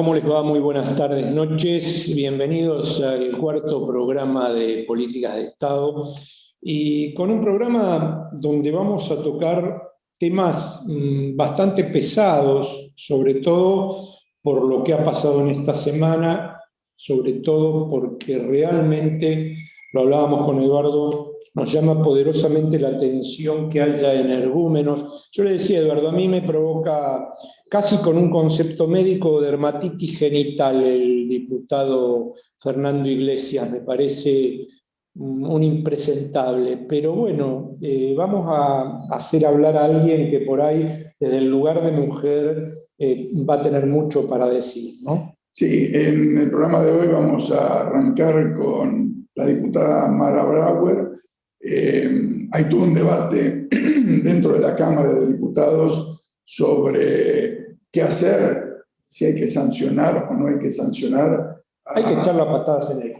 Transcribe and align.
¿cómo 0.00 0.14
les 0.14 0.26
va? 0.26 0.42
Muy 0.42 0.60
buenas 0.60 0.96
tardes, 0.96 1.30
noches. 1.30 2.14
Bienvenidos 2.16 3.02
al 3.02 3.36
cuarto 3.36 3.86
programa 3.86 4.50
de 4.50 4.84
Políticas 4.88 5.36
de 5.36 5.42
Estado 5.42 6.02
y 6.58 7.12
con 7.12 7.30
un 7.30 7.42
programa 7.42 8.30
donde 8.32 8.70
vamos 8.70 9.10
a 9.10 9.22
tocar 9.22 9.90
temas 10.18 10.86
mm, 10.86 11.36
bastante 11.36 11.84
pesados, 11.84 12.94
sobre 12.96 13.34
todo 13.42 14.06
por 14.40 14.62
lo 14.64 14.82
que 14.82 14.94
ha 14.94 15.04
pasado 15.04 15.42
en 15.42 15.48
esta 15.48 15.74
semana, 15.74 16.58
sobre 16.96 17.34
todo 17.34 17.90
porque 17.90 18.38
realmente, 18.38 19.54
lo 19.92 20.00
hablábamos 20.00 20.46
con 20.46 20.62
Eduardo, 20.62 21.29
nos 21.54 21.72
llama 21.72 22.02
poderosamente 22.02 22.78
la 22.78 22.88
atención 22.88 23.68
que 23.68 23.80
haya 23.80 24.20
energúmenos. 24.20 25.28
Yo 25.32 25.44
le 25.44 25.52
decía, 25.52 25.80
Eduardo, 25.80 26.08
a 26.08 26.12
mí 26.12 26.28
me 26.28 26.42
provoca 26.42 27.32
casi 27.68 27.96
con 27.98 28.16
un 28.16 28.30
concepto 28.30 28.86
médico 28.86 29.40
de 29.40 29.50
dermatitis 29.50 30.18
genital 30.18 30.82
el 30.82 31.28
diputado 31.28 32.32
Fernando 32.58 33.08
Iglesias, 33.08 33.70
me 33.70 33.80
parece 33.80 34.68
un 35.14 35.62
impresentable, 35.62 36.86
pero 36.88 37.12
bueno, 37.12 37.76
eh, 37.80 38.14
vamos 38.16 38.46
a 38.48 39.06
hacer 39.10 39.44
hablar 39.44 39.76
a 39.76 39.84
alguien 39.84 40.30
que 40.30 40.40
por 40.40 40.60
ahí, 40.60 40.88
desde 41.18 41.38
el 41.38 41.50
lugar 41.50 41.82
de 41.82 41.92
mujer, 41.92 42.64
eh, 42.96 43.30
va 43.48 43.54
a 43.54 43.62
tener 43.62 43.86
mucho 43.86 44.28
para 44.28 44.48
decir, 44.48 44.94
¿no? 45.04 45.36
Sí, 45.52 45.90
en 45.92 46.38
el 46.38 46.50
programa 46.50 46.82
de 46.82 46.92
hoy 46.92 47.08
vamos 47.08 47.50
a 47.50 47.80
arrancar 47.80 48.54
con 48.54 49.28
la 49.34 49.46
diputada 49.46 50.08
Mara 50.08 50.44
Brauer. 50.44 51.10
Eh, 51.60 52.48
hay 52.52 52.64
todo 52.64 52.84
un 52.84 52.94
debate 52.94 53.68
dentro 53.70 54.54
de 54.54 54.60
la 54.60 54.74
Cámara 54.74 55.12
de 55.12 55.26
Diputados 55.26 56.22
sobre 56.44 57.76
qué 57.92 58.02
hacer, 58.02 58.84
si 59.08 59.26
hay 59.26 59.34
que 59.34 59.46
sancionar 59.46 60.26
o 60.30 60.34
no 60.34 60.48
hay 60.48 60.58
que 60.58 60.70
sancionar. 60.70 61.62
Hay 61.84 62.04
que 62.04 62.12
echar 62.14 62.34
las 62.34 62.46
patadas 62.46 62.90
en 62.92 63.02
el 63.02 63.12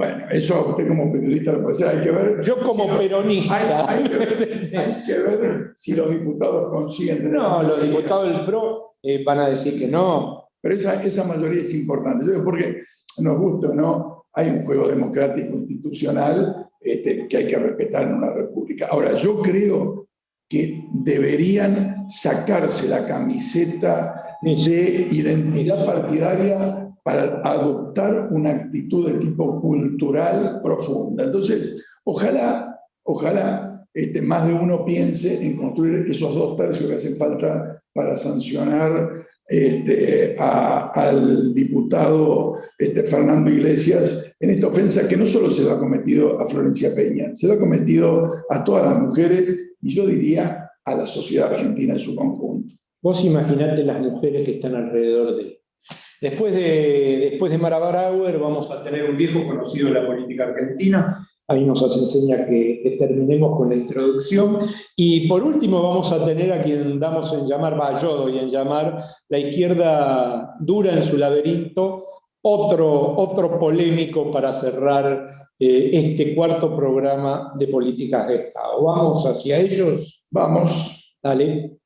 bueno, 0.00 0.24
eso 0.30 0.66
usted 0.70 0.88
como 0.88 1.12
periodista 1.12 1.52
lo 1.52 1.62
puede 1.62 1.74
hacer, 1.74 1.88
hay 1.88 2.02
que 2.02 2.10
ver. 2.10 2.40
Yo 2.40 2.58
como 2.62 2.88
peronista. 2.96 3.86
Hay, 3.86 4.02
que 4.02 5.18
ver, 5.18 5.72
si 5.76 5.92
los 5.92 6.08
diputados 6.08 6.70
consiguen. 6.70 7.30
No, 7.30 7.62
los 7.62 7.82
diputados 7.82 8.30
del 8.30 8.46
PRO 8.46 8.94
eh, 9.02 9.22
van 9.22 9.40
a 9.40 9.50
decir 9.50 9.78
que 9.78 9.88
no. 9.88 10.48
Pero 10.58 10.74
esa, 10.74 11.02
esa 11.02 11.24
mayoría 11.24 11.60
es 11.60 11.74
importante. 11.74 12.24
Porque 12.42 12.82
nos 13.18 13.38
gusta 13.38 13.68
o 13.68 13.74
no, 13.74 14.24
hay 14.32 14.48
un 14.48 14.64
juego 14.64 14.88
democrático 14.88 15.58
institucional 15.58 16.69
este, 16.80 17.28
que 17.28 17.36
hay 17.36 17.46
que 17.46 17.58
respetar 17.58 18.02
en 18.04 18.14
una 18.14 18.32
república. 18.32 18.88
Ahora, 18.90 19.14
yo 19.14 19.40
creo 19.40 20.08
que 20.48 20.84
deberían 20.92 22.08
sacarse 22.08 22.88
la 22.88 23.06
camiseta 23.06 24.38
de 24.42 25.08
identidad 25.10 25.84
partidaria 25.84 26.90
para 27.02 27.40
adoptar 27.42 28.28
una 28.30 28.50
actitud 28.50 29.10
de 29.10 29.18
tipo 29.18 29.60
cultural 29.60 30.60
profunda. 30.62 31.24
Entonces, 31.24 31.84
ojalá, 32.04 32.80
ojalá 33.04 33.86
este, 33.92 34.22
más 34.22 34.46
de 34.46 34.54
uno 34.54 34.84
piense 34.84 35.44
en 35.44 35.56
construir 35.56 36.06
esos 36.08 36.34
dos 36.34 36.56
tercios 36.56 36.88
que 36.88 36.94
hacen 36.94 37.16
falta 37.16 37.82
para 37.92 38.16
sancionar 38.16 39.26
este, 39.50 40.36
al 40.38 41.52
diputado 41.52 42.58
este, 42.78 43.02
Fernando 43.02 43.50
Iglesias 43.50 44.34
en 44.38 44.50
esta 44.50 44.68
ofensa 44.68 45.08
que 45.08 45.16
no 45.16 45.26
solo 45.26 45.50
se 45.50 45.64
lo 45.64 45.72
ha 45.72 45.78
cometido 45.80 46.40
a 46.40 46.46
Florencia 46.46 46.90
Peña, 46.94 47.34
se 47.34 47.48
lo 47.48 47.54
ha 47.54 47.58
cometido 47.58 48.32
a 48.48 48.62
todas 48.62 48.84
las 48.84 49.02
mujeres 49.02 49.74
y 49.82 49.92
yo 49.92 50.06
diría 50.06 50.70
a 50.84 50.94
la 50.94 51.04
sociedad 51.04 51.52
argentina 51.52 51.94
en 51.94 52.00
su 52.00 52.14
conjunto. 52.14 52.76
Vos 53.02 53.24
imaginate 53.24 53.82
las 53.82 54.00
mujeres 54.00 54.46
que 54.46 54.52
están 54.52 54.76
alrededor 54.76 55.36
de 55.36 55.42
él 55.42 55.60
Después 56.20 56.52
de, 56.52 57.28
después 57.30 57.50
de 57.50 57.56
Mara 57.56 57.78
Brauer 57.78 58.38
vamos 58.38 58.70
a 58.70 58.84
tener 58.84 59.08
un 59.08 59.16
viejo 59.16 59.46
conocido 59.46 59.88
de 59.88 59.94
la 59.94 60.06
política 60.06 60.44
argentina. 60.44 61.26
Ahí 61.50 61.64
nos 61.64 61.82
hace 61.82 61.98
enseña 61.98 62.46
que, 62.46 62.94
terminemos 62.96 63.58
con 63.58 63.70
la 63.70 63.74
introducción. 63.74 64.58
Y 64.94 65.26
por 65.26 65.42
último 65.42 65.82
vamos 65.82 66.12
a 66.12 66.24
tener 66.24 66.52
a 66.52 66.62
quien 66.62 67.00
damos 67.00 67.32
en 67.32 67.44
llamar, 67.44 67.78
va, 67.78 68.00
yo 68.00 68.18
doy 68.18 68.38
en 68.38 68.48
llamar, 68.48 69.02
la 69.28 69.38
izquierda 69.40 70.54
dura 70.60 70.92
en 70.92 71.02
su 71.02 71.16
laberinto, 71.16 72.04
otro, 72.42 73.16
otro 73.16 73.58
polémico 73.58 74.30
para 74.30 74.52
cerrar 74.52 75.26
eh, 75.58 75.90
este 75.92 76.36
cuarto 76.36 76.76
programa 76.76 77.52
de 77.58 77.66
políticas 77.66 78.28
de 78.28 78.36
Estado. 78.36 78.84
¿Vamos 78.84 79.26
hacia 79.26 79.58
ellos? 79.58 80.24
Vamos. 80.30 81.16
Dale. 81.20 81.78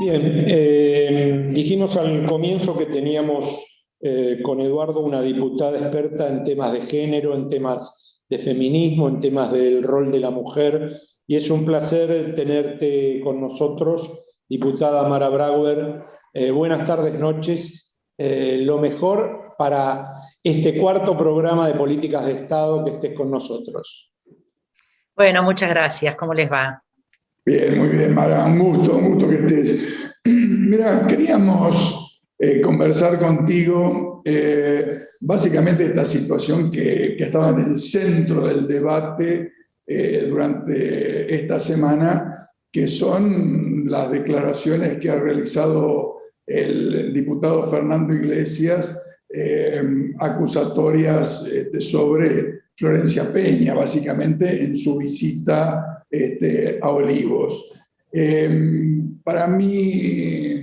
Bien, 0.00 0.44
eh, 0.48 1.48
dijimos 1.50 1.96
al 1.96 2.26
comienzo 2.26 2.76
que 2.76 2.84
teníamos 2.84 3.69
eh, 4.00 4.40
con 4.42 4.60
Eduardo 4.60 5.00
una 5.00 5.22
diputada 5.22 5.78
experta 5.78 6.28
en 6.28 6.42
temas 6.42 6.72
de 6.72 6.80
género, 6.82 7.34
en 7.34 7.48
temas 7.48 8.22
de 8.28 8.38
feminismo, 8.38 9.08
en 9.08 9.18
temas 9.18 9.52
del 9.52 9.82
rol 9.82 10.10
de 10.10 10.20
la 10.20 10.30
mujer, 10.30 10.92
y 11.26 11.36
es 11.36 11.50
un 11.50 11.64
placer 11.64 12.34
tenerte 12.34 13.20
con 13.22 13.40
nosotros, 13.40 14.10
diputada 14.48 15.08
Mara 15.08 15.28
Brauer. 15.28 16.04
Eh, 16.32 16.50
buenas 16.50 16.86
tardes, 16.86 17.14
noches. 17.14 18.00
lo 18.18 18.78
mejor 18.78 19.54
para 19.56 20.06
este 20.42 20.78
cuarto 20.78 21.16
programa 21.16 21.68
de 21.68 21.74
políticas 21.74 22.26
de 22.26 22.32
Estado 22.32 22.84
que 22.84 22.92
estés 22.92 23.14
con 23.14 23.30
nosotros. 23.30 24.12
Bueno, 25.14 25.42
muchas 25.42 25.70
gracias. 25.70 26.16
¿Cómo 26.16 26.32
les 26.32 26.50
va? 26.50 26.82
Bien, 27.44 27.76
muy 27.76 27.88
bien, 27.88 28.14
Mara, 28.14 28.46
un 28.46 28.58
gusto, 28.58 28.96
un 28.96 29.14
gusto 29.14 29.28
que 29.28 29.34
estés. 29.36 30.12
Mira, 30.24 31.06
queríamos 31.06 31.99
eh, 32.42 32.62
conversar 32.62 33.18
contigo 33.18 34.22
eh, 34.24 35.08
básicamente 35.20 35.84
esta 35.84 36.06
situación 36.06 36.70
que, 36.70 37.14
que, 37.14 37.24
estaba 37.24 37.50
en 37.50 37.72
el 37.72 37.78
centro 37.78 38.46
del 38.46 38.66
debate 38.66 39.52
eh, 39.86 40.26
durante 40.26 41.34
esta 41.34 41.58
semana, 41.60 42.48
que 42.72 42.86
son 42.86 43.84
las 43.90 44.10
declaraciones 44.10 44.96
que 44.96 45.10
ha 45.10 45.20
realizado 45.20 46.16
el 46.46 47.12
diputado 47.12 47.62
Fernando 47.62 48.14
Iglesias, 48.14 48.98
acusatorias 50.18 51.46
este, 51.46 51.80
sobre 51.80 52.62
Florencia 52.74 53.30
Peña, 53.30 53.74
básicamente 53.74 54.64
en 54.64 54.76
su 54.76 54.96
visita 54.96 56.06
este, 56.10 56.78
a 56.80 56.88
Olivos. 56.88 57.70
Para 59.22 59.46
mí, 59.46 60.59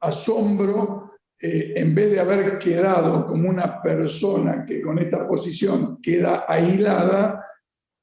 asombro, 0.00 1.12
eh, 1.40 1.74
en 1.76 1.94
vez 1.94 2.12
de 2.12 2.20
haber 2.20 2.58
quedado 2.58 3.26
como 3.26 3.48
una 3.48 3.80
persona 3.82 4.64
que 4.64 4.80
con 4.80 4.98
esta 4.98 5.26
posición 5.26 6.00
queda 6.00 6.44
aislada, 6.48 7.44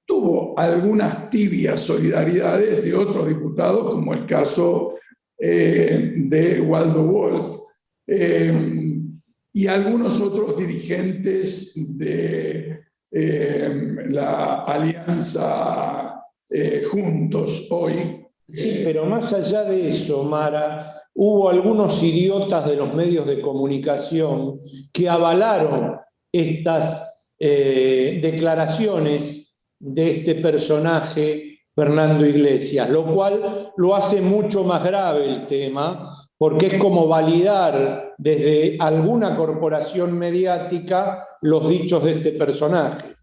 tuvo 0.05 0.57
algunas 0.57 1.29
tibias 1.29 1.81
solidaridades 1.81 2.83
de 2.83 2.95
otros 2.95 3.27
diputados, 3.27 3.91
como 3.91 4.13
el 4.13 4.25
caso 4.25 4.97
eh, 5.37 6.13
de 6.15 6.61
Waldo 6.61 7.03
Wolf, 7.03 7.59
em, 8.07 9.19
y 9.51 9.67
algunos 9.67 10.19
otros 10.21 10.55
dirigentes 10.57 11.73
de 11.97 12.79
la 13.09 14.63
Alianza 14.63 16.17
eh, 16.49 16.83
juntos 16.89 17.67
hoy. 17.69 18.25
Sí, 18.49 18.81
pero 18.83 19.05
más 19.05 19.33
allá 19.33 19.63
de 19.63 19.89
eso, 19.89 20.23
Mara, 20.23 21.01
hubo 21.13 21.49
algunos 21.49 22.01
idiotas 22.01 22.67
de 22.67 22.77
los 22.77 22.93
medios 22.93 23.27
de 23.27 23.41
comunicación 23.41 24.61
que 24.93 25.09
avalaron 25.09 25.97
estas 26.31 27.21
eh, 27.37 28.19
declaraciones 28.21 29.53
de 29.79 30.11
este 30.11 30.35
personaje, 30.35 31.59
Fernando 31.75 32.25
Iglesias, 32.25 32.89
lo 32.89 33.05
cual 33.05 33.71
lo 33.75 33.95
hace 33.95 34.21
mucho 34.21 34.63
más 34.63 34.83
grave 34.83 35.25
el 35.25 35.43
tema, 35.43 36.27
porque 36.37 36.67
es 36.67 36.73
como 36.75 37.07
validar 37.07 38.15
desde 38.17 38.77
alguna 38.79 39.35
corporación 39.35 40.17
mediática 40.17 41.23
los 41.41 41.67
dichos 41.67 42.03
de 42.03 42.11
este 42.13 42.31
personaje. 42.31 43.15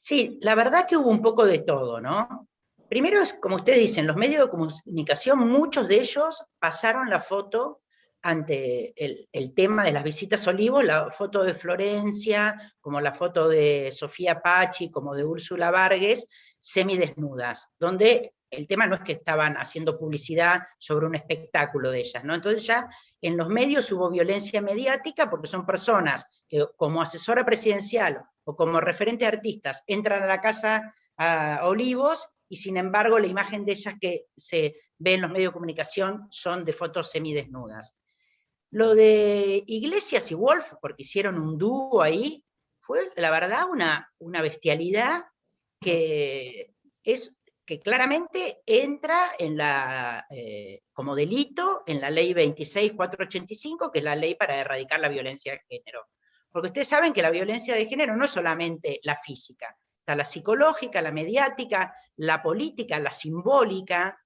Sí, 0.00 0.38
la 0.42 0.54
verdad 0.54 0.86
que 0.86 0.96
hubo 0.96 1.10
un 1.10 1.22
poco 1.22 1.44
de 1.46 1.60
todo, 1.60 2.00
¿no? 2.00 2.48
Primero, 2.88 3.20
como 3.40 3.56
ustedes 3.56 3.80
dicen, 3.80 4.06
los 4.06 4.16
medios 4.16 4.44
de 4.44 4.50
comunicación, 4.50 5.48
muchos 5.48 5.88
de 5.88 6.00
ellos 6.00 6.44
pasaron 6.58 7.10
la 7.10 7.20
foto 7.20 7.82
ante 8.22 8.92
el, 8.96 9.54
tema 9.54 9.84
de 9.84 9.92
las 9.92 10.02
visitas 10.02 10.46
Olivos, 10.46 10.84
la 10.84 11.10
foto 11.10 11.44
de 11.44 11.54
Florencia, 11.54 12.56
como 12.80 13.00
la 13.00 13.12
foto 13.12 13.48
de 13.48 13.90
Sofía 13.92 14.40
Pachi, 14.40 14.90
como 14.90 15.14
de 15.14 15.24
Úrsula 15.24 15.70
Vargas, 15.70 16.26
semidesnudas, 16.60 17.68
donde 17.78 18.34
el 18.50 18.66
tema 18.66 18.86
no 18.86 18.96
es 18.96 19.02
que 19.02 19.12
estaban 19.12 19.56
haciendo 19.56 19.98
publicidad 19.98 20.62
sobre 20.78 21.06
un 21.06 21.14
espectáculo 21.14 21.90
de 21.90 22.00
ellas, 22.00 22.24
¿no? 22.24 22.34
Entonces 22.34 22.64
ya 22.66 22.88
en 23.20 23.36
los 23.36 23.48
medios 23.48 23.90
hubo 23.92 24.10
violencia 24.10 24.60
mediática 24.60 25.28
porque 25.28 25.48
son 25.48 25.66
personas 25.66 26.26
que 26.48 26.64
como 26.76 27.02
asesora 27.02 27.44
presidencial 27.44 28.22
o 28.44 28.56
como 28.56 28.80
referente 28.80 29.26
artistas 29.26 29.82
entran 29.86 30.22
a 30.22 30.26
la 30.26 30.40
casa 30.40 30.94
a 31.16 31.60
Olivos 31.64 32.28
y 32.48 32.56
sin 32.56 32.76
embargo 32.76 33.18
la 33.18 33.26
imagen 33.26 33.64
de 33.64 33.72
ellas 33.72 33.94
que 34.00 34.26
se 34.36 34.76
ve 34.98 35.14
en 35.14 35.22
los 35.22 35.30
medios 35.30 35.50
de 35.50 35.54
comunicación 35.54 36.26
son 36.30 36.64
de 36.64 36.72
fotos 36.72 37.10
semidesnudas. 37.10 37.94
Lo 38.70 38.94
de 38.94 39.62
Iglesias 39.66 40.30
y 40.30 40.34
Wolf, 40.34 40.72
porque 40.80 41.02
hicieron 41.02 41.38
un 41.38 41.56
dúo 41.56 42.02
ahí, 42.02 42.44
fue 42.80 43.10
la 43.16 43.30
verdad 43.30 43.68
una, 43.70 44.12
una 44.18 44.42
bestialidad 44.42 45.24
que, 45.80 46.74
es, 47.02 47.32
que 47.64 47.80
claramente 47.80 48.62
entra 48.64 49.32
en 49.38 49.56
la, 49.56 50.26
eh, 50.30 50.82
como 50.92 51.14
delito 51.14 51.82
en 51.86 52.00
la 52.00 52.10
ley 52.10 52.32
26485, 52.32 53.90
que 53.90 53.98
es 53.98 54.04
la 54.04 54.16
ley 54.16 54.34
para 54.34 54.56
erradicar 54.56 55.00
la 55.00 55.08
violencia 55.08 55.52
de 55.52 55.62
género. 55.68 56.06
Porque 56.50 56.68
ustedes 56.68 56.88
saben 56.88 57.12
que 57.12 57.22
la 57.22 57.30
violencia 57.30 57.74
de 57.74 57.86
género 57.86 58.16
no 58.16 58.24
es 58.24 58.30
solamente 58.30 59.00
la 59.02 59.16
física, 59.16 59.76
está 60.06 60.14
la 60.14 60.24
psicológica, 60.24 61.02
la 61.02 61.10
mediática, 61.10 61.92
la 62.16 62.40
política, 62.40 63.00
la 63.00 63.10
simbólica, 63.10 64.16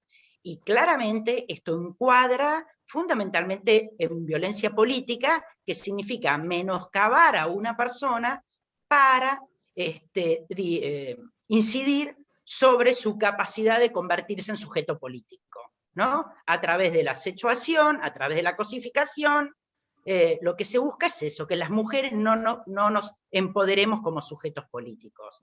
y 0.43 0.59
claramente 0.59 1.51
esto 1.51 1.73
encuadra 1.73 2.67
fundamentalmente 2.85 3.89
en 3.97 4.23
violencia 4.23 4.69
política, 4.75 5.43
que 5.65 5.73
significa 5.73 6.37
menoscabar 6.37 7.35
a 7.35 7.47
una 7.47 7.75
persona 7.75 8.45
para 8.87 9.41
este, 9.73 10.45
eh, 10.49 11.17
incidir 11.47 12.15
sobre 12.43 12.93
su 12.93 13.17
capacidad 13.17 13.79
de 13.79 13.91
convertirse 13.91 14.51
en 14.51 14.57
sujeto 14.57 14.99
político, 14.99 15.71
¿no? 15.95 16.31
A 16.45 16.61
través 16.61 16.93
de 16.93 17.03
la 17.03 17.15
sexuación, 17.15 18.03
a 18.03 18.13
través 18.13 18.37
de 18.37 18.43
la 18.43 18.55
cosificación, 18.55 19.55
eh, 20.05 20.37
lo 20.43 20.55
que 20.55 20.65
se 20.65 20.77
busca 20.77 21.07
es 21.07 21.23
eso, 21.23 21.47
que 21.47 21.55
las 21.55 21.71
mujeres 21.71 22.11
no, 22.11 22.35
no, 22.35 22.61
no 22.67 22.91
nos 22.91 23.13
empoderemos 23.31 24.01
como 24.01 24.21
sujetos 24.21 24.65
políticos. 24.69 25.41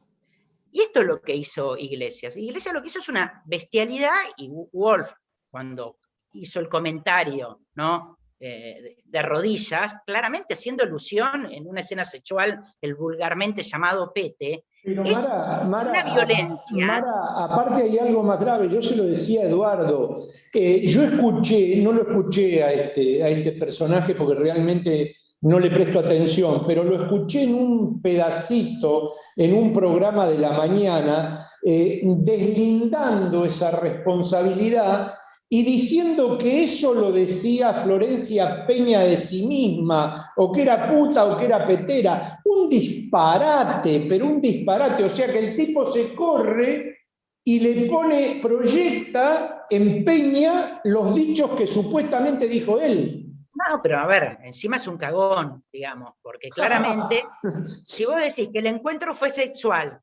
Y 0.71 0.83
esto 0.83 1.01
es 1.01 1.07
lo 1.07 1.21
que 1.21 1.35
hizo 1.35 1.77
Iglesias. 1.77 2.37
Iglesias 2.37 2.75
lo 2.75 2.83
que 2.83 2.89
hizo 2.89 2.99
es 2.99 3.09
una 3.09 3.43
bestialidad 3.47 4.21
y 4.37 4.51
Wolf, 4.73 5.11
cuando 5.51 5.99
hizo 6.33 6.61
el 6.61 6.69
comentario, 6.69 7.61
¿no? 7.75 8.18
Eh, 8.41 8.99
de, 9.05 9.23
rodillas, 9.23 9.97
claramente 10.07 10.55
haciendo 10.55 10.85
alusión 10.85 11.49
en 11.51 11.67
una 11.67 11.81
escena 11.81 12.05
sexual, 12.05 12.61
el 12.81 12.95
vulgarmente 12.95 13.65
llamado 13.65 14.13
pete, 14.15 14.65
es 14.85 15.29
una 15.29 16.05
violencia. 16.15 16.87
Mara, 16.87 17.11
aparte 17.37 17.83
hay 17.83 17.99
algo 17.99 18.23
más 18.23 18.39
grave, 18.39 18.69
yo 18.69 18.81
se 18.81 18.95
lo 18.95 19.05
decía 19.05 19.43
a 19.43 19.47
Eduardo, 19.47 20.23
eh, 20.55 20.87
yo 20.87 21.03
escuché, 21.03 21.83
no 21.83 21.91
lo 21.91 22.03
escuché 22.03 22.63
a 22.63 22.73
este, 22.73 23.25
a 23.25 23.29
este 23.29 23.53
personaje 23.53 24.15
porque 24.15 24.37
realmente 24.37 25.17
no 25.41 25.59
le 25.59 25.71
presto 25.71 25.99
atención, 25.99 26.63
pero 26.65 26.85
lo 26.85 27.03
escuché 27.03 27.43
en 27.43 27.55
un 27.57 28.01
pedacito, 28.01 29.15
en 29.35 29.53
un 29.53 29.73
programa 29.73 30.29
de 30.29 30.39
la 30.39 30.53
mañana, 30.53 31.45
eh, 31.61 32.03
deslindando 32.05 33.45
esa 33.45 33.73
responsabilidad 33.73 35.15
y 35.51 35.63
diciendo 35.63 36.37
que 36.37 36.65
eso 36.65 36.93
lo 36.93 37.11
decía 37.11 37.73
Florencia 37.73 38.67
Peña 38.67 39.01
de 39.01 39.17
sí 39.17 39.47
misma, 39.47 40.33
o 40.37 40.53
que 40.53 40.63
era 40.63 40.87
puta 40.87 41.25
o 41.25 41.37
que 41.39 41.47
era 41.47 41.67
petera. 41.67 42.41
Un 42.45 42.69
disparate, 42.69 44.07
pero 44.09 44.27
un 44.27 44.41
disparate. 44.41 45.05
O 45.05 45.09
sea 45.09 45.33
que 45.33 45.39
el 45.39 45.57
tipo 45.57 45.91
se 45.91 46.15
corre 46.15 46.99
y 47.45 47.61
le 47.61 47.87
pone, 47.87 48.41
proyecta, 48.43 49.67
empeña 49.71 50.83
los 50.85 51.15
dichos 51.15 51.53
que 51.53 51.67
supuestamente 51.67 52.47
dijo 52.47 52.79
él. 52.79 53.25
No, 53.55 53.81
pero 53.83 53.99
a 53.99 54.07
ver, 54.07 54.39
encima 54.43 54.77
es 54.77 54.87
un 54.87 54.99
cagón, 54.99 55.65
digamos, 55.73 56.13
porque 56.21 56.51
claramente, 56.51 57.25
si 57.85 58.05
vos 58.05 58.17
decís 58.17 58.51
que 58.53 58.59
el 58.59 58.67
encuentro 58.67 59.15
fue 59.15 59.31
sexual, 59.31 60.01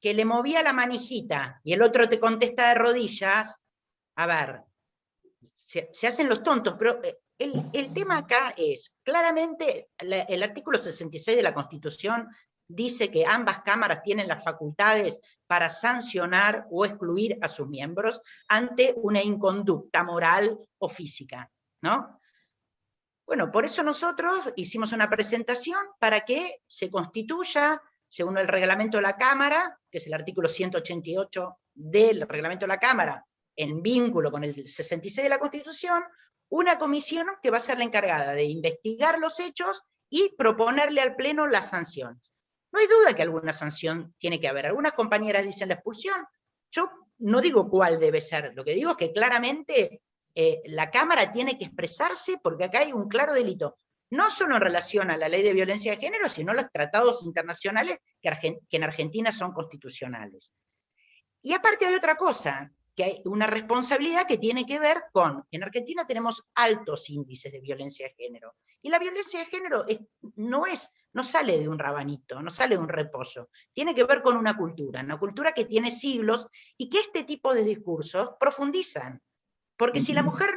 que 0.00 0.14
le 0.14 0.24
movía 0.24 0.64
la 0.64 0.72
manijita 0.72 1.60
y 1.62 1.74
el 1.74 1.82
otro 1.82 2.08
te 2.08 2.18
contesta 2.18 2.68
de 2.68 2.74
rodillas, 2.74 3.60
a 4.16 4.26
ver, 4.26 4.64
se, 5.52 6.06
hacen 6.06 6.28
los 6.28 6.42
tontos, 6.42 6.76
pero 6.78 7.02
eh, 7.02 7.18
el, 7.38 7.92
tema 7.92 8.18
acá 8.18 8.54
es, 8.56 8.92
claramente, 9.02 9.88
el 9.98 10.42
artículo 10.42 10.78
66 10.78 11.36
de 11.36 11.42
la 11.42 11.54
Constitución 11.54 12.28
dice 12.68 13.10
que 13.10 13.26
ambas 13.26 13.62
cámaras 13.62 14.02
tienen 14.02 14.28
las 14.28 14.44
facultades 14.44 15.20
para 15.46 15.68
sancionar 15.68 16.66
o 16.70 16.84
excluir 16.84 17.38
a 17.40 17.48
sus 17.48 17.66
miembros 17.68 18.20
ante 18.48 18.94
una 18.96 19.22
inconducta 19.22 20.04
moral 20.04 20.58
o 20.78 20.88
física, 20.88 21.50
¿no? 21.82 22.20
Bueno, 23.26 23.50
por 23.50 23.64
eso 23.64 23.82
nosotros 23.82 24.52
hicimos 24.56 24.92
una 24.92 25.08
presentación 25.08 25.80
para 25.98 26.24
que 26.24 26.62
se 26.66 26.90
constituya, 26.90 27.80
según 28.08 28.38
el 28.38 28.48
reglamento 28.48 28.98
de 28.98 29.02
la 29.02 29.16
Cámara, 29.16 29.78
que 29.90 29.98
es 29.98 30.06
el 30.06 30.14
artículo 30.14 30.48
188 30.48 31.58
del 31.74 32.22
reglamento 32.22 32.64
de 32.64 32.72
la 32.72 32.80
Cámara, 32.80 33.24
en 33.56 33.82
vínculo 33.82 34.30
con 34.30 34.44
el 34.44 34.68
66 34.68 35.24
de 35.24 35.28
la 35.28 35.38
Constitución, 35.38 36.02
una 36.48 36.78
comisión 36.78 37.26
que 37.42 37.50
va 37.50 37.58
a 37.58 37.60
ser 37.60 37.78
la 37.78 37.84
encargada 37.84 38.32
de 38.32 38.44
investigar 38.44 39.18
los 39.18 39.38
hechos 39.40 39.82
y 40.08 40.34
proponerle 40.36 41.00
al 41.00 41.14
Pleno 41.16 41.46
las 41.46 41.70
sanciones. 41.70 42.34
No 42.72 42.80
hay 42.80 42.86
duda 42.86 43.14
que 43.14 43.22
alguna 43.22 43.52
sanción 43.52 44.14
tiene 44.18 44.40
que 44.40 44.48
haber. 44.48 44.66
Algunas 44.66 44.92
compañeras 44.92 45.44
dicen 45.44 45.68
la 45.68 45.74
expulsión. 45.74 46.24
Yo 46.70 46.90
no 47.18 47.40
digo 47.40 47.68
cuál 47.68 47.98
debe 47.98 48.20
ser. 48.20 48.52
Lo 48.54 48.64
que 48.64 48.74
digo 48.74 48.92
es 48.92 48.96
que 48.96 49.12
claramente 49.12 50.02
eh, 50.34 50.62
la 50.66 50.90
Cámara 50.90 51.32
tiene 51.32 51.58
que 51.58 51.64
expresarse 51.64 52.38
porque 52.42 52.64
acá 52.64 52.80
hay 52.80 52.92
un 52.92 53.08
claro 53.08 53.32
delito, 53.32 53.76
no 54.10 54.30
solo 54.30 54.56
en 54.56 54.62
relación 54.62 55.10
a 55.10 55.16
la 55.16 55.28
ley 55.28 55.42
de 55.42 55.52
violencia 55.52 55.92
de 55.92 55.98
género, 55.98 56.28
sino 56.28 56.52
a 56.52 56.54
los 56.54 56.70
tratados 56.72 57.24
internacionales 57.24 57.98
que, 58.20 58.58
en 58.70 58.84
Argentina 58.84 59.32
son 59.32 59.52
constitucionales. 59.52 60.52
Y 61.42 61.52
aparte 61.52 61.86
hay 61.86 61.94
otra 61.94 62.16
cosa, 62.16 62.70
que 63.00 63.04
hay 63.04 63.22
una 63.24 63.46
responsabilidad 63.46 64.26
que 64.26 64.36
tiene 64.36 64.66
que 64.66 64.78
ver 64.78 65.04
con, 65.10 65.42
en 65.50 65.62
Argentina 65.62 66.06
tenemos 66.06 66.44
altos 66.54 67.08
índices 67.08 67.50
de 67.50 67.58
violencia 67.58 68.06
de 68.06 68.14
género, 68.14 68.56
y 68.82 68.90
la 68.90 68.98
violencia 68.98 69.40
de 69.40 69.46
género 69.46 69.86
no, 70.36 70.66
es, 70.66 70.90
no 71.14 71.24
sale 71.24 71.58
de 71.58 71.66
un 71.66 71.78
rabanito, 71.78 72.42
no 72.42 72.50
sale 72.50 72.76
de 72.76 72.82
un 72.82 72.90
reposo, 72.90 73.48
tiene 73.72 73.94
que 73.94 74.04
ver 74.04 74.20
con 74.20 74.36
una 74.36 74.54
cultura, 74.54 75.00
una 75.00 75.18
cultura 75.18 75.52
que 75.52 75.64
tiene 75.64 75.90
siglos 75.90 76.46
y 76.76 76.90
que 76.90 76.98
este 76.98 77.24
tipo 77.24 77.54
de 77.54 77.64
discursos 77.64 78.32
profundizan. 78.38 79.22
Porque 79.78 79.98
si 79.98 80.12
la 80.12 80.22
mujer, 80.22 80.50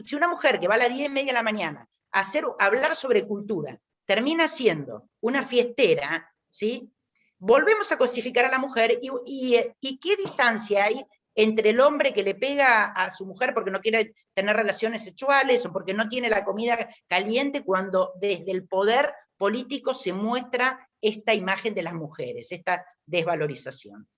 si 0.00 0.16
una 0.16 0.26
mujer 0.26 0.58
que 0.58 0.66
va 0.66 0.74
a 0.74 0.78
las 0.78 0.88
10 0.88 1.06
y 1.06 1.12
media 1.12 1.26
de 1.28 1.34
la 1.34 1.44
mañana 1.44 1.88
a, 2.10 2.18
hacer, 2.18 2.44
hablar 2.58 2.96
sobre 2.96 3.28
cultura 3.28 3.78
termina 4.06 4.48
siendo 4.48 5.08
una 5.20 5.44
fiestera, 5.44 6.34
¿sí? 6.50 6.92
volvemos 7.38 7.92
a 7.92 7.98
cosificar 7.98 8.44
a 8.44 8.50
la 8.50 8.58
mujer 8.58 8.98
y, 9.00 9.56
y, 9.80 9.98
qué 9.98 10.16
distancia 10.16 10.84
hay 10.84 11.04
entre 11.36 11.70
el 11.70 11.80
hombre 11.80 12.14
que 12.14 12.22
le 12.22 12.34
pega 12.34 12.86
a 12.86 13.10
su 13.10 13.26
mujer 13.26 13.52
porque 13.52 13.70
no 13.70 13.80
quiere 13.80 14.14
tener 14.32 14.56
relaciones 14.56 15.04
sexuales 15.04 15.64
o 15.66 15.72
porque 15.72 15.92
no 15.92 16.08
tiene 16.08 16.30
la 16.30 16.44
comida 16.44 16.88
caliente 17.06 17.62
cuando 17.62 18.14
desde 18.18 18.50
el 18.50 18.66
poder 18.66 19.12
político 19.36 19.94
se 19.94 20.14
muestra 20.14 20.88
esta 21.00 21.34
imagen 21.34 21.74
de 21.74 21.82
las 21.82 21.92
mujeres, 21.92 22.50
esta 22.52 22.86
desvalorización. 23.04 24.08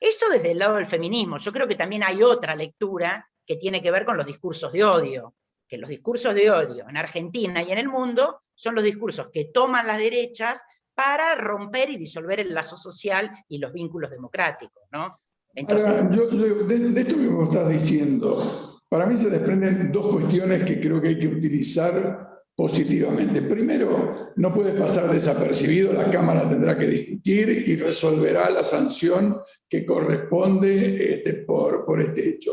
Eso 0.00 0.28
desde 0.30 0.52
el 0.52 0.58
lado 0.58 0.76
del 0.76 0.86
feminismo. 0.86 1.36
Yo 1.36 1.52
creo 1.52 1.68
que 1.68 1.74
también 1.74 2.02
hay 2.02 2.22
otra 2.22 2.56
lectura 2.56 3.28
que 3.46 3.56
tiene 3.56 3.82
que 3.82 3.90
ver 3.90 4.06
con 4.06 4.16
los 4.16 4.26
discursos 4.26 4.72
de 4.72 4.82
odio, 4.82 5.34
que 5.68 5.76
los 5.76 5.90
discursos 5.90 6.34
de 6.34 6.50
odio 6.50 6.88
en 6.88 6.96
Argentina 6.96 7.62
y 7.62 7.70
en 7.70 7.78
el 7.78 7.88
mundo 7.88 8.42
son 8.54 8.74
los 8.74 8.82
discursos 8.82 9.28
que 9.30 9.44
toman 9.44 9.86
las 9.86 9.98
derechas 9.98 10.62
para 10.94 11.34
romper 11.34 11.90
y 11.90 11.96
disolver 11.96 12.40
el 12.40 12.54
lazo 12.54 12.76
social 12.78 13.30
y 13.46 13.58
los 13.58 13.72
vínculos 13.72 14.10
democráticos, 14.10 14.84
¿no? 14.90 15.20
Entonces, 15.54 15.88
de, 16.10 17.00
esto 17.00 17.16
que 17.16 17.28
vos 17.28 17.48
estás 17.48 17.70
diciendo, 17.70 18.80
para 18.88 19.06
mí 19.06 19.16
se 19.16 19.30
desprenden 19.30 19.92
dos 19.92 20.12
cuestiones 20.12 20.64
que 20.64 20.80
creo 20.80 21.00
que 21.00 21.08
hay 21.08 21.18
que 21.18 21.28
utilizar 21.28 22.30
positivamente. 22.54 23.42
Primero, 23.42 24.32
no 24.36 24.54
puede 24.54 24.72
pasar 24.72 25.10
desapercibido, 25.10 25.92
la 25.92 26.10
Cámara 26.10 26.48
tendrá 26.48 26.78
que 26.78 26.86
discutir 26.86 27.64
y 27.66 27.76
resolverá 27.76 28.50
la 28.50 28.64
sanción 28.64 29.38
que 29.68 29.84
corresponde 29.84 31.14
este, 31.14 31.34
por, 31.34 31.84
por 31.84 32.00
este 32.00 32.28
hecho. 32.28 32.52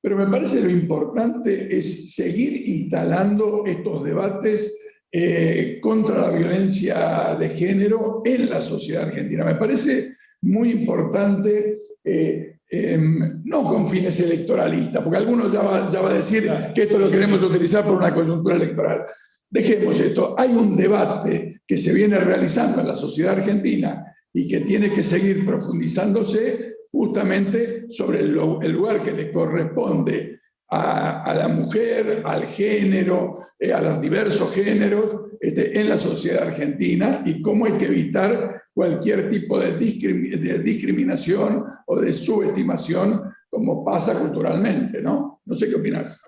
Pero 0.00 0.16
me 0.16 0.26
parece 0.26 0.62
lo 0.62 0.70
importante 0.70 1.76
es 1.76 2.14
seguir 2.14 2.68
instalando 2.68 3.64
estos 3.66 4.04
debates 4.04 4.76
eh, 5.10 5.78
contra 5.80 6.20
la 6.20 6.30
violencia 6.30 7.36
de 7.38 7.48
género 7.50 8.22
en 8.24 8.50
la 8.50 8.60
sociedad 8.60 9.04
argentina. 9.04 9.44
Me 9.44 9.54
parece 9.54 10.16
muy 10.42 10.70
importante, 10.70 11.80
eh, 12.10 12.60
em, 12.70 13.42
no 13.44 13.64
con 13.64 13.88
fines 13.88 14.18
electoralistas, 14.20 15.02
porque 15.02 15.18
algunos 15.18 15.52
ya 15.52 15.60
va 15.60 16.10
a 16.10 16.14
decir 16.14 16.50
que 16.74 16.82
esto 16.82 16.98
lo 16.98 17.10
queremos 17.10 17.42
utilizar 17.42 17.84
por 17.84 17.96
una 17.96 18.14
coyuntura 18.14 18.56
electoral. 18.56 19.04
Dejemos 19.50 19.98
esto, 20.00 20.34
hay 20.38 20.50
un 20.50 20.76
debate 20.76 21.60
que 21.66 21.76
se 21.76 21.92
viene 21.92 22.18
realizando 22.18 22.80
en 22.80 22.88
la 22.88 22.96
sociedad 22.96 23.38
argentina 23.38 24.04
y 24.32 24.48
que 24.48 24.60
tiene 24.60 24.92
que 24.92 25.02
seguir 25.02 25.44
profundizándose 25.44 26.76
justamente 26.90 27.86
sobre 27.90 28.20
el, 28.20 28.32
lugar 28.32 29.02
que 29.02 29.12
le 29.12 29.30
corresponde 29.30 30.40
a, 30.70 31.34
la 31.36 31.48
mujer, 31.48 32.22
al 32.24 32.46
género, 32.46 33.38
eh, 33.58 33.72
a 33.72 33.80
los 33.80 34.00
diversos 34.00 34.52
géneros 34.54 35.27
este, 35.40 35.78
en 35.78 35.88
la 35.88 35.96
sociedad 35.96 36.48
argentina 36.48 37.22
y 37.24 37.40
cómo 37.42 37.66
hay 37.66 37.72
que 37.72 37.86
evitar 37.86 38.62
cualquier 38.72 39.28
tipo 39.28 39.58
de, 39.58 39.76
discriminación 39.76 41.64
o 41.86 41.96
de 42.00 42.12
subestimación 42.12 43.34
como 43.48 43.84
pasa 43.84 44.18
culturalmente, 44.18 45.00
¿no? 45.00 45.42
No 45.44 45.54
sé 45.54 45.68
qué 45.68 45.76
opinas. 45.76 46.20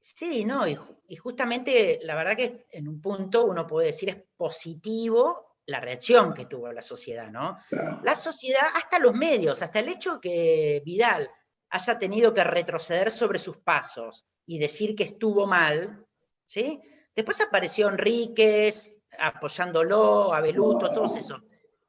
sí, 0.00 0.44
no, 0.44 0.66
y, 0.66 0.76
justamente 1.16 1.98
la 2.02 2.14
verdad 2.14 2.36
que 2.36 2.66
en 2.70 2.88
un 2.88 3.00
punto 3.00 3.46
uno 3.46 3.66
puede 3.66 3.88
decir 3.88 4.08
es 4.08 4.22
positivo 4.36 5.56
la 5.66 5.80
reacción 5.80 6.32
que 6.32 6.46
tuvo 6.46 6.72
la 6.72 6.82
sociedad, 6.82 7.30
¿no? 7.30 7.58
La 8.02 8.14
sociedad, 8.14 8.68
hasta 8.74 8.98
los 8.98 9.14
medios, 9.14 9.62
hasta 9.62 9.80
el 9.80 9.88
hecho 9.88 10.20
que 10.20 10.82
Vidal 10.84 11.28
haya 11.70 11.98
tenido 11.98 12.32
que 12.32 12.44
retroceder 12.44 13.10
sobre 13.10 13.38
sus 13.38 13.56
pasos 13.58 14.24
y 14.46 14.58
decir 14.58 14.94
que 14.94 15.04
estuvo 15.04 15.46
mal, 15.46 16.06
¿sí? 16.46 16.80
Después 17.16 17.40
apareció 17.40 17.88
Enríquez 17.88 18.94
apoyándolo, 19.18 20.34
Abeluto, 20.34 20.92
todos 20.92 21.16
esos. 21.16 21.40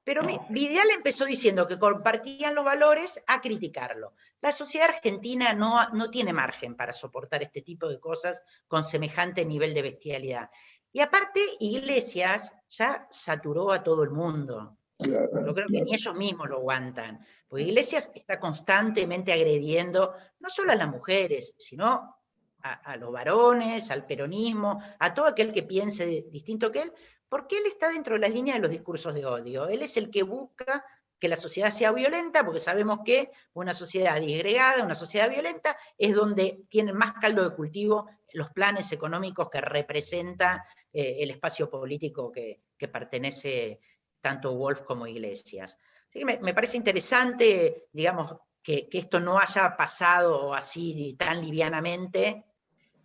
Pero 0.05 0.21
Vidal 0.49 0.89
empezó 0.95 1.25
diciendo 1.25 1.67
que 1.67 1.77
compartían 1.77 2.55
los 2.55 2.63
valores 2.63 3.21
a 3.27 3.41
criticarlo. 3.41 4.13
La 4.39 4.53
sociedad 4.53 4.87
argentina 4.87 5.51
no, 5.51 5.89
no 5.89 6.09
tiene 6.09 6.31
margen 6.31 6.77
para 6.77 6.93
soportar 6.93 7.43
este 7.43 7.61
tipo 7.61 7.89
de 7.89 7.99
cosas 7.99 8.41
con 8.69 8.85
semejante 8.85 9.43
nivel 9.43 9.73
de 9.73 9.81
bestialidad. 9.81 10.49
Y 10.93 11.01
aparte, 11.01 11.41
Iglesias 11.59 12.53
ya 12.69 13.05
saturó 13.11 13.73
a 13.73 13.83
todo 13.83 14.03
el 14.03 14.11
mundo. 14.11 14.77
Yo 14.99 15.53
creo 15.53 15.67
que 15.67 15.81
ni 15.81 15.93
ellos 15.93 16.15
mismos 16.15 16.47
lo 16.47 16.55
aguantan. 16.59 17.19
Porque 17.45 17.65
Iglesias 17.65 18.09
está 18.15 18.39
constantemente 18.39 19.33
agrediendo 19.33 20.13
no 20.39 20.49
solo 20.49 20.71
a 20.71 20.75
las 20.75 20.87
mujeres, 20.87 21.53
sino 21.57 22.16
a, 22.63 22.97
los 22.97 23.11
varones, 23.11 23.91
al 23.91 24.05
peronismo, 24.05 24.81
a 24.99 25.13
todo 25.13 25.27
aquel 25.27 25.53
que 25.53 25.63
piense 25.63 26.25
distinto 26.29 26.71
que 26.71 26.81
él, 26.81 26.93
porque 27.29 27.57
él 27.57 27.65
está 27.65 27.89
dentro 27.89 28.15
de 28.15 28.21
las 28.21 28.31
líneas 28.31 28.57
de 28.57 28.61
los 28.61 28.71
discursos 28.71 29.13
de 29.13 29.25
odio. 29.25 29.67
Él 29.67 29.81
es 29.81 29.97
el 29.97 30.09
que 30.09 30.23
busca 30.23 30.83
que 31.19 31.27
la 31.27 31.35
sociedad 31.35 31.71
sea 31.71 31.91
violenta, 31.91 32.45
porque 32.45 32.59
sabemos 32.59 32.99
que 33.03 33.31
una 33.53 33.73
sociedad 33.73 34.19
disgregada, 34.19 34.83
una 34.83 34.95
sociedad 34.95 35.29
violenta, 35.29 35.77
es 35.97 36.13
donde 36.13 36.63
tienen 36.69 36.95
más 36.95 37.13
caldo 37.13 37.47
de 37.47 37.55
cultivo 37.55 38.07
los 38.33 38.49
planes 38.51 38.91
económicos 38.91 39.49
que 39.49 39.61
representa 39.61 40.65
eh, 40.93 41.17
el 41.19 41.31
espacio 41.31 41.69
político 41.69 42.31
que, 42.31 42.61
pertenece 42.91 43.79
tanto 44.21 44.55
Wolf 44.55 44.81
como 44.81 45.07
Iglesias. 45.07 45.77
Así 46.07 46.19
que 46.19 46.25
me, 46.25 46.53
parece 46.53 46.77
interesante, 46.77 47.87
digamos, 47.91 48.35
que, 48.67 48.89
esto 48.91 49.21
no 49.21 49.39
haya 49.39 49.77
pasado 49.77 50.53
así 50.53 51.15
tan 51.17 51.41
livianamente, 51.41 52.43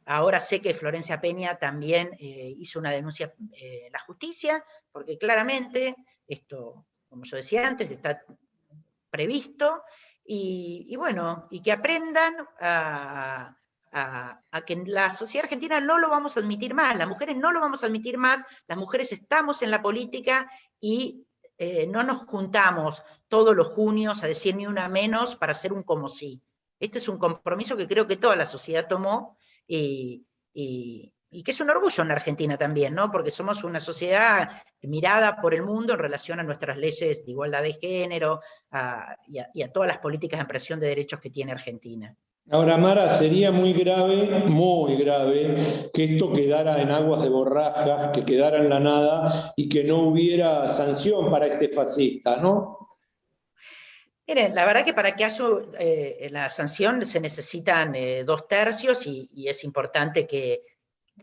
Ahora 0.05 0.41
sé 0.41 0.61
que 0.61 0.75
Florencia 0.75 1.21
Peña 1.21 1.61
también 1.61 2.11
eh, 2.19 2.57
hizo 2.59 2.81
una 2.81 2.91
denuncia 2.91 3.33
eh, 3.53 3.85
en 3.87 3.93
la 3.93 4.01
justicia, 4.01 4.65
porque 4.91 5.17
claramente 5.17 5.95
esto, 6.27 6.87
como 7.09 7.23
yo 7.23 7.37
decía 7.37 7.69
antes, 7.69 7.89
está 7.89 8.21
previsto, 9.11 9.85
y, 10.25 10.97
bueno, 10.97 11.47
y 11.53 11.63
que 11.63 11.71
aprendan 11.71 12.35
a, 12.59 13.57
que 14.67 14.73
en 14.73 14.93
la 14.93 15.13
sociedad 15.13 15.45
argentina 15.45 15.81
no 15.81 15.99
lo 15.99 16.11
vamos 16.11 16.37
a 16.37 16.41
admitir 16.41 16.75
más, 16.75 16.97
las 16.97 17.07
mujeres 17.07 17.37
no 17.37 17.53
lo 17.53 17.61
vamos 17.61 17.85
a 17.85 17.87
admitir 17.87 18.19
más, 18.19 18.45
las 18.67 18.79
mujeres 18.79 19.13
estamos 19.13 19.63
en 19.63 19.71
la 19.71 19.83
política 19.83 20.51
y 20.81 21.25
eh, 21.59 21.87
no 21.87 22.03
nos 22.03 22.27
juntamos 22.27 23.03
todos 23.29 23.55
los 23.55 23.69
junios 23.69 24.23
a 24.23 24.27
decir 24.27 24.57
ni 24.57 24.67
una 24.67 24.89
menos 24.89 25.37
para 25.37 25.53
hacer 25.53 25.73
un 25.73 25.83
como 25.83 26.09
sí. 26.09 26.43
Este 26.81 26.99
es 26.99 27.09
un 27.09 27.19
compromiso 27.19 27.77
que 27.77 27.87
creo 27.87 28.07
que 28.07 28.17
toda 28.17 28.35
la 28.35 28.47
sociedad 28.47 28.89
tomó 28.89 29.39
y, 29.67 30.27
que 30.53 31.51
es 31.51 31.61
un 31.61 31.71
orgullo 31.71 32.03
en 32.03 32.11
Argentina 32.11 32.59
también, 32.59 32.95
¿no? 32.95 33.11
Porque 33.11 33.31
somos 33.31 33.65
una 33.65 33.81
sociedad 33.81 34.63
mirada 34.83 35.41
por 35.41 35.55
el 35.55 35.63
mundo 35.63 35.93
en 35.93 36.01
relación 36.01 36.41
a 36.41 36.43
nuestras 36.43 36.77
leyes 36.77 37.25
de 37.25 37.31
igualdad 37.31 37.63
de 37.63 37.75
género 37.75 38.41
y, 39.27 39.63
a, 39.63 39.73
todas 39.73 39.89
las 39.89 39.99
políticas 39.99 40.39
de 40.39 40.43
ampliación 40.43 40.81
de 40.81 40.89
derechos 40.89 41.21
que 41.21 41.31
tiene 41.31 41.53
Argentina. 41.53 42.15
Ahora, 42.51 42.77
Mara, 42.77 43.09
sería 43.09 43.53
muy 43.53 43.73
grave, 43.73 44.45
muy 44.47 44.97
grave, 44.97 45.91
que 45.95 46.05
esto 46.05 46.33
quedara 46.33 46.83
en 46.83 46.91
aguas 46.91 47.23
de 47.23 47.29
borrajas, 47.29 48.11
que 48.13 48.25
quedara 48.25 48.59
en 48.59 48.69
la 48.69 48.81
nada 48.81 49.53
y 49.57 49.69
que 49.69 49.85
no 49.85 50.09
hubiera 50.09 50.69
sanción 50.69 51.31
para 51.31 51.47
este 51.47 51.69
fascista, 51.69 52.37
¿no? 52.37 52.83
Miren, 54.27 54.55
la 54.55 54.65
verdad 54.65 54.85
que 54.85 54.95
para 54.95 55.15
que 55.15 55.25
haya 55.25 55.45
eh, 55.79 56.29
la 56.31 56.49
sanción 56.49 57.05
se 57.05 57.21
necesitan 57.21 57.95
eh, 57.95 58.25
dos 58.25 58.47
tercios 58.49 59.07
y, 59.07 59.29
es 59.49 59.65
importante 59.65 60.27
que 60.27 60.63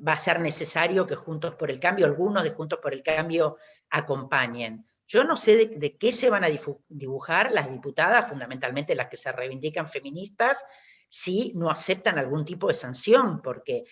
va 0.06 0.14
a 0.14 0.18
ser 0.18 0.40
necesario 0.40 1.08
que 1.08 1.16
Juntos 1.16 1.56
por 1.56 1.70
el 1.70 1.80
Cambio, 1.80 2.06
algunos 2.06 2.44
de 2.44 2.52
Juntos 2.52 2.80
por 2.82 2.94
el 2.94 3.02
Cambio, 3.04 3.58
acompañen. 3.90 4.86
Yo 5.08 5.24
no 5.24 5.38
sé 5.38 5.68
de, 5.68 5.98
qué 5.98 6.12
se 6.12 6.30
van 6.30 6.44
a 6.44 6.50
dibujar 6.88 7.52
las 7.52 7.72
diputadas, 7.72 8.30
fundamentalmente 8.30 8.96
las 8.96 9.08
que 9.08 9.18
se 9.18 9.32
reivindican 9.32 9.88
feministas, 9.88 10.64
si 11.10 11.52
no 11.56 11.70
aceptan 11.70 12.18
algún 12.18 12.46
tipo 12.46 12.68
de 12.68 12.76
sanción, 12.76 13.42
porque 13.42 13.84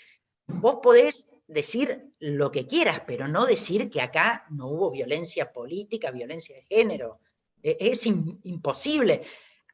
vos 0.45 0.77
podés 0.81 1.29
decir 1.47 2.13
lo 2.19 2.51
que 2.51 2.67
quieras, 2.67 3.01
pero 3.05 3.27
no 3.27 3.45
decir 3.45 3.89
que 3.89 4.01
acá 4.01 4.45
no 4.49 4.67
hubo 4.67 4.91
violencia 4.91 5.51
política, 5.51 6.11
violencia 6.11 6.55
de 6.55 6.63
género. 6.63 7.19
E, 7.63 7.77
es 7.79 8.05
imposible. 8.05 9.23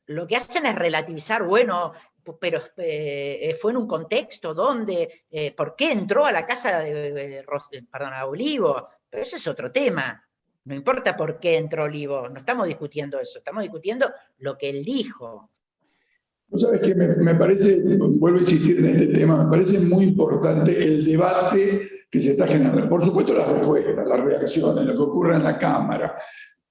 Lo 0.08 0.28
que 0.28 0.36
hacen 0.36 0.66
es 0.66 0.76
relativizar, 0.76 1.44
bueno, 1.44 1.94
pero 2.40 2.62
eh, 2.78 3.58
fue 3.60 3.72
en 3.72 3.78
un 3.78 3.88
contexto 3.88 4.54
donde, 4.54 5.26
eh, 5.30 5.52
¿por 5.54 5.76
qué 5.76 5.92
entró 5.92 6.26
a 6.26 6.32
la 6.32 6.46
casa 6.46 6.80
de, 6.80 7.44
perdón, 7.92 8.14
a 8.14 8.26
Olivo? 8.26 8.90
Pero 9.10 9.24
ese 9.24 9.38
es 9.38 9.48
otro 9.48 9.72
tema. 9.72 10.26
No 10.66 10.76
importa 10.76 11.16
por 11.16 11.40
qué 11.40 11.58
entró 11.58 11.84
Olivo, 11.84 12.30
no 12.30 12.40
estamos 12.40 12.68
discutiendo 12.68 13.20
eso, 13.20 13.40
estamos 13.40 13.64
discutiendo 13.64 14.14
lo 14.38 14.58
que 14.58 14.70
él 14.70 14.86
dijo. 14.86 15.52
¿No 16.54 16.60
sabes 16.60 16.82
que 16.82 16.94
me, 16.94 17.34
parece, 17.34 17.82
vuelvo 17.98 18.38
a 18.38 18.42
insistir 18.42 18.78
en 18.78 18.86
este 18.86 19.08
tema, 19.08 19.44
me 19.44 19.50
parece 19.50 19.80
muy 19.80 20.06
importante 20.06 20.72
el 20.86 21.04
debate 21.04 21.82
que 22.12 22.20
se 22.20 22.34
está 22.34 22.46
generando. 22.46 22.88
Por 22.88 23.04
supuesto, 23.04 23.34
las 23.34 23.48
respuestas, 23.48 24.08
las 24.08 24.20
reacciones, 24.20 24.86
lo 24.86 24.94
que 24.94 25.02
ocurre 25.02 25.36
en 25.36 25.44
la 25.44 25.58
Cámara, 25.58 26.16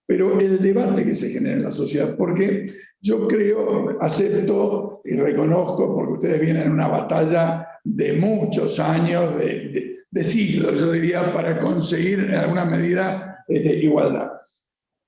pero 0.07 0.39
el 0.39 0.62
debate 0.62 1.05
que 1.05 1.17
se 1.17 1.31
genera 1.31 1.57
en 1.57 1.65
la 1.65 1.73
sociedad, 1.73 2.15
porque 2.17 2.67
yo 3.01 3.27
creo, 3.27 3.99
acepto 4.01 5.01
y 5.05 5.17
reconozco, 5.17 5.93
porque 5.93 6.12
ustedes 6.12 6.41
vienen 6.41 6.62
en 6.62 6.73
una 6.75 6.87
batalla 6.87 7.67
de 7.83 8.12
muchos 8.12 8.79
años, 8.79 9.37
de, 9.37 10.23
siglos, 10.23 10.79
yo 10.79 10.93
diría, 10.93 11.33
para 11.33 11.59
conseguir 11.59 12.21
en 12.21 12.35
alguna 12.35 12.67
medida 12.67 13.45
eh, 13.49 13.81
igualdad. 13.83 14.31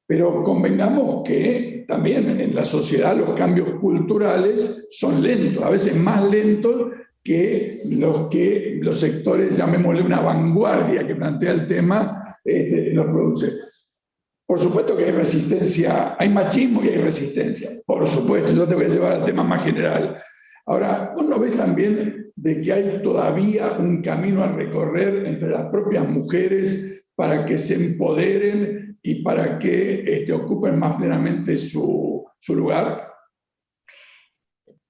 Pero 0.05 0.43
convengamos 0.43 1.23
que 1.23 1.74
también 1.87 2.41
en 2.41 2.55
la 2.55 2.65
sociedad 2.65 3.17
los 3.17 3.35
cambios 3.35 3.69
culturales 3.81 4.89
son 4.91 5.23
lentos, 5.23 5.63
a 5.63 5.71
veces 5.71 5.97
más 5.97 6.29
lentos 6.31 6.93
que 7.23 7.81
los 7.89 8.29
que 8.29 8.79
los 8.83 9.01
sectores, 9.01 9.57
llamémosle 9.57 10.03
una 10.03 10.21
vanguardia 10.21 11.07
que 11.07 11.17
plantea 11.17 11.53
el 11.53 11.67
tema, 11.67 12.39
este, 12.45 12.93
los 12.93 13.07
produce. 13.07 13.53
Por 14.47 14.61
supuesto 14.61 14.95
que 14.95 15.05
hay 15.05 15.13
resistencia, 15.13 16.17
hay 16.19 16.29
machismo 16.29 16.85
y 16.85 16.89
hay 16.89 16.99
resistencia, 16.99 17.71
por 17.87 18.07
supuesto, 18.07 18.53
yo 18.53 18.69
te 18.69 18.75
voy 18.75 18.85
a 18.85 18.89
llevar 18.89 19.13
al 19.13 19.25
tema 19.25 19.43
más 19.43 19.65
general. 19.65 20.19
Ahora, 20.67 21.13
vos 21.17 21.25
no 21.27 21.39
ves 21.39 21.57
también 21.57 22.31
de 22.37 22.61
que 22.61 22.73
hay 22.73 23.01
todavía 23.03 23.73
un 23.79 24.03
camino 24.03 24.43
a 24.43 24.53
recorrer 24.53 25.27
entre 25.27 25.51
las 25.51 25.71
propias 25.71 26.07
mujeres 26.09 27.05
para 27.15 27.47
que 27.47 27.57
se 27.57 27.75
empoderen 27.75 28.84
y 29.07 29.23
para 29.23 29.59
que 29.59 30.01
este, 30.01 30.33
ocupen 30.33 30.79
más 30.79 30.97
plenamente 30.97 31.59
su, 31.59 32.27
lugar? 32.49 33.15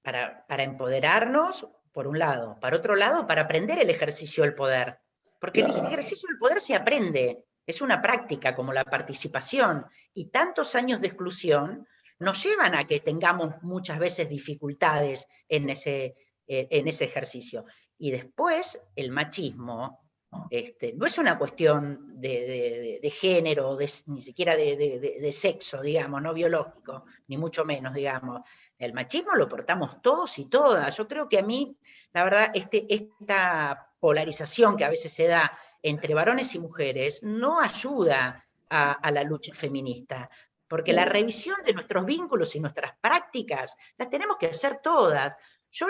Para, 0.03 0.47
para, 0.47 0.63
empoderarnos, 0.63 1.67
por 1.91 2.07
un 2.07 2.21
lado. 2.21 2.61
Para 2.61 2.77
otro 2.77 2.95
lado, 2.95 3.27
para 3.27 3.43
aprender 3.43 3.81
el 3.81 3.91
ejercicio 3.91 4.45
del 4.45 4.55
poder. 4.55 5.01
Porque 5.41 5.63
el 5.63 5.87
ejercicio 5.87 6.29
del 6.29 6.39
poder 6.39 6.61
se 6.61 6.77
aprende. 6.77 7.45
Es 7.67 7.83
una 7.83 8.01
práctica 8.01 8.55
como 8.55 8.73
la 8.73 8.85
participación 8.85 9.85
y 10.15 10.27
tantos 10.27 10.77
años 10.77 11.01
de 11.01 11.09
exclusión 11.09 11.85
nos 12.21 12.41
llevan 12.45 12.77
a 12.77 12.87
que 12.87 13.01
tengamos 13.01 13.61
muchas 13.63 13.99
veces 13.99 14.29
dificultades 14.29 15.27
en 15.49 15.71
ese, 15.71 16.15
en 16.47 16.87
ese 16.87 17.07
ejercicio. 17.07 17.65
Y 17.99 18.13
después 18.13 18.81
el 18.95 19.11
machismo 19.11 20.04
este, 20.51 20.93
no 20.93 21.07
es 21.07 21.19
una 21.19 21.39
cuestión 21.39 22.21
de, 22.21 23.13
género, 23.13 23.77
ni 24.07 24.23
siquiera 24.23 24.57
de, 24.57 25.31
sexo, 25.33 25.81
digamos, 25.81 26.23
no 26.23 26.33
biológico, 26.35 27.05
ni 27.29 27.37
mucho 27.37 27.65
menos, 27.65 27.95
digamos. 27.95 28.43
El 28.79 28.93
machismo 28.93 29.35
lo 29.35 29.49
portamos 29.49 30.01
todos 30.03 30.39
y 30.39 30.47
todas. 30.47 30.97
Yo 30.97 31.09
creo 31.09 31.29
que 31.29 31.39
a 31.39 31.43
mí, 31.43 31.77
la 32.13 32.25
verdad, 32.25 32.51
este, 32.55 32.87
esta 32.89 33.91
polarización 34.01 34.77
que 34.77 34.85
a 34.85 34.91
veces 34.91 35.13
se 35.13 35.27
da 35.27 35.57
entre 35.83 36.15
varones 36.15 36.55
y 36.55 36.59
mujeres 36.59 37.23
no 37.23 37.61
ayuda 37.61 38.45
a, 38.69 39.11
la 39.13 39.23
lucha 39.23 39.55
feminista, 39.55 40.29
porque 40.67 40.93
la 40.93 41.05
revisión 41.05 41.57
de 41.65 41.73
nuestros 41.73 42.05
vínculos 42.05 42.57
y 42.57 42.61
nuestras 42.61 42.93
prácticas 43.01 43.77
las 43.97 44.11
tenemos 44.11 44.37
que 44.37 44.47
hacer 44.47 44.81
todas. 44.83 45.37
Yo 45.71 45.87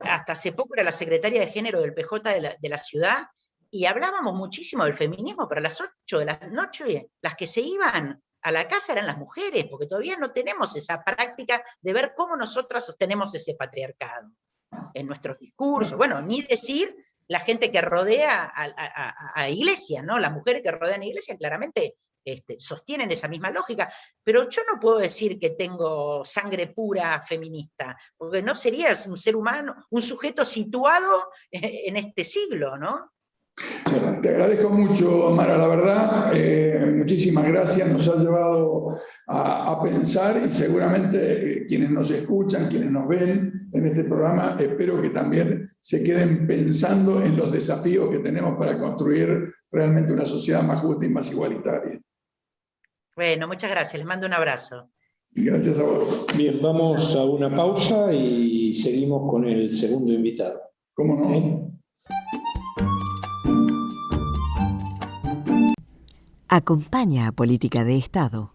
hasta 0.00 0.32
hace 0.32 0.52
poco 0.52 0.74
era 0.74 0.82
la 0.82 0.92
secretaria 0.92 1.40
de 1.40 1.52
género 1.52 1.80
del 1.80 1.94
PJ 1.94 2.56
de 2.60 2.68
la, 2.68 2.78
ciudad 2.78 3.28
y 3.70 3.84
hablábamos 3.86 4.34
muchísimo 4.34 4.84
del 4.84 4.94
feminismo, 4.94 5.48
pero 5.48 5.60
a 5.60 5.62
las 5.62 5.80
8 5.80 6.18
de 6.18 6.24
la 6.24 6.38
noche, 6.50 7.10
las 7.20 7.34
que 7.34 7.46
se 7.46 7.60
iban 7.60 8.22
a 8.42 8.52
la 8.52 8.68
casa 8.68 8.92
eran 8.92 9.06
las 9.06 9.18
mujeres, 9.18 9.66
porque 9.70 9.86
todavía 9.86 10.16
no 10.16 10.32
tenemos 10.32 10.74
esa 10.76 11.02
práctica 11.02 11.62
de 11.80 11.92
ver 11.92 12.14
cómo 12.16 12.36
nosotras 12.36 12.86
sostenemos 12.86 13.34
ese 13.34 13.54
patriarcado 13.54 14.30
en 14.94 15.06
nuestros 15.06 15.38
discursos. 15.38 15.98
Bueno, 15.98 16.22
ni 16.22 16.42
decir 16.42 16.94
la 17.26 17.40
gente 17.40 17.70
que 17.70 17.82
rodea 17.82 18.50
a, 18.54 19.40
a, 19.40 19.48
iglesia, 19.50 20.02
¿no? 20.02 20.18
Las 20.18 20.32
mujeres 20.32 20.62
que 20.62 20.70
rodean 20.70 21.02
a 21.02 21.06
iglesia 21.06 21.36
claramente 21.36 21.96
este, 22.24 22.58
sostienen 22.58 23.10
esa 23.10 23.28
misma 23.28 23.50
lógica, 23.50 23.92
pero 24.22 24.48
yo 24.48 24.62
no 24.70 24.80
puedo 24.80 24.98
decir 24.98 25.38
que 25.38 25.50
tengo 25.50 26.24
sangre 26.24 26.68
pura 26.68 27.20
feminista, 27.22 27.98
porque 28.16 28.42
no 28.42 28.54
serías 28.54 29.06
un 29.06 29.18
ser 29.18 29.36
humano, 29.36 29.86
un 29.90 30.00
sujeto 30.00 30.44
situado 30.44 31.30
en 31.50 31.96
este 31.96 32.24
siglo, 32.24 32.78
¿no? 32.78 33.12
Te 34.22 34.28
agradezco 34.28 34.70
mucho, 34.70 35.30
Mara, 35.30 35.56
la 35.56 35.68
verdad. 35.68 36.30
Eh, 36.34 36.94
muchísimas 36.96 37.46
gracias. 37.46 37.88
Nos 37.88 38.08
ha 38.08 38.16
llevado 38.16 38.98
a, 39.26 39.80
pensar 39.82 40.40
y 40.44 40.50
seguramente 40.50 41.62
eh, 41.62 41.66
quienes 41.66 41.90
nos 41.90 42.10
escuchan, 42.10 42.68
quienes 42.68 42.90
nos 42.90 43.06
ven 43.06 43.68
en 43.72 43.86
este 43.86 44.04
programa, 44.04 44.56
espero 44.58 45.00
que 45.00 45.10
también 45.10 45.70
se 45.78 46.02
queden 46.02 46.46
pensando 46.46 47.22
en 47.22 47.36
los 47.36 47.52
desafíos 47.52 48.10
que 48.10 48.18
tenemos 48.18 48.56
para 48.58 48.78
construir 48.78 49.54
realmente 49.70 50.12
una 50.12 50.24
sociedad 50.24 50.62
más 50.62 50.80
justa 50.80 51.06
y 51.06 51.10
más 51.10 51.30
igualitaria. 51.30 52.00
Bueno, 53.14 53.48
muchas 53.48 53.70
gracias. 53.70 53.98
Les 53.98 54.06
mando 54.06 54.26
un 54.26 54.32
abrazo. 54.32 54.90
Gracias 55.30 55.78
a 55.78 55.82
vos. 55.82 56.26
Bien, 56.36 56.60
vamos 56.62 57.14
a 57.14 57.24
una 57.24 57.54
pausa 57.54 58.12
y 58.12 58.74
seguimos 58.74 59.30
con 59.30 59.46
el 59.46 59.70
segundo 59.72 60.12
invitado. 60.12 60.60
¿Cómo 60.94 61.16
no? 61.16 61.67
Acompaña 66.58 67.28
a 67.28 67.32
Política 67.32 67.84
de 67.84 67.96
Estado 67.96 68.52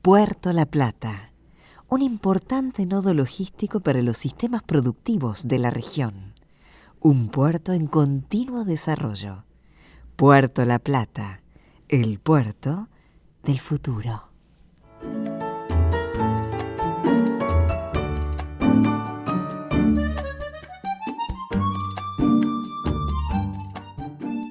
Puerto 0.00 0.54
La 0.54 0.64
Plata, 0.64 1.34
un 1.90 2.00
importante 2.00 2.86
nodo 2.86 3.12
logístico 3.12 3.80
para 3.80 4.00
los 4.00 4.16
sistemas 4.16 4.62
productivos 4.62 5.46
de 5.46 5.58
la 5.58 5.68
región. 5.68 6.32
Un 7.00 7.28
puerto 7.28 7.74
en 7.74 7.86
continuo 7.86 8.64
desarrollo. 8.64 9.44
Puerto 10.16 10.64
La 10.64 10.78
Plata, 10.78 11.42
el 11.88 12.18
puerto 12.18 12.88
del 13.42 13.60
futuro. 13.60 14.33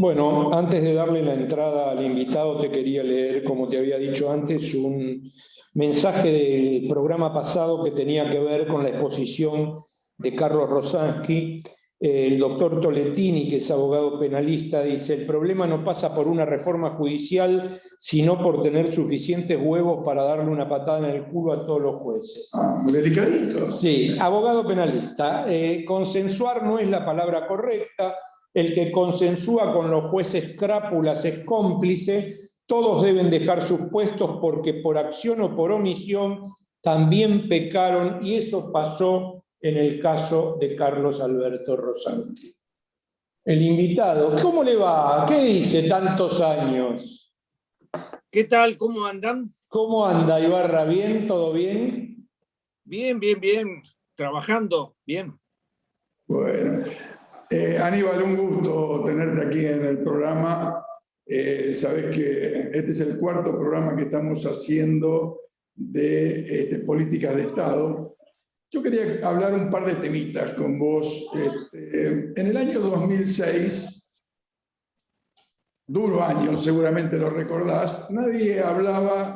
Bueno, 0.04 0.50
antes 0.52 0.84
de 0.84 0.94
darle 0.94 1.24
la 1.24 1.34
entrada 1.34 1.92
al 1.92 2.04
invitado, 2.04 2.60
te 2.60 2.70
quería 2.70 3.02
leer, 3.04 3.42
como 3.42 3.70
te 3.70 3.78
había 3.78 3.98
dicho 3.98 4.30
antes, 4.30 4.76
un 4.76 5.32
mensaje 5.76 6.30
del 6.30 6.90
programa 6.90 7.34
pasado 7.34 7.82
que 7.82 7.92
tenía 7.92 8.30
que 8.30 8.40
ver 8.40 8.68
con 8.68 8.84
la 8.84 8.90
exposición 8.90 9.76
de 10.18 10.36
Carlos 10.36 10.70
Rosansky. 10.70 11.64
El 12.02 12.38
doctor 12.38 12.82
Toletini, 12.82 13.48
que 13.48 13.56
es 13.56 13.72
abogado 13.72 14.20
penalista, 14.20 14.84
dice, 14.84 15.14
el 15.14 15.26
problema 15.26 15.68
no 15.68 15.86
pasa 15.86 16.14
por 16.14 16.28
una 16.28 16.44
reforma 16.44 16.90
judicial, 16.90 17.80
sino 17.98 18.44
por 18.44 18.62
tener 18.62 18.92
suficientes 18.92 19.58
huevos 19.58 20.04
para 20.04 20.24
darle 20.24 20.52
una 20.52 20.68
patada 20.68 21.00
en 21.08 21.16
el 21.16 21.28
culo 21.28 21.54
a 21.54 21.66
todos 21.66 21.82
los 21.82 22.02
jueces. 22.02 22.50
Ah, 22.56 22.82
muy 22.84 22.92
delicadito. 22.92 23.66
Sí, 23.68 24.18
abogado 24.20 24.68
penalista. 24.68 25.46
Eh, 25.48 25.86
consensuar 25.88 26.62
no 26.62 26.78
es 26.78 26.90
la 26.90 27.06
palabra 27.06 27.48
correcta, 27.48 28.14
el 28.54 28.74
que 28.74 28.92
consensúa 28.92 29.74
con 29.74 29.90
los 29.90 30.06
jueces 30.06 30.56
crápulas 30.58 31.26
es 31.26 31.44
cómplice, 31.44 32.34
todos 32.66 33.04
deben 33.04 33.30
dejar 33.30 33.62
sus 33.62 33.90
puestos 33.90 34.38
porque 34.40 34.76
por 34.76 34.98
acción 34.98 35.42
o 35.42 35.56
por 35.56 35.72
omisión 35.72 36.54
también 36.82 37.50
pecaron 37.50 38.26
y 38.26 38.36
eso 38.36 38.72
pasó 38.72 39.44
en 39.60 39.78
el 39.78 40.00
caso 40.00 40.58
de 40.60 40.76
Carlos 40.76 41.22
Alberto 41.22 41.78
Rosanti. 41.78 42.56
El 43.46 43.62
invitado, 43.62 44.36
¿cómo 44.42 44.64
le 44.64 44.76
va? 44.76 45.26
¿Qué 45.28 45.40
dice 45.44 45.84
tantos 45.88 46.40
años? 46.42 47.36
¿Qué 48.30 48.46
tal? 48.46 48.78
¿Cómo 48.78 49.06
andan? 49.06 49.54
¿Cómo 49.68 50.06
anda 50.06 50.40
Ibarra? 50.40 50.86
¿Bien? 50.86 51.28
¿Todo 51.28 51.52
bien? 51.52 52.30
Bien, 52.84 53.20
bien, 53.20 53.40
bien. 53.40 53.84
Trabajando, 54.16 54.96
bien. 55.06 55.40
Bueno, 56.28 56.86
eh, 57.54 57.78
Aníbal, 57.78 58.24
un 58.24 58.36
gusto 58.36 59.04
tenerte 59.06 59.46
aquí 59.46 59.64
en 59.64 59.86
el 59.86 60.00
programa. 60.00 60.84
Eh, 61.24 61.72
sabes 61.76 62.16
que 62.16 62.72
este 62.74 62.92
es 62.92 63.00
el 63.02 63.20
cuarto 63.20 63.56
programa 63.56 63.96
que 63.96 64.04
estamos 64.04 64.44
haciendo 64.44 65.40
de 65.76 66.48
este, 66.48 66.80
políticas 66.80 67.36
de 67.36 67.44
Estado. 67.44 68.18
Yo 68.72 68.82
quería 68.82 69.20
hablar 69.28 69.54
un 69.54 69.70
par 69.70 69.86
de 69.86 69.94
temitas 69.96 70.56
con 70.56 70.80
vos. 70.80 71.30
Este, 71.36 72.34
en 72.36 72.48
el 72.48 72.58
año 72.58 72.80
2006, 72.80 74.12
duro 75.86 76.24
año, 76.24 76.58
seguramente 76.58 77.20
lo 77.20 77.30
recordás, 77.30 78.10
nadie 78.10 78.62
hablaba 78.62 79.36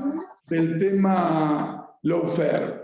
del 0.50 0.80
tema 0.80 1.88
lawfare. 2.02 2.82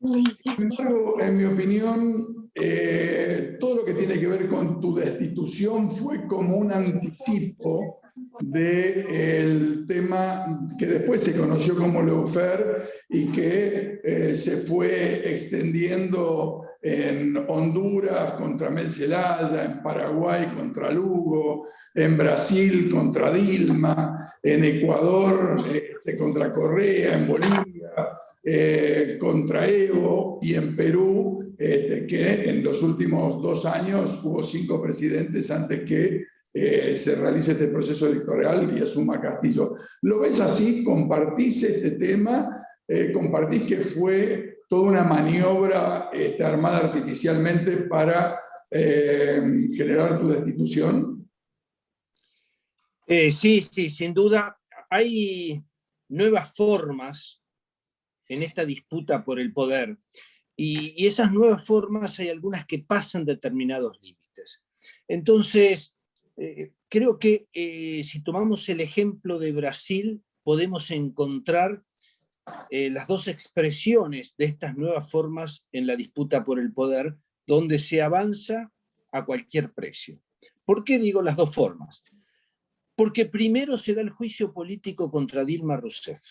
Sin 0.00 0.70
embargo, 0.70 1.20
en 1.20 1.36
mi 1.36 1.44
opinión, 1.44 2.35
eh, 2.58 3.58
todo 3.60 3.76
lo 3.76 3.84
que 3.84 3.92
tiene 3.92 4.18
que 4.18 4.26
ver 4.26 4.48
con 4.48 4.80
tu 4.80 4.94
destitución 4.94 5.90
fue 5.90 6.26
como 6.26 6.56
un 6.56 6.72
anticipo 6.72 8.00
del 8.40 9.84
tema 9.86 10.66
que 10.78 10.86
después 10.86 11.22
se 11.22 11.36
conoció 11.36 11.76
como 11.76 12.02
Leufer 12.02 12.88
y 13.10 13.26
que 13.26 14.00
eh, 14.02 14.34
se 14.34 14.58
fue 14.58 15.34
extendiendo 15.34 16.62
en 16.80 17.36
Honduras 17.48 18.32
contra 18.32 18.70
Mel 18.70 18.90
Zelaya, 18.90 19.64
en 19.64 19.82
Paraguay 19.82 20.46
contra 20.56 20.90
Lugo, 20.90 21.66
en 21.94 22.16
Brasil 22.16 22.90
contra 22.90 23.32
Dilma, 23.32 24.34
en 24.42 24.64
Ecuador 24.64 25.62
este, 25.66 26.16
contra 26.16 26.52
Correa, 26.54 27.16
en 27.16 27.28
Bolivia 27.28 27.92
eh, 28.48 29.16
contra 29.18 29.68
Evo 29.68 30.38
y 30.40 30.54
en 30.54 30.76
Perú 30.76 31.35
este, 31.58 32.06
que 32.06 32.50
en 32.50 32.62
los 32.62 32.82
últimos 32.82 33.42
dos 33.42 33.64
años 33.64 34.20
hubo 34.22 34.42
cinco 34.42 34.82
presidentes 34.82 35.50
antes 35.50 35.82
que 35.84 36.24
eh, 36.52 36.98
se 36.98 37.16
realice 37.16 37.52
este 37.52 37.68
proceso 37.68 38.06
electoral 38.06 38.74
y 38.76 38.82
asuma 38.82 39.20
Castillo. 39.20 39.76
¿Lo 40.02 40.20
ves 40.20 40.40
así? 40.40 40.82
¿Compartís 40.82 41.62
este 41.62 41.92
tema? 41.92 42.66
Eh, 42.88 43.12
¿Compartís 43.12 43.62
que 43.64 43.76
fue 43.78 44.60
toda 44.68 44.90
una 44.90 45.04
maniobra 45.04 46.10
este, 46.12 46.42
armada 46.44 46.78
artificialmente 46.78 47.76
para 47.88 48.38
eh, 48.70 49.68
generar 49.74 50.18
tu 50.18 50.28
destitución? 50.28 51.28
sí, 53.06 53.62
sí, 53.62 53.88
sin 53.88 54.12
duda. 54.12 54.58
Hay 54.90 55.62
nuevas 56.08 56.54
formas 56.54 57.40
en 58.28 58.42
esta 58.42 58.64
disputa 58.64 59.24
por 59.24 59.38
el 59.38 59.52
poder. 59.52 59.96
Y, 60.56 61.06
esas 61.06 61.30
nuevas 61.32 61.64
formas 61.64 62.18
hay 62.18 62.30
algunas 62.30 62.66
que 62.66 62.78
pasan 62.78 63.24
determinados 63.24 64.00
límites. 64.00 64.62
Entonces, 65.06 65.96
eh, 66.36 66.72
creo 66.88 67.18
que 67.18 67.48
eh, 67.52 68.02
si 68.04 68.22
tomamos 68.22 68.68
el 68.68 68.80
ejemplo 68.80 69.38
de 69.38 69.52
Brasil, 69.52 70.22
podemos 70.42 70.90
encontrar 70.90 71.82
eh, 72.70 72.90
las 72.90 73.08
dos 73.08 73.28
expresiones 73.28 74.34
de 74.36 74.46
estas 74.46 74.76
nuevas 74.76 75.10
formas 75.10 75.64
en 75.72 75.86
la 75.86 75.96
disputa 75.96 76.44
por 76.44 76.58
el 76.58 76.72
poder, 76.72 77.16
donde 77.46 77.78
se 77.78 78.00
avanza 78.02 78.72
a 79.12 79.24
cualquier 79.24 79.72
precio. 79.72 80.20
¿Por 80.64 80.84
qué 80.84 80.98
digo 80.98 81.22
las 81.22 81.36
dos 81.36 81.54
formas? 81.54 82.04
Porque 82.94 83.26
primero 83.26 83.76
se 83.76 83.94
da 83.94 84.00
el 84.00 84.10
juicio 84.10 84.52
político 84.52 85.10
contra 85.10 85.44
Dilma 85.44 85.76
Rousseff. 85.76 86.22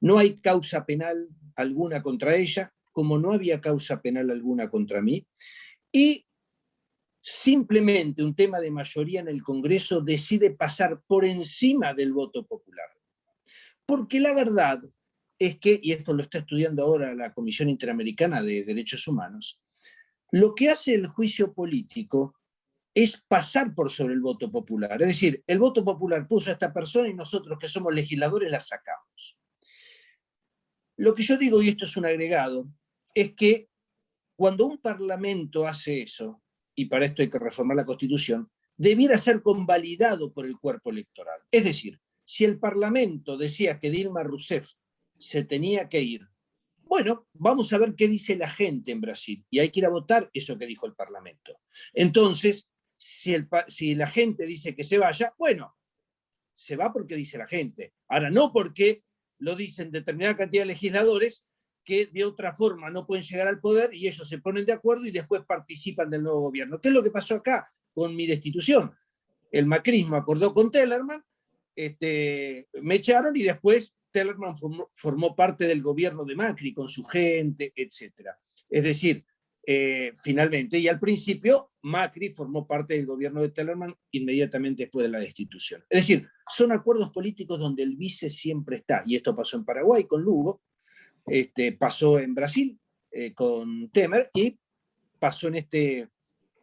No 0.00 0.18
hay 0.18 0.38
causa 0.38 0.84
penal 0.84 1.28
alguna 1.54 2.02
contra 2.02 2.34
ella, 2.34 2.72
como 2.92 3.18
no 3.18 3.32
había 3.32 3.60
causa 3.60 4.00
penal 4.00 4.30
alguna 4.30 4.70
contra 4.70 5.02
mí, 5.02 5.26
y 5.90 6.26
simplemente 7.20 8.22
un 8.22 8.34
tema 8.34 8.60
de 8.60 8.70
mayoría 8.70 9.20
en 9.20 9.28
el 9.28 9.42
Congreso 9.42 10.00
decide 10.00 10.50
pasar 10.50 11.02
por 11.06 11.24
encima 11.24 11.94
del 11.94 12.12
voto 12.12 12.46
popular. 12.46 12.88
Porque 13.86 14.20
la 14.20 14.34
verdad 14.34 14.80
es 15.38 15.58
que, 15.58 15.78
y 15.82 15.92
esto 15.92 16.12
lo 16.12 16.22
está 16.22 16.38
estudiando 16.38 16.82
ahora 16.82 17.14
la 17.14 17.32
Comisión 17.32 17.68
Interamericana 17.68 18.42
de 18.42 18.64
Derechos 18.64 19.06
Humanos, 19.06 19.60
lo 20.30 20.54
que 20.54 20.70
hace 20.70 20.94
el 20.94 21.06
juicio 21.08 21.52
político 21.52 22.36
es 22.94 23.22
pasar 23.26 23.74
por 23.74 23.90
sobre 23.90 24.14
el 24.14 24.20
voto 24.20 24.50
popular. 24.50 25.00
Es 25.02 25.08
decir, 25.08 25.42
el 25.46 25.58
voto 25.58 25.84
popular 25.84 26.26
puso 26.26 26.50
a 26.50 26.54
esta 26.54 26.72
persona 26.72 27.08
y 27.08 27.14
nosotros 27.14 27.58
que 27.58 27.68
somos 27.68 27.94
legisladores 27.94 28.50
la 28.50 28.60
sacamos. 28.60 29.38
Lo 30.96 31.14
que 31.14 31.22
yo 31.22 31.36
digo, 31.36 31.62
y 31.62 31.68
esto 31.68 31.84
es 31.84 31.96
un 31.96 32.06
agregado, 32.06 32.68
es 33.14 33.34
que 33.34 33.68
cuando 34.36 34.66
un 34.66 34.78
parlamento 34.78 35.66
hace 35.66 36.02
eso, 36.02 36.42
y 36.74 36.86
para 36.86 37.06
esto 37.06 37.22
hay 37.22 37.30
que 37.30 37.38
reformar 37.38 37.76
la 37.76 37.84
constitución, 37.84 38.50
debiera 38.76 39.18
ser 39.18 39.42
convalidado 39.42 40.32
por 40.32 40.46
el 40.46 40.58
cuerpo 40.58 40.90
electoral. 40.90 41.40
Es 41.50 41.64
decir, 41.64 42.00
si 42.24 42.44
el 42.44 42.58
Parlamento 42.58 43.36
decía 43.36 43.78
que 43.78 43.90
Dilma 43.90 44.22
Rousseff 44.22 44.70
se 45.18 45.44
tenía 45.44 45.88
que 45.88 46.00
ir, 46.00 46.26
bueno, 46.78 47.28
vamos 47.32 47.72
a 47.72 47.78
ver 47.78 47.94
qué 47.94 48.08
dice 48.08 48.36
la 48.36 48.48
gente 48.48 48.90
en 48.90 49.00
Brasil 49.00 49.44
y 49.50 49.60
hay 49.60 49.70
que 49.70 49.80
ir 49.80 49.86
a 49.86 49.90
votar 49.90 50.28
eso 50.32 50.58
que 50.58 50.66
dijo 50.66 50.86
el 50.86 50.94
Parlamento. 50.94 51.60
Entonces, 51.92 52.68
si, 52.96 53.34
si 53.68 53.94
la 53.94 54.06
gente 54.06 54.46
dice 54.46 54.74
que 54.74 54.84
se 54.84 54.98
vaya, 54.98 55.34
bueno, 55.38 55.76
se 56.54 56.76
va 56.76 56.92
porque 56.92 57.16
dice 57.16 57.38
la 57.38 57.46
gente. 57.46 57.94
Ahora, 58.08 58.30
no 58.30 58.52
porque 58.52 59.04
lo 59.38 59.56
dicen 59.56 59.90
determinada 59.90 60.36
cantidad 60.36 60.62
de 60.62 60.66
legisladores 60.66 61.46
que 61.84 62.06
de 62.06 62.24
otra 62.24 62.52
forma 62.52 62.90
no 62.90 63.06
pueden 63.06 63.24
llegar 63.24 63.48
al 63.48 63.60
poder 63.60 63.92
y 63.94 64.06
ellos 64.06 64.28
se 64.28 64.38
ponen 64.38 64.64
de 64.64 64.72
acuerdo 64.72 65.04
y 65.06 65.10
después 65.10 65.42
participan 65.44 66.10
del 66.10 66.22
nuevo 66.22 66.40
gobierno. 66.40 66.80
¿Qué 66.80 66.88
es 66.88 66.94
lo 66.94 67.02
que 67.02 67.10
pasó 67.10 67.36
acá 67.36 67.72
con 67.92 68.14
mi 68.14 68.26
destitución? 68.26 68.92
El 69.50 69.66
macrismo 69.66 70.16
acordó 70.16 70.54
con 70.54 70.70
Tellerman, 70.70 71.22
este, 71.74 72.68
me 72.80 72.96
echaron 72.96 73.36
y 73.36 73.42
después 73.42 73.94
Tellerman 74.10 74.54
formó, 74.94 75.34
parte 75.34 75.66
del 75.66 75.82
gobierno 75.82 76.24
de 76.24 76.36
Macri 76.36 76.72
con 76.72 76.88
su 76.88 77.04
gente, 77.04 77.72
etc. 77.74 78.30
Es 78.68 78.84
decir, 78.84 79.24
eh, 79.66 80.12
finalmente, 80.22 80.78
y 80.78 80.88
al 80.88 80.98
principio 81.00 81.70
Macri 81.82 82.30
formó 82.30 82.66
parte 82.66 82.94
del 82.94 83.06
gobierno 83.06 83.40
de 83.40 83.50
Tellerman 83.50 83.94
inmediatamente 84.10 84.84
después 84.84 85.04
de 85.04 85.10
la 85.10 85.20
destitución. 85.20 85.84
Es 85.88 86.00
decir, 86.00 86.28
son 86.46 86.72
acuerdos 86.72 87.10
políticos 87.10 87.58
donde 87.58 87.82
el 87.82 87.96
vice 87.96 88.28
siempre 88.28 88.76
está, 88.78 89.02
y 89.06 89.16
esto 89.16 89.34
pasó 89.34 89.56
en 89.56 89.64
Paraguay 89.64 90.04
con 90.04 90.22
Lugo, 90.22 90.62
este, 91.26 91.72
pasó 91.72 92.18
en 92.18 92.34
Brasil 92.34 92.78
eh, 93.10 93.32
con 93.34 93.90
Temer 93.90 94.30
y 94.34 94.58
pasó 95.18 95.48
en 95.48 95.56
este 95.56 96.08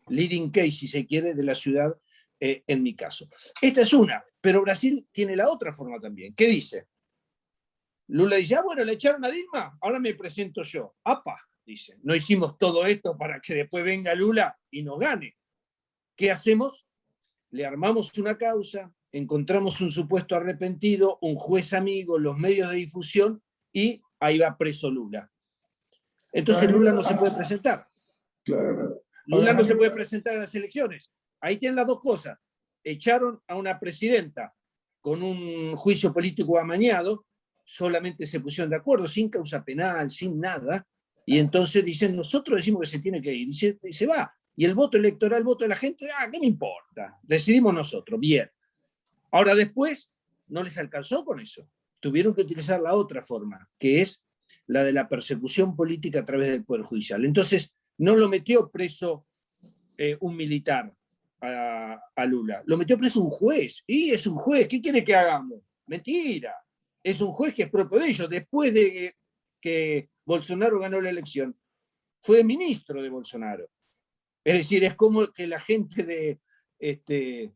leading 0.08 0.50
case, 0.50 0.72
si 0.72 0.88
se 0.88 1.06
quiere, 1.06 1.34
de 1.34 1.44
la 1.44 1.56
ciudad, 1.56 1.96
eh, 2.40 2.64
en 2.68 2.84
mi 2.84 2.96
caso. 2.96 3.28
Esta 3.62 3.82
es 3.82 3.94
una, 3.94 4.24
pero 4.42 4.62
Brasil 4.62 5.08
tiene 5.12 5.36
la 5.36 5.50
otra 5.50 5.74
forma 5.74 6.00
también. 6.00 6.34
¿Qué 6.34 6.48
dice? 6.48 6.88
Lula 8.08 8.38
dice, 8.38 8.56
ah, 8.56 8.64
bueno, 8.64 8.84
le 8.84 8.94
echaron 8.94 9.24
a 9.24 9.30
Dilma, 9.30 9.78
ahora 9.82 10.00
me 10.00 10.16
presento 10.16 10.64
yo. 10.64 10.96
¡Apa! 11.04 11.40
Dice, 11.64 11.98
no 12.02 12.16
hicimos 12.16 12.58
todo 12.58 12.86
esto 12.86 13.16
para 13.16 13.40
que 13.40 13.54
después 13.54 13.84
venga 13.84 14.16
Lula 14.16 14.58
y 14.72 14.82
nos 14.82 14.98
gane. 14.98 15.38
¿Qué 16.16 16.32
hacemos? 16.32 16.88
Le 17.52 17.66
armamos 17.66 18.18
una 18.18 18.38
causa, 18.38 18.92
encontramos 19.12 19.80
un 19.82 19.92
supuesto 19.92 20.36
arrepentido, 20.36 21.20
un 21.22 21.36
juez 21.36 21.74
amigo, 21.74 22.18
los 22.18 22.38
medios 22.38 22.72
de 22.72 22.78
difusión 22.78 23.44
y 23.72 24.02
ahí 24.20 24.38
va 24.38 24.58
preso 24.58 24.90
Lula. 24.90 25.30
Entonces 26.32 26.72
Lula 26.72 26.92
no 26.92 27.02
se 27.02 27.16
puede 27.16 27.36
presentar. 27.36 27.88
Lula 29.26 29.54
no 29.54 29.64
se 29.64 29.76
puede 29.76 29.92
presentar 29.92 30.36
a 30.36 30.40
las 30.40 30.56
elecciones. 30.56 31.12
Ahí 31.40 31.58
tienen 31.58 31.78
las 31.78 31.88
dos 31.88 32.00
cosas. 32.02 32.38
Echaron 32.84 33.42
a 33.48 33.56
una 33.56 33.80
presidenta 33.80 34.54
con 35.02 35.24
un 35.24 35.76
juicio 35.76 36.14
político 36.14 36.60
amañado, 36.60 37.26
solamente 37.64 38.26
se 38.26 38.40
pusieron 38.40 38.70
de 38.70 38.76
acuerdo, 38.76 39.08
sin 39.08 39.30
causa 39.30 39.64
penal, 39.64 40.10
sin 40.10 40.40
nada, 40.40 40.86
y 41.26 41.38
entonces 41.38 41.86
dicen, 41.86 42.16
nosotros 42.16 42.58
decimos 42.58 42.82
que 42.82 42.88
se 42.88 43.00
tiene 43.00 43.22
que 43.22 43.34
ir, 43.34 43.50
y 43.50 43.54
se, 43.54 43.80
y 43.84 43.94
se 43.94 44.08
va. 44.08 44.34
Y 44.56 44.66
el 44.66 44.74
voto 44.74 44.98
electoral, 44.98 45.40
el 45.40 45.46
voto 45.46 45.64
de 45.64 45.70
la 45.70 45.76
gente, 45.76 46.10
ah, 46.12 46.30
¿qué 46.30 46.40
me 46.40 46.48
importa? 46.48 47.18
Decidimos 47.22 47.74
nosotros, 47.74 48.20
bien. 48.20 48.50
Ahora 49.32 49.56
después, 49.56 50.12
no 50.48 50.64
les 50.64 50.78
alcanzó 50.78 51.24
con 51.24 51.40
eso 51.40 51.70
tuvieron 52.00 52.34
que 52.34 52.42
utilizar 52.42 52.82
la 52.82 52.94
otra 52.94 53.22
forma, 53.22 53.70
que 53.78 54.02
es 54.02 54.26
la 54.68 54.84
de 54.84 54.94
la 54.94 55.08
persecución 55.08 55.76
política 55.76 56.20
a 56.20 56.26
través 56.26 56.50
del 56.50 56.64
Poder 56.64 56.84
Judicial. 56.84 57.26
Entonces, 57.26 57.74
no 57.98 58.16
lo 58.16 58.30
metió 58.30 58.70
preso 58.70 59.26
eh, 59.98 60.18
un 60.22 60.36
militar 60.36 60.94
a, 61.42 62.26
Lula, 62.26 62.62
lo 62.66 62.78
metió 62.78 62.98
preso 62.98 63.22
un 63.22 63.30
juez. 63.30 63.84
Y 63.88 64.12
es 64.12 64.28
un 64.28 64.36
juez, 64.36 64.68
¿qué 64.68 64.82
quiere 64.82 65.04
que 65.04 65.16
hagamos? 65.16 65.62
Mentira. 65.88 66.54
Es 67.02 67.22
un 67.22 67.32
juez 67.32 67.54
que 67.54 67.64
es 67.64 67.70
propio 67.70 68.00
de 68.00 68.10
ellos. 68.10 68.30
Después 68.30 68.74
de 68.74 69.16
que 69.62 70.10
Bolsonaro 70.26 70.80
ganó 70.80 71.00
la 71.00 71.10
elección, 71.10 71.58
fue 72.22 72.44
ministro 72.44 73.02
de 73.02 73.10
Bolsonaro. 73.10 73.70
Es 74.44 74.58
decir, 74.58 74.84
es 74.84 74.96
como 74.96 75.28
que 75.32 75.48
la 75.48 75.60
gente 75.60 76.04
de, 76.04 76.40
este, 76.78 77.54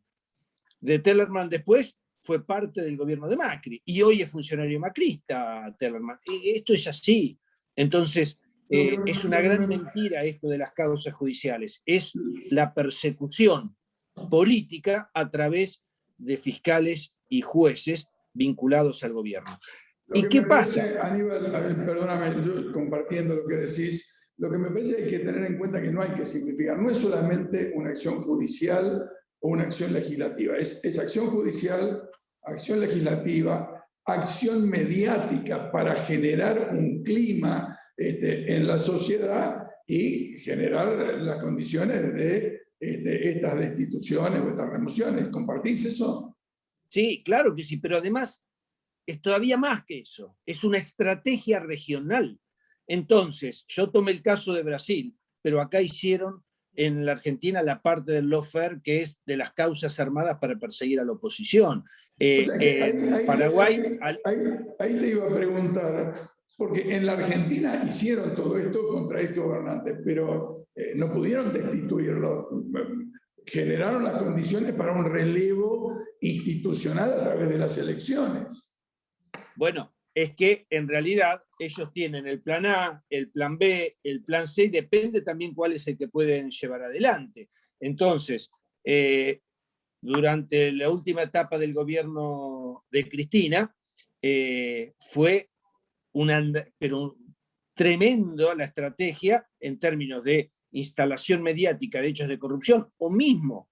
de 0.79 0.99
Tellerman 0.99 1.49
después 1.49 1.97
fue 2.23 2.45
parte 2.45 2.81
del 2.81 2.95
gobierno 2.95 3.27
de 3.27 3.35
Macri 3.35 3.81
y 3.85 4.01
hoy 4.01 4.21
es 4.21 4.29
funcionario 4.29 4.79
macrista, 4.79 5.75
Tellerman. 5.77 6.17
Esto 6.43 6.73
es 6.73 6.87
así. 6.87 7.37
Entonces, 7.75 8.39
eh, 8.69 8.97
es 9.05 9.25
una 9.25 9.41
gran 9.41 9.67
mentira 9.67 10.23
esto 10.23 10.47
de 10.47 10.57
las 10.57 10.71
causas 10.71 11.13
judiciales. 11.13 11.83
Es 11.85 12.13
la 12.49 12.73
persecución 12.73 13.75
política 14.29 15.11
a 15.13 15.29
través 15.29 15.83
de 16.17 16.37
fiscales 16.37 17.13
y 17.27 17.41
jueces 17.41 18.07
vinculados 18.33 19.03
al 19.03 19.11
gobierno. 19.11 19.59
¿Y 20.13 20.23
qué 20.29 20.43
pasa? 20.43 20.83
Aníbal, 21.01 21.51
perdóname, 21.85 22.71
compartiendo 22.71 23.35
lo 23.35 23.47
que 23.47 23.55
decís, 23.55 24.15
lo 24.37 24.49
que 24.49 24.57
me 24.57 24.69
parece 24.69 25.03
hay 25.03 25.09
que 25.09 25.19
tener 25.19 25.43
en 25.43 25.57
cuenta 25.57 25.81
que 25.81 25.91
no 25.91 26.01
hay 26.01 26.11
que 26.11 26.25
simplificar. 26.25 26.79
No 26.79 26.89
es 26.89 26.97
solamente 26.97 27.73
una 27.75 27.89
acción 27.89 28.21
judicial 28.21 29.09
o 29.41 29.49
una 29.49 29.63
acción 29.63 29.91
legislativa. 29.91 30.55
Es, 30.55 30.83
es 30.85 30.97
acción 30.99 31.27
judicial, 31.27 32.09
acción 32.43 32.79
legislativa, 32.79 33.85
acción 34.05 34.69
mediática 34.69 35.71
para 35.71 35.95
generar 36.01 36.69
un 36.71 37.03
clima 37.03 37.77
este, 37.95 38.55
en 38.55 38.67
la 38.67 38.77
sociedad 38.77 39.67
y 39.85 40.37
generar 40.39 40.87
las 41.19 41.41
condiciones 41.41 42.13
de, 42.13 42.61
este, 42.79 43.29
estas 43.29 43.59
destituciones 43.59 44.41
o 44.41 44.49
estas 44.49 44.69
remociones. 44.69 45.27
¿Compartís 45.27 45.85
eso? 45.85 46.37
Sí, 46.89 47.23
claro 47.23 47.55
que 47.55 47.63
sí, 47.63 47.77
pero 47.77 47.97
además 47.97 48.45
es 49.05 49.21
todavía 49.21 49.57
más 49.57 49.85
que 49.85 49.99
eso. 49.99 50.37
Es 50.45 50.63
una 50.63 50.77
estrategia 50.77 51.59
regional. 51.59 52.39
Entonces, 52.87 53.65
yo 53.67 53.89
tomé 53.89 54.11
el 54.11 54.21
caso 54.21 54.53
de 54.53 54.63
Brasil, 54.63 55.15
pero 55.41 55.61
acá 55.61 55.81
hicieron 55.81 56.43
en 56.75 57.05
la 57.05 57.13
Argentina 57.13 57.61
la 57.61 57.81
parte 57.81 58.11
del 58.13 58.29
lawfare 58.29 58.81
que 58.83 59.01
es 59.01 59.19
de 59.25 59.37
las 59.37 59.51
causas 59.51 59.99
armadas 59.99 60.37
para 60.39 60.57
perseguir 60.57 60.99
a 60.99 61.05
la 61.05 61.13
oposición. 61.13 61.83
Eh, 62.19 62.47
en 62.59 63.25
Paraguay... 63.25 63.99
Ahí, 64.79 64.97
te 64.97 65.09
iba 65.09 65.27
a 65.27 65.35
preguntar, 65.35 66.29
porque 66.57 66.95
en 66.95 67.05
la 67.05 67.13
Argentina 67.13 67.81
hicieron 67.87 68.35
todo 68.35 68.57
esto 68.57 68.87
contra 68.87 69.21
estos 69.21 69.43
gobernantes, 69.43 69.99
pero 70.03 70.67
eh, 70.75 70.93
no 70.95 71.11
pudieron 71.11 71.53
destituirlo. 71.53 72.49
Generaron 73.45 74.03
las 74.03 74.21
condiciones 74.21 74.73
para 74.73 74.93
un 74.93 75.05
relevo 75.05 75.99
institucional 76.21 77.13
a 77.13 77.23
través 77.23 77.49
de 77.49 77.57
las 77.57 77.77
elecciones. 77.77 78.77
Bueno, 79.55 79.92
es 80.13 80.35
que 80.35 80.67
en 80.69 80.87
realidad 80.87 81.41
ellos 81.57 81.91
tienen 81.91 82.27
el 82.27 82.41
plan 82.41 82.65
A, 82.65 83.03
el 83.09 83.31
plan 83.31 83.57
B, 83.57 83.97
el 84.03 84.23
plan 84.23 84.47
C, 84.47 84.65
y 84.65 84.69
depende 84.69 85.21
también 85.21 85.53
cuál 85.53 85.73
es 85.73 85.87
el 85.87 85.97
que 85.97 86.07
pueden 86.07 86.51
llevar 86.51 86.83
adelante. 86.83 87.49
Entonces, 87.79 88.51
eh, 88.83 89.41
durante 90.01 90.71
la 90.71 90.89
última 90.89 91.23
etapa 91.23 91.57
del 91.57 91.73
gobierno 91.73 92.85
de 92.91 93.07
Cristina, 93.07 93.75
eh, 94.21 94.93
fue 94.99 95.49
una, 96.13 96.43
pero 96.77 97.17
tremendo 97.73 98.53
la 98.53 98.65
estrategia 98.65 99.47
en 99.59 99.79
términos 99.79 100.23
de 100.23 100.51
instalación 100.71 101.41
mediática 101.41 102.01
de 102.01 102.09
hechos 102.09 102.27
de 102.27 102.39
corrupción, 102.39 102.89
o 102.97 103.09
mismo 103.09 103.69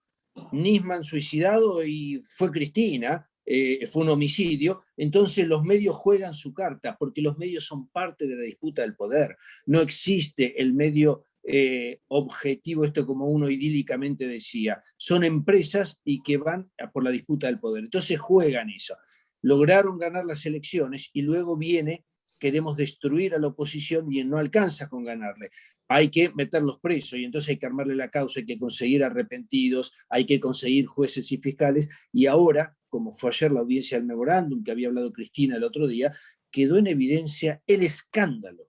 Nisman 0.52 1.04
suicidado 1.04 1.84
y 1.84 2.22
fue 2.24 2.52
Cristina, 2.52 3.30
eh, 3.46 3.86
fue 3.88 4.04
un 4.04 4.10
homicidio, 4.10 4.84
entonces 4.96 5.48
los 5.48 5.64
medios 5.64 5.96
juegan 5.96 6.34
su 6.34 6.54
carta, 6.54 6.96
porque 6.98 7.22
los 7.22 7.38
medios 7.38 7.66
son 7.66 7.90
parte 7.90 8.28
de 8.28 8.36
la 8.36 8.44
disputa 8.44 8.82
del 8.82 8.96
poder. 8.96 9.38
No 9.66 9.82
existe 9.82 10.62
el 10.62 10.74
medio 10.74 11.24
eh, 11.44 12.00
objetivo, 12.08 12.86
esto 12.86 13.06
como 13.06 13.28
uno 13.28 13.50
idílicamente 13.50 14.28
decía, 14.28 14.82
son 14.98 15.24
empresas 15.24 16.00
y 16.04 16.22
que 16.22 16.38
van 16.38 16.72
por 16.94 17.04
la 17.04 17.12
disputa 17.12 17.48
del 17.48 17.60
poder. 17.60 17.84
Entonces 17.84 18.20
juegan 18.20 18.70
eso. 18.70 18.96
Lograron 19.42 19.98
ganar 19.98 20.26
las 20.26 20.46
elecciones 20.46 21.10
y 21.14 21.24
luego 21.24 21.58
viene 21.58 22.06
queremos 22.42 22.76
destruir 22.76 23.36
a 23.36 23.40
la 23.40 23.48
oposición 23.48 24.12
y 24.12 24.24
no 24.24 24.40
alcanza 24.40 24.90
con 24.90 25.06
ganarle. 25.06 25.52
Hay 25.88 26.10
que 26.10 26.32
meterlos 26.34 26.80
presos 26.82 27.20
y 27.20 27.24
entonces 27.24 27.50
hay 27.50 27.58
que 27.58 27.68
armarle 27.68 27.96
la 27.96 28.10
causa, 28.10 28.40
hay 28.40 28.48
que 28.48 28.58
conseguir 28.58 29.04
arrepentidos, 29.04 29.94
hay 30.10 30.26
que 30.26 30.40
conseguir 30.40 30.88
jueces 30.88 31.32
y 31.32 31.38
fiscales. 31.38 31.88
Y 32.12 32.26
ahora, 32.26 32.76
como 32.92 33.14
fue 33.14 33.30
ayer 33.30 33.52
la 33.52 33.62
audiencia 33.62 33.98
del 33.98 34.06
memorándum 34.06 34.64
que 34.64 34.72
había 34.72 34.90
hablado 34.90 35.12
Cristina 35.12 35.56
el 35.56 35.64
otro 35.64 35.88
día, 35.88 36.14
quedó 36.52 36.78
en 36.78 36.88
evidencia 36.88 37.62
el 37.66 37.82
escándalo, 37.82 38.68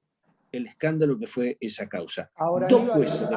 el 0.53 0.67
escándalo 0.67 1.19
que 1.19 1.27
fue 1.27 1.59
esa 1.61 1.89
causa. 1.89 2.31
Ahora, 2.37 2.69
Dos 2.69 2.89
jueces 2.89 3.29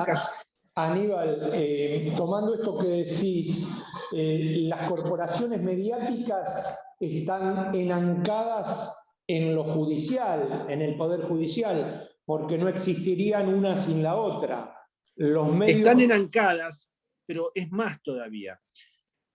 Aníbal, 0.77 1.51
eh, 1.53 2.13
tomando 2.17 2.53
esto 2.53 2.77
que 2.77 2.87
decís, 2.87 3.65
eh, 4.11 4.57
las 4.67 4.89
corporaciones 4.89 5.61
mediáticas 5.61 6.77
están 6.99 7.73
enancadas 7.73 8.93
en 9.25 9.55
lo 9.55 9.63
judicial, 9.63 10.65
en 10.67 10.81
el 10.81 10.97
Poder 10.97 11.21
Judicial, 11.21 12.09
porque 12.25 12.57
no 12.57 12.67
existirían 12.67 13.53
una 13.53 13.77
sin 13.77 14.03
la 14.03 14.15
otra. 14.17 14.77
Los 15.15 15.47
medios... 15.53 15.77
Están 15.77 16.01
enancadas, 16.01 16.91
pero 17.25 17.51
es 17.55 17.71
más 17.71 18.01
todavía. 18.03 18.59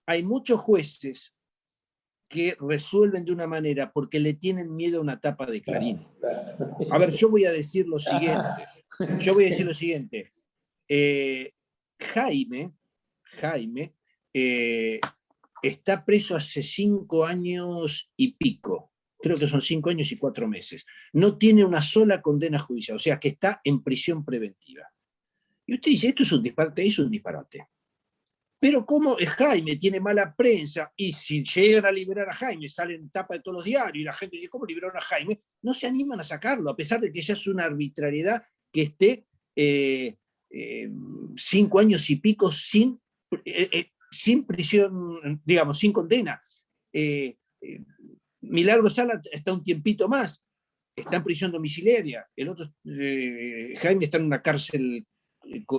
Hay 0.05 0.21
muchos 0.21 0.61
jueces 0.61 1.33
que 2.31 2.55
resuelven 2.61 3.25
de 3.25 3.33
una 3.33 3.45
manera 3.45 3.91
porque 3.91 4.19
le 4.19 4.33
tienen 4.33 4.73
miedo 4.73 4.99
a 4.99 5.01
una 5.01 5.19
tapa 5.19 5.45
de 5.45 5.61
Clarín. 5.61 6.07
A 6.89 6.97
ver, 6.97 7.11
yo 7.11 7.29
voy 7.29 7.43
a 7.43 7.51
decir 7.51 7.85
lo 7.87 7.99
siguiente. 7.99 8.63
Yo 9.19 9.33
voy 9.33 9.45
a 9.45 9.47
decir 9.49 9.65
lo 9.65 9.73
siguiente. 9.73 10.31
Eh, 10.87 11.51
Jaime, 11.99 12.71
Jaime, 13.23 13.95
eh, 14.33 15.01
está 15.61 16.05
preso 16.05 16.33
hace 16.35 16.63
cinco 16.63 17.25
años 17.25 18.09
y 18.15 18.33
pico. 18.33 18.93
Creo 19.19 19.37
que 19.37 19.47
son 19.47 19.59
cinco 19.59 19.89
años 19.89 20.09
y 20.13 20.17
cuatro 20.17 20.47
meses. 20.47 20.85
No 21.11 21.37
tiene 21.37 21.65
una 21.65 21.81
sola 21.81 22.21
condena 22.21 22.59
judicial, 22.59 22.95
o 22.95 22.99
sea 22.99 23.19
que 23.19 23.27
está 23.27 23.59
en 23.65 23.83
prisión 23.83 24.23
preventiva. 24.23 24.83
Y 25.65 25.75
usted 25.75 25.91
dice, 25.91 26.07
esto 26.07 26.23
es 26.23 26.31
un 26.31 26.41
disparate, 26.41 26.81
es 26.81 26.97
un 26.97 27.11
disparate. 27.11 27.67
Pero 28.61 28.85
como 28.85 29.15
Jaime 29.15 29.77
tiene 29.77 29.99
mala 29.99 30.35
prensa 30.35 30.93
y 30.95 31.13
si 31.13 31.43
llegan 31.43 31.83
a 31.83 31.91
liberar 31.91 32.29
a 32.29 32.33
Jaime, 32.33 32.69
salen 32.69 33.09
tapa 33.09 33.33
de 33.33 33.39
todos 33.39 33.55
los 33.55 33.65
diarios 33.65 33.99
y 33.99 34.03
la 34.03 34.13
gente 34.13 34.35
dice, 34.35 34.49
¿cómo 34.49 34.67
liberaron 34.67 34.97
a 34.97 35.01
Jaime? 35.01 35.41
No 35.63 35.73
se 35.73 35.87
animan 35.87 36.19
a 36.19 36.23
sacarlo, 36.23 36.69
a 36.69 36.75
pesar 36.75 37.01
de 37.01 37.11
que 37.11 37.21
ya 37.21 37.33
es 37.33 37.47
una 37.47 37.65
arbitrariedad 37.65 38.43
que 38.71 38.83
esté 38.83 39.25
eh, 39.55 40.15
eh, 40.51 40.91
cinco 41.35 41.79
años 41.79 42.07
y 42.11 42.17
pico 42.17 42.51
sin, 42.51 43.01
eh, 43.45 43.87
sin 44.11 44.45
prisión, 44.45 45.41
digamos, 45.43 45.79
sin 45.79 45.91
condena. 45.91 46.39
Milagro 48.41 48.91
Sala 48.91 49.19
está 49.31 49.53
un 49.53 49.63
tiempito 49.63 50.07
más, 50.07 50.45
está 50.95 51.15
en 51.15 51.23
prisión 51.23 51.51
domiciliaria, 51.51 52.29
el 52.35 52.49
otro, 52.49 52.71
Jaime 52.83 54.05
está 54.05 54.17
en 54.19 54.25
una 54.25 54.43
cárcel 54.43 55.03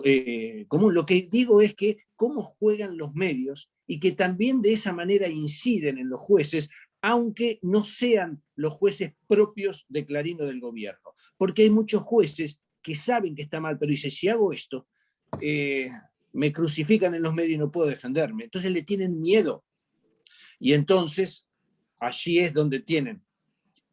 eh, 0.04 0.64
común. 0.68 0.94
Lo 0.94 1.06
que 1.06 1.28
digo 1.30 1.60
es 1.60 1.74
que 1.74 1.98
cómo 2.16 2.42
juegan 2.42 2.96
los 2.96 3.14
medios 3.14 3.70
y 3.86 3.98
que 4.00 4.12
también 4.12 4.62
de 4.62 4.72
esa 4.72 4.92
manera 4.92 5.28
inciden 5.28 5.98
en 5.98 6.08
los 6.08 6.20
jueces, 6.20 6.70
aunque 7.00 7.58
no 7.62 7.84
sean 7.84 8.42
los 8.54 8.74
jueces 8.74 9.14
propios 9.26 9.86
de 9.88 10.04
Clarín 10.04 10.40
o 10.40 10.46
del 10.46 10.60
gobierno. 10.60 11.12
Porque 11.36 11.62
hay 11.62 11.70
muchos 11.70 12.02
jueces 12.02 12.60
que 12.82 12.94
saben 12.94 13.34
que 13.34 13.42
está 13.42 13.60
mal, 13.60 13.78
pero 13.78 13.90
dicen, 13.90 14.10
si 14.10 14.28
hago 14.28 14.52
esto, 14.52 14.86
eh, 15.40 15.90
me 16.32 16.52
crucifican 16.52 17.14
en 17.14 17.22
los 17.22 17.34
medios 17.34 17.54
y 17.54 17.58
no 17.58 17.70
puedo 17.70 17.88
defenderme. 17.88 18.44
Entonces 18.44 18.70
le 18.70 18.82
tienen 18.82 19.20
miedo. 19.20 19.64
Y 20.58 20.74
entonces 20.74 21.46
allí 21.98 22.40
es 22.40 22.52
donde 22.52 22.80
tienen 22.80 23.22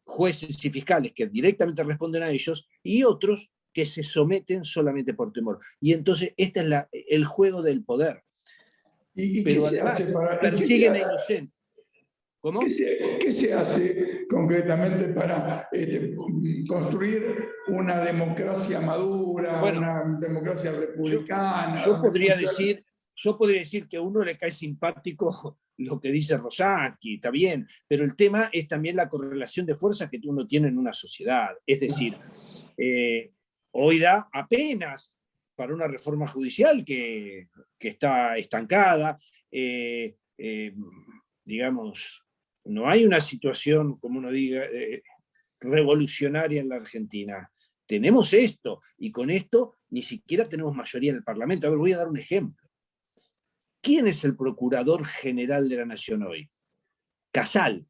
jueces 0.04 0.64
y 0.64 0.70
fiscales 0.70 1.12
que 1.12 1.28
directamente 1.28 1.84
responden 1.84 2.22
a 2.22 2.30
ellos 2.30 2.68
y 2.82 3.04
otros 3.04 3.50
que 3.72 3.86
se 3.86 4.02
someten 4.02 4.64
solamente 4.64 5.14
por 5.14 5.32
temor. 5.32 5.58
Y 5.80 5.92
entonces 5.92 6.34
este 6.36 6.60
es 6.60 6.66
la, 6.66 6.88
el 6.92 7.24
juego 7.24 7.62
del 7.62 7.84
poder. 7.84 8.22
¿Y, 9.14 9.42
Pero 9.42 9.62
qué 9.62 9.68
se 9.68 9.80
hace 9.80 10.12
para, 10.12 10.40
persiguen 10.40 10.94
a 10.94 10.98
inocentes. 10.98 11.60
¿Cómo? 12.40 12.60
¿Qué 12.60 13.32
se, 13.32 13.52
hace 13.52 14.26
concretamente 14.26 15.08
para 15.08 15.68
este, 15.70 16.16
construir 16.66 17.50
una 17.68 18.02
democracia 18.02 18.80
madura, 18.80 19.62
una 19.62 20.18
democracia 20.18 20.72
republicana? 20.72 21.76
Yo, 21.84 22.00
podría 22.00 22.36
decir, 22.36 22.82
yo 23.14 23.36
podría 23.36 23.58
decir 23.58 23.86
que 23.86 23.98
a 23.98 24.00
uno 24.00 24.24
le 24.24 24.38
cae 24.38 24.50
simpático 24.50 25.58
lo 25.76 26.00
que 26.00 26.10
dice 26.10 26.38
Rosaki, 26.38 27.16
está 27.16 27.30
bien, 27.30 27.68
pero 27.86 28.04
el 28.04 28.16
tema 28.16 28.48
es 28.50 28.66
también 28.68 28.96
la 28.96 29.10
correlación 29.10 29.66
de 29.66 29.76
fuerzas 29.76 30.08
que 30.10 30.20
uno 30.24 30.46
tiene 30.46 30.68
en 30.68 30.78
una 30.78 30.94
sociedad. 30.94 31.50
Es 31.66 31.80
decir, 31.80 32.16
eh, 32.78 33.32
hoy 33.72 33.98
da 33.98 34.28
apenas 34.32 35.14
para 35.54 35.74
una 35.74 35.86
reforma 35.86 36.26
judicial 36.26 36.84
que, 36.84 37.48
está 37.78 38.36
estancada. 38.36 39.18
Eh, 39.50 40.16
eh, 40.38 40.74
digamos, 41.44 42.24
no 42.64 42.88
hay 42.88 43.04
una 43.04 43.20
situación, 43.20 43.98
como 43.98 44.18
uno 44.18 44.30
diga, 44.30 44.64
eh, 44.64 45.02
revolucionaria 45.60 46.60
en 46.60 46.68
la 46.68 46.76
Argentina. 46.76 47.50
Tenemos 47.86 48.32
esto, 48.32 48.80
y 48.98 49.10
con 49.10 49.30
esto 49.30 49.76
ni 49.90 50.02
siquiera 50.02 50.48
tenemos 50.48 50.74
mayoría 50.74 51.10
en 51.10 51.16
el 51.16 51.24
Parlamento. 51.24 51.66
A 51.66 51.70
ver, 51.70 51.78
voy 51.78 51.92
a 51.92 51.98
dar 51.98 52.08
un 52.08 52.18
ejemplo. 52.18 52.68
¿Quién 53.82 54.06
es 54.06 54.24
el 54.24 54.36
Procurador 54.36 55.04
General 55.04 55.68
de 55.68 55.76
la 55.76 55.86
Nación 55.86 56.22
hoy? 56.22 56.50
Casal, 57.32 57.86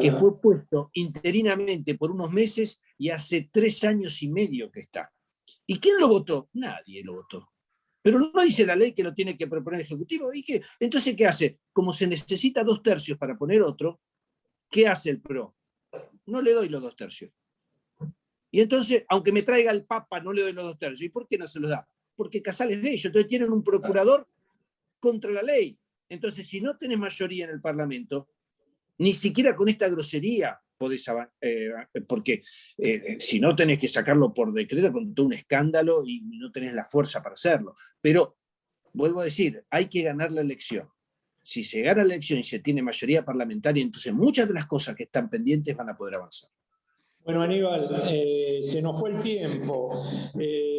que 0.00 0.12
fue 0.12 0.40
puesto 0.40 0.90
interinamente 0.94 1.94
por 1.94 2.10
unos 2.10 2.30
meses 2.32 2.80
y 2.98 3.10
hace 3.10 3.48
tres 3.52 3.82
años 3.84 4.22
y 4.22 4.28
medio 4.28 4.70
que 4.70 4.80
está. 4.80 5.12
¿Y 5.66 5.78
quién 5.78 5.98
lo 5.98 6.08
votó? 6.08 6.48
Nadie 6.54 7.02
lo 7.04 7.14
votó. 7.14 7.48
Pero 8.02 8.18
no 8.18 8.42
dice 8.42 8.64
la 8.64 8.76
ley 8.76 8.92
que 8.92 9.02
lo 9.02 9.14
tiene 9.14 9.36
que 9.36 9.46
proponer 9.46 9.80
el 9.80 9.86
Ejecutivo. 9.86 10.30
¿Y 10.32 10.42
qué? 10.42 10.62
Entonces, 10.78 11.14
¿qué 11.14 11.26
hace? 11.26 11.58
Como 11.72 11.92
se 11.92 12.06
necesita 12.06 12.64
dos 12.64 12.82
tercios 12.82 13.18
para 13.18 13.36
poner 13.36 13.62
otro, 13.62 14.00
¿qué 14.70 14.88
hace 14.88 15.10
el 15.10 15.20
PRO? 15.20 15.54
No 16.26 16.40
le 16.40 16.52
doy 16.52 16.68
los 16.68 16.82
dos 16.82 16.96
tercios. 16.96 17.30
Y 18.50 18.60
entonces, 18.60 19.04
aunque 19.08 19.32
me 19.32 19.42
traiga 19.42 19.70
el 19.70 19.84
Papa, 19.84 20.20
no 20.20 20.32
le 20.32 20.42
doy 20.42 20.52
los 20.52 20.64
dos 20.64 20.78
tercios. 20.78 21.02
¿Y 21.02 21.08
por 21.10 21.28
qué 21.28 21.38
no 21.38 21.46
se 21.46 21.60
los 21.60 21.70
da? 21.70 21.86
Porque 22.16 22.42
Casales 22.42 22.82
de 22.82 22.90
ellos. 22.90 23.06
Entonces 23.06 23.28
tienen 23.28 23.52
un 23.52 23.62
procurador 23.62 24.26
contra 24.98 25.30
la 25.30 25.42
ley. 25.42 25.78
Entonces, 26.08 26.46
si 26.46 26.60
no 26.60 26.76
tenés 26.76 26.98
mayoría 26.98 27.44
en 27.44 27.50
el 27.50 27.60
Parlamento, 27.60 28.28
ni 29.00 29.12
siquiera 29.12 29.56
con 29.56 29.68
esta 29.68 29.88
grosería 29.88 30.58
podés 30.76 31.04
eh, 31.42 31.70
porque 32.08 32.40
eh, 32.78 33.16
si 33.20 33.38
no 33.38 33.54
tenés 33.54 33.78
que 33.78 33.86
sacarlo 33.86 34.32
por 34.32 34.50
decreto 34.50 34.90
con 34.90 35.14
todo 35.14 35.26
un 35.26 35.34
escándalo 35.34 36.02
y 36.06 36.22
no 36.22 36.50
tenés 36.50 36.72
la 36.72 36.84
fuerza 36.84 37.22
para 37.22 37.34
hacerlo. 37.34 37.74
Pero, 38.00 38.38
vuelvo 38.94 39.20
a 39.20 39.24
decir, 39.24 39.62
hay 39.68 39.88
que 39.88 40.02
ganar 40.02 40.32
la 40.32 40.40
elección. 40.40 40.88
Si 41.42 41.64
se 41.64 41.82
gana 41.82 42.02
la 42.02 42.14
elección 42.14 42.38
y 42.38 42.44
se 42.44 42.60
tiene 42.60 42.82
mayoría 42.82 43.22
parlamentaria, 43.22 43.82
entonces 43.82 44.14
muchas 44.14 44.48
de 44.48 44.54
las 44.54 44.66
cosas 44.66 44.96
que 44.96 45.02
están 45.02 45.28
pendientes 45.28 45.76
van 45.76 45.90
a 45.90 45.96
poder 45.96 46.14
avanzar. 46.14 46.50
Bueno, 47.24 47.42
Aníbal, 47.42 48.02
eh, 48.08 48.60
se 48.62 48.80
nos 48.80 48.98
fue 48.98 49.10
el 49.10 49.20
tiempo. 49.20 50.02
Eh, 50.38 50.69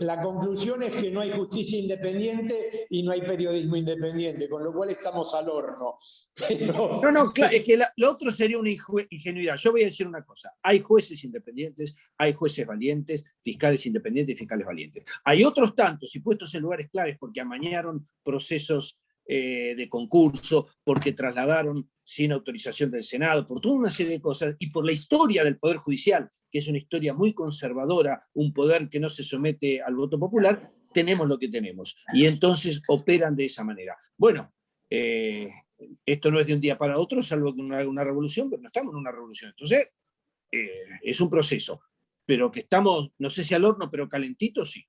la 0.00 0.22
conclusión 0.22 0.82
es 0.82 0.94
que 0.94 1.10
no 1.10 1.20
hay 1.20 1.30
justicia 1.30 1.78
independiente 1.78 2.86
y 2.90 3.02
no 3.02 3.12
hay 3.12 3.20
periodismo 3.20 3.76
independiente, 3.76 4.48
con 4.48 4.64
lo 4.64 4.72
cual 4.72 4.90
estamos 4.90 5.34
al 5.34 5.48
horno. 5.48 5.96
No, 6.66 7.10
no, 7.10 7.32
claro, 7.32 7.56
es 7.56 7.64
que 7.64 7.80
lo 7.96 8.10
otro 8.10 8.30
sería 8.30 8.58
una 8.58 8.70
ingenuidad. 8.70 9.56
Yo 9.56 9.72
voy 9.72 9.82
a 9.82 9.86
decir 9.86 10.06
una 10.06 10.24
cosa, 10.24 10.52
hay 10.62 10.80
jueces 10.80 11.22
independientes, 11.24 11.94
hay 12.18 12.32
jueces 12.32 12.66
valientes, 12.66 13.24
fiscales 13.40 13.84
independientes 13.86 14.34
y 14.34 14.38
fiscales 14.38 14.66
valientes. 14.66 15.04
Hay 15.24 15.44
otros 15.44 15.74
tantos 15.74 16.14
y 16.14 16.20
puestos 16.20 16.54
en 16.54 16.62
lugares 16.62 16.88
claves 16.90 17.16
porque 17.18 17.40
amañaron 17.40 18.04
procesos 18.22 18.98
eh, 19.28 19.74
de 19.76 19.88
concurso, 19.88 20.68
porque 20.84 21.12
trasladaron 21.12 21.90
sin 22.06 22.30
autorización 22.30 22.92
del 22.92 23.02
Senado, 23.02 23.48
por 23.48 23.60
toda 23.60 23.74
una 23.74 23.90
serie 23.90 24.12
de 24.12 24.20
cosas, 24.20 24.54
y 24.60 24.70
por 24.70 24.86
la 24.86 24.92
historia 24.92 25.42
del 25.42 25.58
Poder 25.58 25.78
Judicial, 25.78 26.30
que 26.48 26.58
es 26.58 26.68
una 26.68 26.78
historia 26.78 27.12
muy 27.12 27.34
conservadora, 27.34 28.22
un 28.34 28.52
poder 28.52 28.88
que 28.88 29.00
no 29.00 29.08
se 29.08 29.24
somete 29.24 29.82
al 29.82 29.96
voto 29.96 30.16
popular, 30.16 30.70
tenemos 30.94 31.26
lo 31.26 31.36
que 31.36 31.48
tenemos. 31.48 31.96
Y 32.14 32.26
entonces 32.26 32.80
operan 32.86 33.34
de 33.34 33.46
esa 33.46 33.64
manera. 33.64 33.96
Bueno, 34.16 34.54
eh, 34.88 35.50
esto 36.06 36.30
no 36.30 36.38
es 36.38 36.46
de 36.46 36.54
un 36.54 36.60
día 36.60 36.78
para 36.78 36.96
otro, 36.96 37.24
salvo 37.24 37.52
que 37.52 37.60
una, 37.60 37.84
una 37.86 38.04
revolución, 38.04 38.48
pero 38.48 38.62
no 38.62 38.68
estamos 38.68 38.92
en 38.92 39.00
una 39.00 39.10
revolución. 39.10 39.50
Entonces, 39.50 39.88
eh, 40.52 40.84
es 41.02 41.20
un 41.20 41.28
proceso. 41.28 41.80
Pero 42.24 42.52
que 42.52 42.60
estamos, 42.60 43.10
no 43.18 43.30
sé 43.30 43.42
si 43.42 43.52
al 43.52 43.64
horno, 43.64 43.90
pero 43.90 44.08
calentito, 44.08 44.64
sí. 44.64 44.86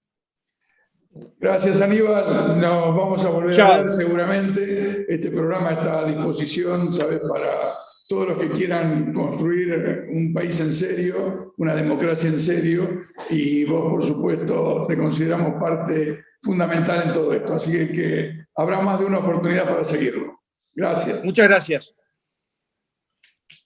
Gracias 1.40 1.82
Aníbal, 1.82 2.60
nos 2.60 2.96
vamos 2.96 3.24
a 3.24 3.30
volver 3.30 3.62
a 3.62 3.78
ver 3.80 3.90
seguramente. 3.90 5.06
Este 5.08 5.32
programa 5.32 5.72
está 5.72 6.00
a 6.00 6.06
disposición, 6.06 6.92
¿sabes? 6.92 7.22
Para 7.28 7.78
todos 8.08 8.30
los 8.30 8.38
que 8.38 8.50
quieran 8.50 9.14
construir 9.14 10.08
un 10.10 10.34
país 10.34 10.60
en 10.60 10.72
serio, 10.72 11.54
una 11.58 11.76
democracia 11.76 12.30
en 12.30 12.40
serio, 12.40 12.88
y 13.30 13.66
vos, 13.66 13.92
por 13.92 14.04
supuesto, 14.04 14.86
te 14.88 14.98
consideramos 14.98 15.62
parte 15.62 16.24
fundamental 16.42 17.08
en 17.08 17.14
todo 17.14 17.34
esto. 17.34 17.54
Así 17.54 17.72
que, 17.92 18.46
habrá 18.56 18.80
más 18.82 19.00
de 19.00 19.06
una 19.06 19.20
oportunidad 19.20 19.66
para 19.66 19.84
seguirlo. 19.84 20.42
Gracias. 20.74 21.26
Muchas 21.26 21.48
gracias. 21.48 21.96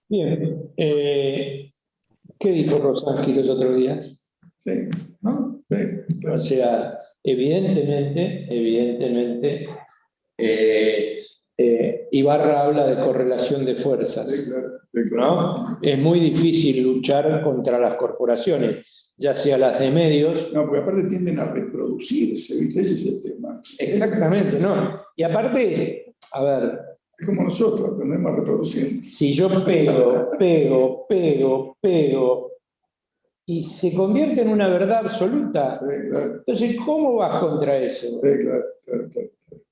Bien. 0.10 0.72
Eh, 0.76 1.72
¿Qué 2.40 2.52
dijo 2.52 2.80
Rosansky 2.80 3.34
los 3.34 3.50
otros 3.50 3.76
días? 3.76 4.32
Sí, 4.60 4.90
¿no? 5.22 5.64
Sí. 5.70 5.78
O 6.28 6.38
sea, 6.40 6.98
Evidentemente, 7.24 8.48
evidentemente, 8.50 9.70
eh, 10.38 11.24
eh, 11.58 12.08
Ibarra 12.12 12.64
habla 12.64 12.88
de 12.88 13.04
correlación 13.04 13.64
de 13.66 13.76
fuerzas. 13.76 14.56
¿no? 14.94 15.80
Es 15.82 16.00
muy 16.00 16.20
difícil 16.20 16.84
luchar 16.84 17.44
contra 17.44 17.80
las 17.80 17.96
corporaciones, 17.96 19.14
ya 19.16 19.36
sea 19.36 19.58
las 19.58 19.80
de 19.80 19.92
medios. 19.92 20.52
No, 20.52 20.66
porque 20.66 20.80
aparte 20.82 21.04
tienden 21.04 21.40
a 21.40 21.46
reproducirse, 21.46 22.56
Ese 22.68 22.82
es 22.82 23.06
el 23.06 23.22
tema. 23.22 23.62
Exactamente, 23.78 24.60
¿no? 24.60 25.02
Y 25.16 25.24
aparte, 25.24 26.16
a 26.34 26.44
ver. 26.44 26.80
Es 27.20 27.28
como 27.28 27.44
nosotros, 27.44 27.92
aprendemos 27.94 28.32
a 28.32 28.36
reproducir. 28.38 29.04
Si 29.04 29.34
yo 29.34 29.48
pego, 29.64 30.32
pego, 30.40 31.06
pego, 31.08 31.78
pego, 31.80 32.51
y 33.52 33.64
se 33.64 33.94
convierte 33.94 34.44
en 34.44 34.48
una 34.48 34.70
verdad 34.70 35.00
absoluta. 35.00 35.78
Entonces, 35.84 36.78
¿cómo 36.86 37.18
vas 37.18 37.42
contra 37.42 37.78
eso? 37.80 38.08
Sí, 38.08 38.20
claro, 38.22 38.64
claro, 38.86 39.10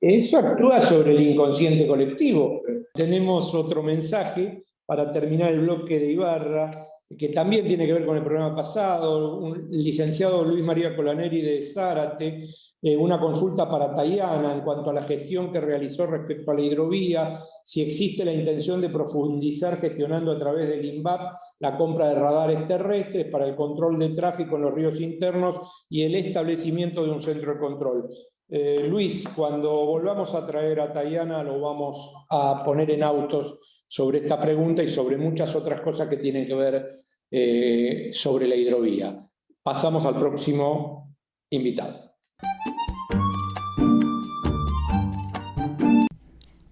eso 0.01 0.37
actúa 0.37 0.81
sobre 0.81 1.11
el 1.11 1.21
inconsciente 1.21 1.87
colectivo. 1.87 2.61
Tenemos 2.93 3.55
otro 3.55 3.81
mensaje 3.81 4.65
para 4.85 5.09
terminar 5.13 5.53
el 5.53 5.61
bloque 5.61 5.97
de 5.97 6.11
Ibarra 6.11 6.83
que 7.17 7.29
también 7.29 7.65
tiene 7.65 7.87
que 7.87 7.93
ver 7.93 8.05
con 8.05 8.17
el 8.17 8.23
programa 8.23 8.55
pasado, 8.55 9.37
un 9.37 9.67
licenciado 9.71 10.45
Luis 10.45 10.63
María 10.63 10.95
Colaneri 10.95 11.41
de 11.41 11.61
Zárate, 11.61 12.43
eh, 12.81 12.95
una 12.95 13.19
consulta 13.19 13.67
para 13.67 13.93
Tayana 13.93 14.53
en 14.53 14.61
cuanto 14.61 14.91
a 14.91 14.93
la 14.93 15.03
gestión 15.03 15.51
que 15.51 15.59
realizó 15.59 16.05
respecto 16.05 16.51
a 16.51 16.53
la 16.53 16.61
hidrovía, 16.61 17.39
si 17.63 17.81
existe 17.81 18.23
la 18.23 18.31
intención 18.31 18.79
de 18.79 18.89
profundizar 18.89 19.77
gestionando 19.77 20.31
a 20.31 20.37
través 20.37 20.69
del 20.69 20.85
INVAP 20.85 21.35
la 21.59 21.75
compra 21.75 22.09
de 22.09 22.15
radares 22.15 22.67
terrestres 22.67 23.25
para 23.25 23.47
el 23.47 23.55
control 23.55 23.97
de 23.97 24.09
tráfico 24.09 24.55
en 24.55 24.61
los 24.61 24.73
ríos 24.73 25.01
internos 25.01 25.59
y 25.89 26.03
el 26.03 26.13
establecimiento 26.13 27.03
de 27.03 27.11
un 27.11 27.21
centro 27.21 27.53
de 27.53 27.59
control. 27.59 28.09
Eh, 28.51 28.87
Luis, 28.89 29.27
cuando 29.35 29.69
volvamos 29.85 30.33
a 30.33 30.43
traer 30.43 30.79
a 30.79 30.91
Tayana 30.91 31.43
lo 31.43 31.59
vamos 31.59 32.25
a 32.31 32.63
poner 32.65 32.89
en 32.89 33.03
autos 33.03 33.83
sobre 33.85 34.19
esta 34.19 34.41
pregunta 34.41 34.81
y 34.81 34.87
sobre 34.87 35.17
muchas 35.17 35.55
otras 35.55 35.81
cosas 35.81 36.09
que 36.09 36.17
tienen 36.17 36.47
que 36.47 36.55
ver 36.55 36.87
eh, 37.29 38.09
sobre 38.11 38.47
la 38.47 38.55
hidrovía. 38.55 39.15
Pasamos 39.61 40.03
al 40.05 40.17
próximo 40.17 41.15
invitado. 41.51 42.15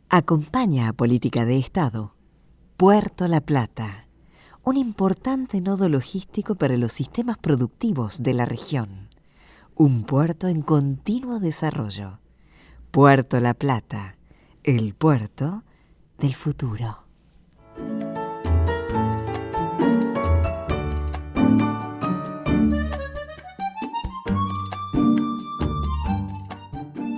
Acompaña 0.10 0.88
a 0.88 0.94
Política 0.94 1.46
de 1.46 1.60
Estado. 1.60 2.16
Puerto 2.76 3.28
La 3.28 3.42
Plata, 3.42 4.08
un 4.64 4.78
importante 4.78 5.62
nodo 5.62 5.90
logístico 5.90 6.56
para 6.56 6.76
los 6.78 6.92
sistemas 6.92 7.38
productivos 7.38 8.24
de 8.24 8.34
la 8.34 8.46
región 8.46 9.07
un 9.80 10.04
puerto 10.06 10.48
en 10.48 10.64
continuo 10.64 11.40
desarrollo. 11.40 12.20
Puerto 12.90 13.40
La 13.40 13.54
Plata, 13.54 14.18
el 14.64 14.96
puerto 14.96 15.64
del 16.20 16.34
futuro. 16.34 17.04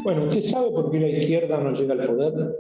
Bueno, 0.04 0.24
¿usted 0.26 0.42
sabe 0.42 0.72
por 0.72 0.92
qué 0.92 1.00
la 1.00 1.08
izquierda 1.08 1.64
no 1.64 1.72
llega 1.72 1.94
al 1.94 2.08
poder? 2.08 2.56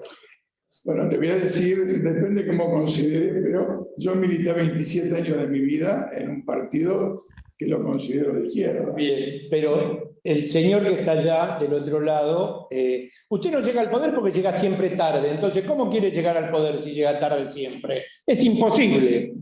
Bueno, 0.85 1.09
te 1.09 1.17
voy 1.17 1.27
a 1.27 1.35
decir, 1.35 1.85
depende 2.01 2.47
cómo 2.47 2.71
considere, 2.71 3.41
pero 3.41 3.89
yo 3.97 4.15
milité 4.15 4.53
27 4.53 5.13
años 5.13 5.37
de 5.37 5.47
mi 5.47 5.59
vida 5.59 6.09
en 6.15 6.29
un 6.29 6.45
partido 6.45 7.25
que 7.59 7.67
lo 7.67 7.83
considero 7.83 8.33
de 8.33 8.47
izquierda. 8.47 8.93
Bien, 8.93 9.41
pero 9.51 10.15
el 10.23 10.45
señor 10.45 10.83
que 10.83 10.93
está 10.93 11.11
allá 11.11 11.57
del 11.59 11.73
otro 11.73 11.99
lado, 11.99 12.69
eh, 12.71 13.09
usted 13.27 13.51
no 13.51 13.59
llega 13.59 13.81
al 13.81 13.89
poder 13.89 14.15
porque 14.15 14.31
llega 14.31 14.53
siempre 14.53 14.91
tarde, 14.91 15.29
entonces 15.29 15.65
¿cómo 15.65 15.89
quiere 15.89 16.09
llegar 16.09 16.37
al 16.37 16.49
poder 16.51 16.77
si 16.77 16.93
llega 16.93 17.19
tarde 17.19 17.43
siempre? 17.51 18.05
Es 18.25 18.45
imposible. 18.45 19.33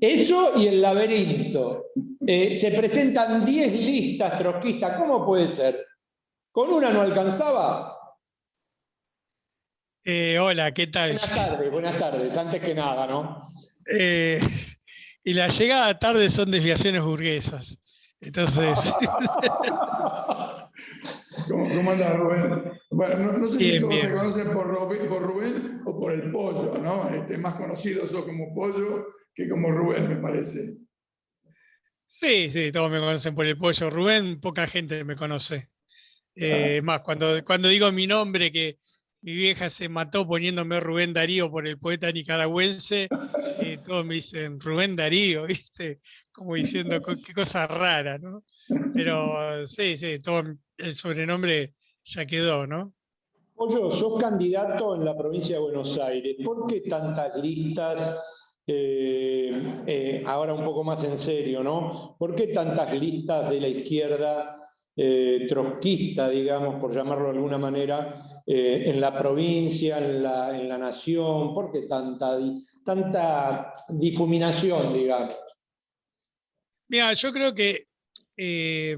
Eso 0.00 0.52
y 0.56 0.68
el 0.68 0.80
laberinto. 0.80 1.90
Eh, 2.26 2.56
se 2.56 2.70
presentan 2.70 3.44
10 3.44 3.72
listas 3.72 4.38
trotskistas, 4.38 4.98
¿cómo 4.98 5.26
puede 5.26 5.46
ser? 5.46 5.86
¿Con 6.50 6.70
una 6.70 6.90
no 6.90 7.02
alcanzaba? 7.02 7.94
Eh, 10.02 10.38
hola, 10.38 10.72
¿qué 10.72 10.86
tal? 10.86 11.12
Buenas 11.12 11.30
tardes, 11.30 11.70
buenas 11.70 11.96
tardes, 11.98 12.36
antes 12.38 12.62
que 12.62 12.74
nada, 12.74 13.06
¿no? 13.06 13.46
Y 15.24 15.32
la 15.32 15.48
llegada 15.48 15.98
tarde 15.98 16.30
son 16.30 16.50
desviaciones 16.50 17.02
burguesas. 17.02 17.78
Entonces. 18.20 18.78
¿Cómo, 21.48 21.90
anda 21.90 22.12
Rubén? 22.14 22.72
Bueno, 22.90 23.38
no, 23.38 23.48
sé 23.50 23.58
si 23.58 23.80
todos 23.80 24.00
te 24.00 24.12
conocen 24.12 24.52
por 24.52 24.66
Rubén, 24.68 25.08
por 25.08 25.22
Rubén, 25.22 25.80
o 25.84 25.98
por 25.98 26.12
el 26.12 26.30
pollo, 26.30 26.78
¿no? 26.78 27.08
Este, 27.10 27.38
más 27.38 27.54
conocido 27.54 28.06
sos 28.06 28.24
como 28.24 28.54
pollo 28.54 29.06
que 29.34 29.48
como 29.48 29.72
Rubén, 29.72 30.08
me 30.08 30.16
parece. 30.16 30.78
Sí, 32.06 32.50
sí, 32.52 32.70
todos 32.70 32.90
me 32.90 33.00
conocen 33.00 33.34
por 33.34 33.46
el 33.46 33.58
pollo. 33.58 33.90
Rubén, 33.90 34.40
poca 34.40 34.66
gente 34.66 35.02
me 35.04 35.16
conoce. 35.16 35.70
Eh, 36.36 36.80
más, 36.82 37.00
cuando, 37.00 37.42
cuando 37.44 37.68
digo 37.68 37.90
mi 37.92 38.06
nombre, 38.06 38.52
que 38.52 38.78
mi 39.24 39.32
vieja 39.32 39.70
se 39.70 39.88
mató 39.88 40.26
poniéndome 40.26 40.80
Rubén 40.80 41.14
Darío 41.14 41.50
por 41.50 41.66
el 41.66 41.78
poeta 41.78 42.12
nicaragüense, 42.12 43.08
y 43.58 43.78
todos 43.78 44.04
me 44.04 44.16
dicen 44.16 44.60
Rubén 44.60 44.94
Darío, 44.96 45.44
¿viste? 45.46 46.00
Como 46.30 46.56
diciendo 46.56 47.00
qué 47.00 47.32
cosa 47.32 47.66
rara, 47.66 48.18
¿no? 48.18 48.44
Pero 48.92 49.66
sí, 49.66 49.96
sí, 49.96 50.18
todo 50.18 50.42
el 50.76 50.94
sobrenombre 50.94 51.72
ya 52.02 52.26
quedó, 52.26 52.66
¿no? 52.66 52.92
Pollo, 53.54 53.88
sos 53.90 54.20
candidato 54.20 54.94
en 54.94 55.06
la 55.06 55.16
provincia 55.16 55.56
de 55.56 55.62
Buenos 55.62 55.98
Aires. 55.98 56.36
¿Por 56.44 56.66
qué 56.66 56.82
tantas 56.82 57.34
listas? 57.36 58.22
Eh, 58.66 59.82
eh, 59.86 60.22
ahora 60.26 60.52
un 60.52 60.64
poco 60.66 60.84
más 60.84 61.02
en 61.02 61.16
serio, 61.16 61.62
¿no? 61.62 62.14
¿Por 62.18 62.34
qué 62.34 62.48
tantas 62.48 62.92
listas 62.92 63.48
de 63.48 63.60
la 63.60 63.68
izquierda 63.68 64.54
eh, 64.96 65.46
trotskista, 65.48 66.28
digamos, 66.28 66.76
por 66.76 66.92
llamarlo 66.92 67.24
de 67.24 67.30
alguna 67.30 67.58
manera, 67.58 68.33
eh, 68.46 68.84
en 68.86 69.00
la 69.00 69.16
provincia, 69.16 69.98
en 69.98 70.22
la, 70.22 70.58
en 70.58 70.68
la 70.68 70.78
nación? 70.78 71.54
¿Por 71.54 71.72
qué 71.72 71.82
tanta, 71.82 72.38
tanta 72.84 73.72
difuminación, 73.88 74.92
digamos? 74.92 75.34
Mira, 76.88 77.12
yo 77.14 77.32
creo 77.32 77.54
que 77.54 77.86
eh, 78.36 78.96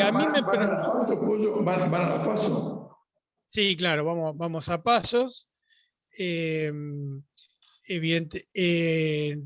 a 0.00 0.12
mí 0.12 0.26
me 0.26 0.40
van, 0.42 0.62
a 0.62 0.92
paso, 0.92 1.62
van, 1.62 1.94
a 1.94 2.24
paso. 2.24 2.83
Sí, 3.54 3.76
claro, 3.76 4.04
vamos, 4.04 4.36
vamos 4.36 4.68
a 4.68 4.82
pasos. 4.82 5.48
Em, 6.10 7.22
evidente, 7.84 8.48
eh, 8.54 9.38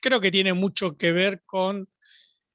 creo 0.00 0.20
que 0.20 0.30
tiene 0.30 0.52
mucho 0.54 0.96
que 0.98 1.12
ver 1.12 1.42
con 1.46 1.88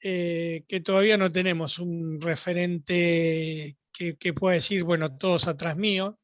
eh, 0.02 0.66
que 0.68 0.82
todavía 0.82 1.18
no 1.18 1.32
tenemos 1.32 1.80
un 1.80 2.22
referente 2.22 3.78
que, 3.94 4.34
pueda 4.34 4.56
decir, 4.56 4.84
bueno, 4.84 5.18
todos 5.18 5.48
atrás 5.48 5.78
mío. 5.78 6.20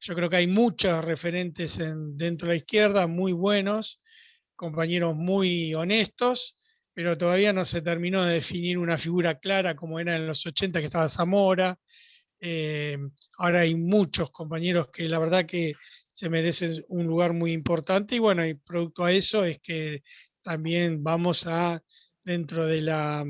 Yo 0.00 0.14
creo 0.14 0.30
que 0.30 0.36
hay 0.36 0.46
muchos 0.48 1.04
referentes 1.04 1.78
dentro 1.78 2.48
de 2.48 2.54
la 2.54 2.58
izquierda 2.58 3.06
muy 3.08 3.32
buenos, 3.32 4.00
compañeros 4.56 5.16
muy 5.16 5.74
honestos, 5.74 6.56
pero 6.94 7.18
todavía 7.18 7.52
no 7.52 7.64
se 7.64 7.82
terminó 7.82 8.24
de 8.24 8.34
definir 8.34 8.78
una 8.78 8.98
figura 8.98 9.40
clara 9.40 9.74
como 9.76 10.00
era 10.00 10.16
en 10.16 10.26
los 10.28 10.46
80 10.46 10.80
que 10.80 10.86
estaba 10.86 11.08
Zamora. 11.08 11.78
Eh, 12.40 12.96
ahora 13.36 13.60
hay 13.60 13.74
muchos 13.74 14.30
compañeros 14.30 14.88
que 14.90 15.08
la 15.08 15.18
verdad 15.18 15.46
que 15.46 15.74
se 16.08 16.28
merecen 16.28 16.84
un 16.88 17.06
lugar 17.06 17.32
muy 17.32 17.52
importante 17.52 18.16
y 18.16 18.18
bueno, 18.18 18.46
y 18.46 18.54
producto 18.54 19.04
a 19.04 19.12
eso 19.12 19.44
es 19.44 19.60
que 19.60 20.02
también 20.42 21.02
vamos 21.02 21.46
a, 21.46 21.82
dentro 22.24 22.66
de 22.66 22.80
la, 22.80 23.24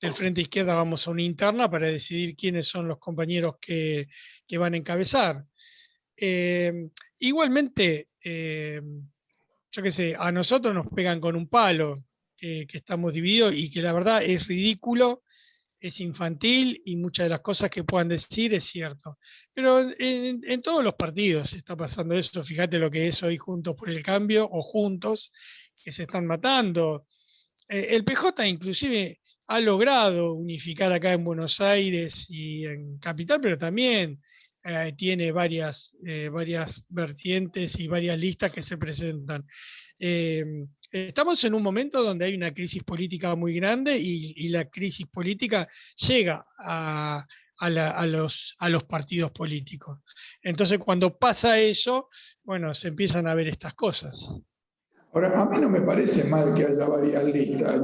del 0.00 0.14
Frente 0.14 0.42
Izquierda, 0.42 0.74
vamos 0.74 1.06
a 1.06 1.10
una 1.10 1.22
interna 1.22 1.70
para 1.70 1.88
decidir 1.88 2.36
quiénes 2.36 2.66
son 2.68 2.88
los 2.88 2.98
compañeros 2.98 3.56
que, 3.60 4.08
van 4.58 4.74
a 4.74 4.76
encabezar. 4.76 5.44
Eh, 6.16 6.88
igualmente, 7.18 8.08
eh, 8.22 8.80
yo 9.72 9.82
qué 9.82 9.90
sé, 9.90 10.16
a 10.18 10.32
nosotros 10.32 10.74
nos 10.74 10.88
pegan 10.88 11.20
con 11.20 11.36
un 11.36 11.48
palo, 11.48 12.04
que, 12.40 12.66
estamos 12.72 13.12
divididos 13.12 13.54
y 13.54 13.70
que 13.70 13.82
la 13.82 13.92
verdad 13.92 14.22
es 14.22 14.46
ridículo, 14.46 15.22
es 15.80 16.00
infantil 16.00 16.80
y 16.84 16.96
muchas 16.96 17.24
de 17.24 17.30
las 17.30 17.40
cosas 17.40 17.70
que 17.70 17.84
puedan 17.84 18.08
decir 18.08 18.52
es 18.54 18.64
cierto. 18.64 19.18
Pero 19.52 19.90
en, 19.98 20.62
todos 20.62 20.84
los 20.84 20.94
partidos 20.94 21.54
está 21.54 21.76
pasando 21.76 22.14
eso. 22.16 22.44
Fíjate 22.44 22.78
lo 22.78 22.90
que 22.90 23.08
es 23.08 23.22
hoy 23.22 23.38
Juntos 23.38 23.74
por 23.74 23.88
el 23.88 24.02
Cambio 24.02 24.48
o 24.50 24.62
Juntos, 24.62 25.32
que 25.82 25.90
se 25.90 26.02
están 26.02 26.26
matando. 26.26 27.06
Eh, 27.68 27.88
el 27.90 28.04
PJ 28.04 28.46
inclusive 28.46 29.20
ha 29.46 29.60
logrado 29.60 30.34
unificar 30.34 30.92
acá 30.92 31.12
en 31.12 31.24
Buenos 31.24 31.60
Aires 31.60 32.26
y 32.28 32.66
en 32.66 32.98
Capital, 32.98 33.40
pero 33.40 33.58
también 33.58 34.20
eh, 34.62 34.92
tiene 34.96 35.32
varias, 35.32 35.96
eh, 36.06 36.28
varias 36.28 36.84
vertientes 36.88 37.78
y 37.78 37.88
varias 37.88 38.18
listas 38.18 38.52
que 38.52 38.62
se 38.62 38.76
presentan. 38.76 39.46
Estamos 40.92 41.44
en 41.44 41.54
un 41.54 41.62
momento 41.62 42.02
donde 42.02 42.24
hay 42.24 42.34
una 42.34 42.52
crisis 42.52 42.82
política 42.82 43.36
muy 43.36 43.54
grande 43.54 43.96
y, 43.96 44.48
la 44.48 44.64
crisis 44.64 45.06
política 45.06 45.68
llega 45.94 46.44
a, 46.58 47.26
los, 48.06 48.56
a 48.58 48.68
los 48.68 48.84
partidos 48.84 49.30
políticos. 49.30 50.00
Entonces, 50.42 50.78
cuando 50.80 51.16
pasa 51.16 51.60
eso, 51.60 52.08
bueno, 52.42 52.74
se 52.74 52.88
empiezan 52.88 53.28
a 53.28 53.34
ver 53.34 53.48
estas 53.48 53.74
cosas. 53.74 54.34
Ahora, 55.12 55.40
a 55.40 55.48
mí 55.48 55.58
no 55.58 55.68
me 55.68 55.80
parece 55.82 56.24
mal 56.28 56.54
que 56.54 56.66
haya 56.66 56.86
varias 56.86 57.24
listas. 57.24 57.80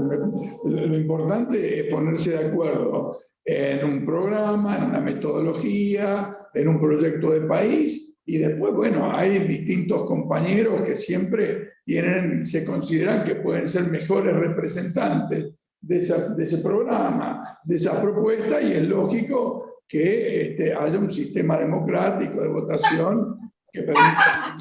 Lo 0.65 0.97
importante 0.97 1.81
es 1.81 1.93
ponerse 1.93 2.31
de 2.31 2.49
acuerdo 2.49 3.19
en 3.45 3.85
un 3.85 4.05
programa, 4.05 4.79
en 4.79 4.85
una 4.85 5.01
metodología, 5.01 6.37
en 6.53 6.69
un 6.69 6.81
proyecto 6.81 7.31
de 7.31 7.47
país, 7.47 8.17
y 8.25 8.39
después, 8.39 8.75
bueno, 8.75 9.15
hay 9.15 9.39
distintos 9.39 10.05
compañeros 10.05 10.83
que 10.83 10.97
siempre 10.97 11.66
tienen, 11.87 12.45
se 12.45 12.65
consideran 12.65 13.25
que 13.25 13.37
pueden 13.37 13.69
ser 13.69 13.85
mejores 13.85 14.35
representantes 14.35 15.55
de, 15.81 15.97
ese 15.97 16.59
programa, 16.59 17.61
de 17.65 17.77
esa 17.77 18.03
propuesta, 18.03 18.61
y 18.61 18.73
es 18.73 18.83
lógico 18.83 19.83
que 19.87 20.49
este, 20.49 20.75
haya 20.75 20.99
un 20.99 21.11
sistema 21.11 21.57
democrático 21.59 22.43
de 22.43 22.49
votación 22.49 23.53
que 23.73 23.83
permita 23.83 24.57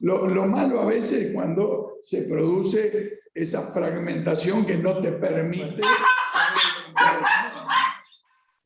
lo 0.00 0.46
malo 0.46 0.80
a 0.80 0.86
veces 0.86 1.26
es 1.26 1.32
cuando 1.34 1.98
se 2.00 2.22
produce 2.22 3.18
esa 3.34 3.62
fragmentación 3.62 4.64
que 4.64 4.78
no 4.78 5.02
te 5.02 5.12
permite 5.12 5.82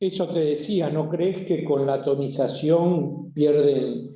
eso 0.07 0.27
te 0.33 0.39
decía, 0.39 0.89
¿no 0.89 1.09
crees 1.09 1.45
que 1.47 1.63
con 1.63 1.85
la 1.85 1.95
atomización 1.95 3.31
pierden, 3.31 4.11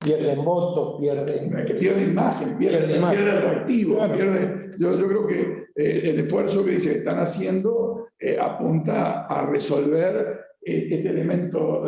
pierden 0.00 0.44
votos, 0.44 1.00
pierden... 1.00 1.66
Que 1.66 1.74
pierde 1.74 2.04
imagen, 2.04 2.56
pierde, 2.56 2.86
pierde, 2.86 3.30
atractivo, 3.30 3.98
pierde, 4.12 4.72
yo, 4.78 4.98
yo, 4.98 5.08
creo 5.08 5.26
que 5.26 5.40
eh, 5.76 6.10
el 6.10 6.20
esfuerzo 6.20 6.64
que 6.64 6.72
dice 6.72 6.98
están 6.98 7.18
haciendo 7.18 8.08
eh, 8.18 8.38
apunta 8.40 9.26
a 9.26 9.46
resolver 9.46 10.40
eh, 10.62 10.88
este 10.90 11.08
elemento 11.10 11.84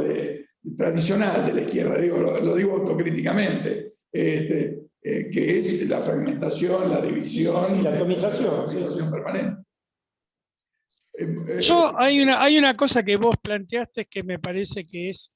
tradicional 0.76 1.46
de 1.46 1.54
la 1.54 1.60
izquierda, 1.62 1.98
digo, 1.98 2.18
lo, 2.18 2.54
digo 2.54 2.76
autocríticamente, 2.76 3.88
este, 4.12 4.82
que 5.02 5.58
es 5.58 5.88
la 5.88 5.98
fragmentación, 5.98 6.88
la 6.90 7.02
división, 7.02 7.80
y 7.80 7.82
la 7.82 7.90
atomización, 7.94 8.54
la 8.54 8.62
atomización 8.62 9.10
permanente. 9.10 9.62
Eh, 11.14 11.60
Yo, 11.60 11.92
hay 11.98 12.20
una, 12.20 12.42
hay 12.42 12.58
una 12.58 12.74
cosa 12.74 13.02
que 13.02 13.16
vos 13.16 13.36
planteaste 13.42 14.06
que 14.06 14.22
me 14.22 14.38
parece 14.38 14.86
que 14.86 15.10
es 15.10 15.32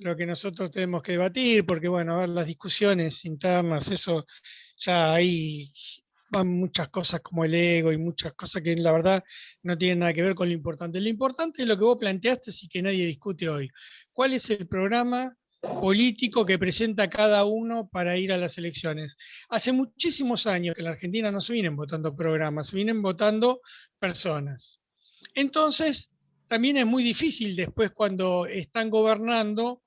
lo 0.00 0.16
que 0.16 0.26
nosotros 0.26 0.70
tenemos 0.70 1.02
que 1.02 1.12
debatir, 1.12 1.64
porque 1.64 1.88
bueno, 1.88 2.16
a 2.16 2.20
ver, 2.20 2.30
las 2.30 2.46
discusiones 2.46 3.24
internas, 3.24 3.90
eso 3.90 4.26
ya 4.76 5.12
ahí 5.12 5.70
van 6.30 6.48
muchas 6.48 6.88
cosas 6.88 7.20
como 7.20 7.44
el 7.44 7.54
ego 7.54 7.92
y 7.92 7.98
muchas 7.98 8.32
cosas 8.34 8.62
que 8.62 8.74
la 8.76 8.92
verdad 8.92 9.22
no 9.62 9.76
tienen 9.76 10.00
nada 10.00 10.12
que 10.12 10.22
ver 10.22 10.34
con 10.34 10.48
lo 10.48 10.54
importante. 10.54 11.00
Lo 11.00 11.08
importante 11.08 11.62
es 11.62 11.68
lo 11.68 11.76
que 11.76 11.84
vos 11.84 11.98
planteaste 11.98 12.50
y 12.62 12.68
que 12.68 12.82
nadie 12.82 13.06
discute 13.06 13.48
hoy. 13.48 13.68
¿Cuál 14.12 14.32
es 14.32 14.48
el 14.50 14.66
programa 14.66 15.36
político 15.60 16.46
que 16.46 16.58
presenta 16.58 17.10
cada 17.10 17.44
uno 17.44 17.88
para 17.88 18.16
ir 18.16 18.32
a 18.32 18.38
las 18.38 18.56
elecciones? 18.58 19.16
Hace 19.48 19.72
muchísimos 19.72 20.46
años 20.46 20.74
que 20.74 20.80
en 20.80 20.86
la 20.86 20.92
Argentina 20.92 21.30
no 21.30 21.40
se 21.40 21.52
vienen 21.52 21.76
votando 21.76 22.14
programas, 22.14 22.68
se 22.68 22.76
vienen 22.76 23.02
votando 23.02 23.60
personas. 23.98 24.80
Entonces, 25.34 26.10
también 26.46 26.76
es 26.78 26.86
muy 26.86 27.02
difícil 27.02 27.54
después 27.54 27.90
cuando 27.90 28.46
están 28.46 28.88
gobernando 28.88 29.82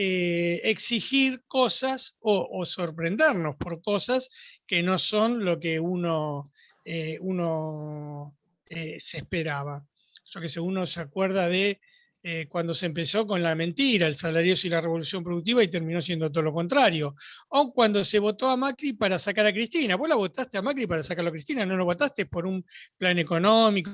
eh, 0.00 0.60
exigir 0.62 1.42
cosas 1.48 2.16
o, 2.20 2.64
sorprendernos 2.64 3.56
por 3.56 3.82
cosas 3.82 4.30
que 4.64 4.80
no 4.80 4.96
son 4.96 5.44
lo 5.44 5.58
que 5.58 5.80
uno, 5.80 6.52
eh, 6.84 7.18
uno 7.20 8.36
eh, 8.66 8.98
se 9.00 9.16
esperaba. 9.18 9.84
Yo 10.26 10.40
que 10.40 10.48
sé, 10.48 10.60
uno 10.60 10.86
se 10.86 11.00
acuerda 11.00 11.48
de 11.48 11.80
eh, 12.20 12.48
cuando 12.48 12.74
se 12.74 12.86
empezó 12.86 13.26
con 13.26 13.42
la 13.42 13.54
mentira, 13.54 14.08
el 14.08 14.16
salario 14.16 14.54
y 14.60 14.68
la 14.68 14.80
revolución 14.80 15.22
productiva 15.22 15.62
y 15.62 15.68
terminó 15.68 16.00
siendo 16.00 16.30
todo 16.30 16.42
lo 16.42 16.52
contrario. 16.52 17.14
O 17.48 17.72
cuando 17.72 18.02
se 18.02 18.18
votó 18.18 18.50
a 18.50 18.56
Macri 18.56 18.92
para 18.92 19.20
sacar 19.20 19.46
a 19.46 19.52
Cristina. 19.52 19.94
Vos 19.94 20.08
la 20.08 20.16
votaste 20.16 20.58
a 20.58 20.62
Macri 20.62 20.86
para 20.88 21.02
sacarlo 21.04 21.28
a 21.30 21.32
Cristina, 21.32 21.64
no 21.64 21.76
lo 21.76 21.84
votaste 21.84 22.26
por 22.26 22.44
un 22.44 22.64
plan 22.96 23.18
económico. 23.20 23.92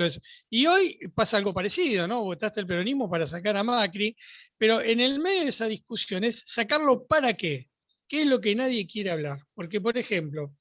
Y 0.49 0.67
hoy 0.67 0.99
pasa 1.15 1.37
algo 1.37 1.53
parecido, 1.53 2.09
¿no? 2.09 2.23
Votaste 2.23 2.61
el 2.61 2.67
peronismo 2.67 3.11
para 3.11 3.27
sacar 3.27 3.57
a 3.59 3.63
Macri, 3.63 4.17
pero 4.57 4.81
en 4.81 5.01
el 5.01 5.21
medio 5.21 5.43
de 5.43 5.49
esa 5.49 5.67
discusión 5.67 6.25
es 6.25 6.43
sacarlo 6.47 7.07
para 7.07 7.35
qué. 7.35 7.69
¿Qué 8.09 8.23
es 8.23 8.27
lo 8.27 8.41
que 8.41 8.55
nadie 8.55 8.87
quiere 8.87 9.11
hablar? 9.11 9.41
Porque, 9.55 9.81
por 9.81 9.99
ejemplo, 9.99 10.55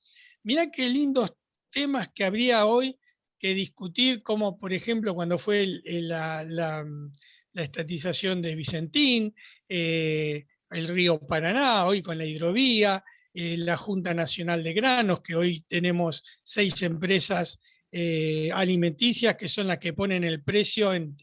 mira 0.43 0.69
qué 0.69 0.89
lindos 0.89 1.33
temas 1.71 2.09
que 2.13 2.25
habría 2.25 2.65
hoy 2.65 2.99
que 3.39 3.53
discutir, 3.53 4.21
como 4.21 4.57
por 4.57 4.73
ejemplo 4.73 5.15
cuando 5.15 5.37
fue 5.37 5.81
la 5.85 6.43
la 6.43 6.85
estatización 7.61 8.41
de 8.41 8.55
Vicentín, 8.55 9.35
eh, 9.69 10.45
el 10.71 10.87
río 10.87 11.19
Paraná, 11.19 11.85
hoy 11.85 12.01
con 12.01 12.17
la 12.17 12.25
hidrovía, 12.25 13.03
eh, 13.33 13.57
la 13.57 13.77
Junta 13.77 14.13
Nacional 14.13 14.63
de 14.63 14.73
Granos, 14.73 15.21
que 15.21 15.35
hoy 15.35 15.63
tenemos 15.67 16.23
seis 16.41 16.81
empresas 16.81 17.59
eh, 17.91 18.49
alimenticias 18.51 19.35
que 19.35 19.47
son 19.47 19.67
las 19.67 19.77
que 19.77 19.93
ponen 19.93 20.23
el 20.23 20.41
precio 20.41 20.93
en, 20.93 21.15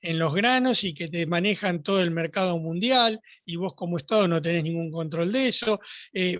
los 0.00 0.34
granos 0.34 0.84
y 0.84 0.94
que 0.94 1.08
te 1.08 1.26
manejan 1.26 1.82
todo 1.82 2.00
el 2.02 2.10
mercado 2.10 2.58
mundial, 2.58 3.20
y 3.44 3.56
vos 3.56 3.74
como 3.74 3.98
Estado 3.98 4.26
no 4.26 4.40
tenés 4.40 4.64
ningún 4.64 4.90
control 4.90 5.30
de 5.30 5.48
eso. 5.48 5.80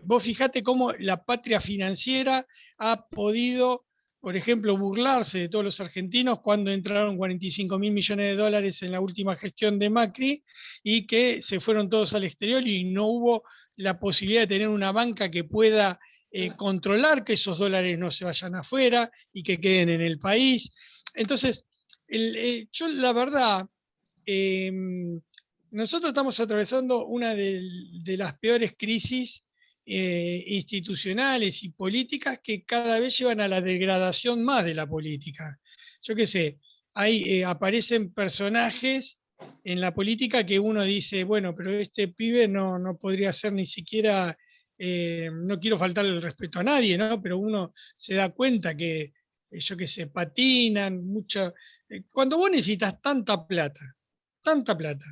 vos 0.04 0.22
fijate 0.22 0.62
cómo 0.62 0.92
la 0.92 1.22
patria 1.22 1.60
financiera 1.60 2.46
ha 2.78 3.08
podido 3.08 3.84
por 4.22 4.36
ejemplo, 4.36 4.78
burlarse 4.78 5.36
de 5.40 5.48
todos 5.48 5.64
los 5.64 5.80
argentinos 5.80 6.38
cuando 6.38 6.70
entraron 6.70 7.16
45 7.16 7.76
mil 7.76 7.90
millones 7.90 8.26
de 8.26 8.36
dólares 8.40 8.80
en 8.82 8.92
la 8.92 9.00
última 9.00 9.34
gestión 9.34 9.80
de 9.80 9.90
Macri 9.90 10.44
y 10.84 11.08
que 11.08 11.42
se 11.42 11.58
fueron 11.58 11.90
todos 11.90 12.14
al 12.14 12.22
exterior 12.22 12.64
y 12.64 12.84
no 12.84 13.08
hubo 13.08 13.42
la 13.74 13.98
posibilidad 13.98 14.42
de 14.42 14.46
tener 14.46 14.68
una 14.68 14.92
banca 14.92 15.28
que 15.28 15.42
pueda 15.42 15.98
eh, 16.30 16.52
controlar 16.56 17.24
que 17.24 17.32
esos 17.32 17.58
dólares 17.58 17.98
no 17.98 18.12
se 18.12 18.24
vayan 18.24 18.54
afuera 18.54 19.10
y 19.32 19.42
que 19.42 19.60
queden 19.60 19.88
en 19.88 20.02
el 20.02 20.20
país. 20.20 20.70
Entonces, 21.14 21.66
eh, 22.06 22.68
yo 22.70 22.86
la 22.86 23.12
verdad, 23.12 23.66
em, 24.24 25.20
nosotros 25.72 26.10
estamos 26.10 26.38
atravesando 26.38 27.06
una 27.06 27.34
de 27.34 28.16
las 28.16 28.38
peores 28.38 28.74
crisis 28.78 29.42
eh, 29.84 30.44
institucionales 30.46 31.64
y 31.64 31.70
políticas 31.70 32.38
que 32.40 32.64
cada 32.64 33.00
vez 33.00 33.18
llevan 33.18 33.40
a 33.40 33.48
la 33.48 33.60
degradación 33.60 34.44
más 34.44 34.64
de 34.64 34.74
la 34.74 34.86
política. 34.86 35.58
Yo 36.02 36.14
qué 36.14 36.24
sé, 36.24 36.58
ahí 36.94 37.24
eh, 37.24 37.44
aparecen 37.44 38.12
personajes 38.12 39.18
en 39.64 39.80
la 39.80 39.92
política 39.92 40.46
que 40.46 40.60
uno 40.60 40.82
dice, 40.84 41.24
bueno, 41.24 41.52
pero 41.54 41.72
este 41.72 42.08
pibe 42.08 42.46
no, 42.46 42.78
no 42.78 42.96
podría 42.96 43.32
ser 43.32 43.54
ni 43.54 43.66
siquiera, 43.66 44.38
eh, 44.78 45.30
no 45.32 45.58
quiero 45.58 45.78
faltarle 45.78 46.12
el 46.12 46.22
respeto 46.22 46.60
a 46.60 46.64
nadie, 46.64 46.96
¿no? 46.96 47.20
Pero 47.20 47.38
uno 47.38 47.72
se 47.96 48.14
da 48.14 48.28
cuenta 48.28 48.76
que, 48.76 49.12
yo 49.50 49.76
qué 49.76 49.88
sé, 49.88 50.06
patinan 50.06 51.04
mucho. 51.04 51.54
Cuando 52.10 52.38
vos 52.38 52.52
necesitas 52.52 53.00
tanta 53.02 53.44
plata, 53.46 53.96
tanta 54.42 54.78
plata, 54.78 55.06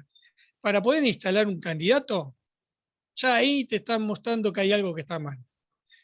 para 0.61 0.81
poder 0.81 1.05
instalar 1.05 1.49
un 1.49 1.59
candidato, 1.59 2.37
ya 3.21 3.37
ahí 3.37 3.64
te 3.64 3.77
están 3.77 4.03
mostrando 4.03 4.53
que 4.53 4.62
hay 4.62 4.73
algo 4.73 4.95
que 4.95 5.03
está 5.03 5.18
mal. 5.18 5.39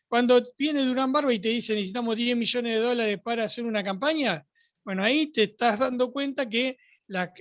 Cuando 0.08 0.42
viene 0.56 0.84
Durán 0.84 1.12
Barba 1.12 1.32
y 1.32 1.40
te 1.40 1.48
dice 1.48 1.74
necesitamos 1.74 2.16
10 2.16 2.36
millones 2.36 2.74
de 2.74 2.80
dólares 2.80 3.20
para 3.22 3.44
hacer 3.44 3.64
una 3.64 3.82
campaña, 3.82 4.46
bueno, 4.84 5.02
ahí 5.02 5.32
te 5.32 5.44
estás 5.44 5.78
dando 5.78 6.12
cuenta 6.12 6.48
que 6.48 6.76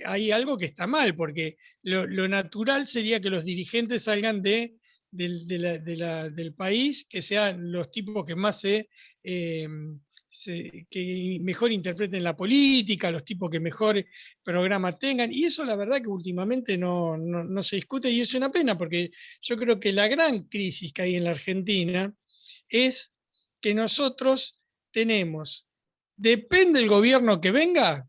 hay 0.04 0.30
algo 0.30 0.56
que 0.56 0.66
está 0.66 0.86
mal, 0.86 1.14
porque 1.14 1.56
lo, 1.82 2.28
natural 2.28 2.86
sería 2.86 3.20
que 3.20 3.30
los 3.30 3.44
dirigentes 3.44 4.04
salgan 4.04 4.42
de, 4.42 4.74
del 5.10 6.54
país, 6.56 7.06
que 7.08 7.22
sean 7.22 7.70
los 7.70 7.90
tipos 7.90 8.24
que 8.24 8.36
más 8.36 8.60
se, 8.60 8.88
eh, 9.22 9.68
que 10.44 11.38
mejor 11.40 11.72
interpreten 11.72 12.22
la 12.22 12.36
política, 12.36 13.10
los 13.10 13.24
tipos 13.24 13.50
que 13.50 13.60
mejor 13.60 14.04
programa 14.42 14.98
tengan. 14.98 15.32
Y 15.32 15.44
eso 15.44 15.64
la 15.64 15.76
verdad 15.76 16.02
que 16.02 16.08
últimamente 16.08 16.76
no, 16.76 17.16
no, 17.16 17.62
se 17.62 17.76
discute 17.76 18.10
y 18.10 18.20
es 18.20 18.34
una 18.34 18.50
pena, 18.50 18.76
porque 18.76 19.10
yo 19.40 19.56
creo 19.56 19.80
que 19.80 19.92
la 19.92 20.08
gran 20.08 20.44
crisis 20.44 20.92
que 20.92 21.02
hay 21.02 21.16
en 21.16 21.24
la 21.24 21.30
Argentina 21.30 22.14
es 22.68 23.14
que 23.60 23.74
nosotros 23.74 24.60
tenemos, 24.90 25.66
depende 26.16 26.80
del 26.80 26.88
gobierno 26.88 27.40
que 27.40 27.50
venga, 27.50 28.08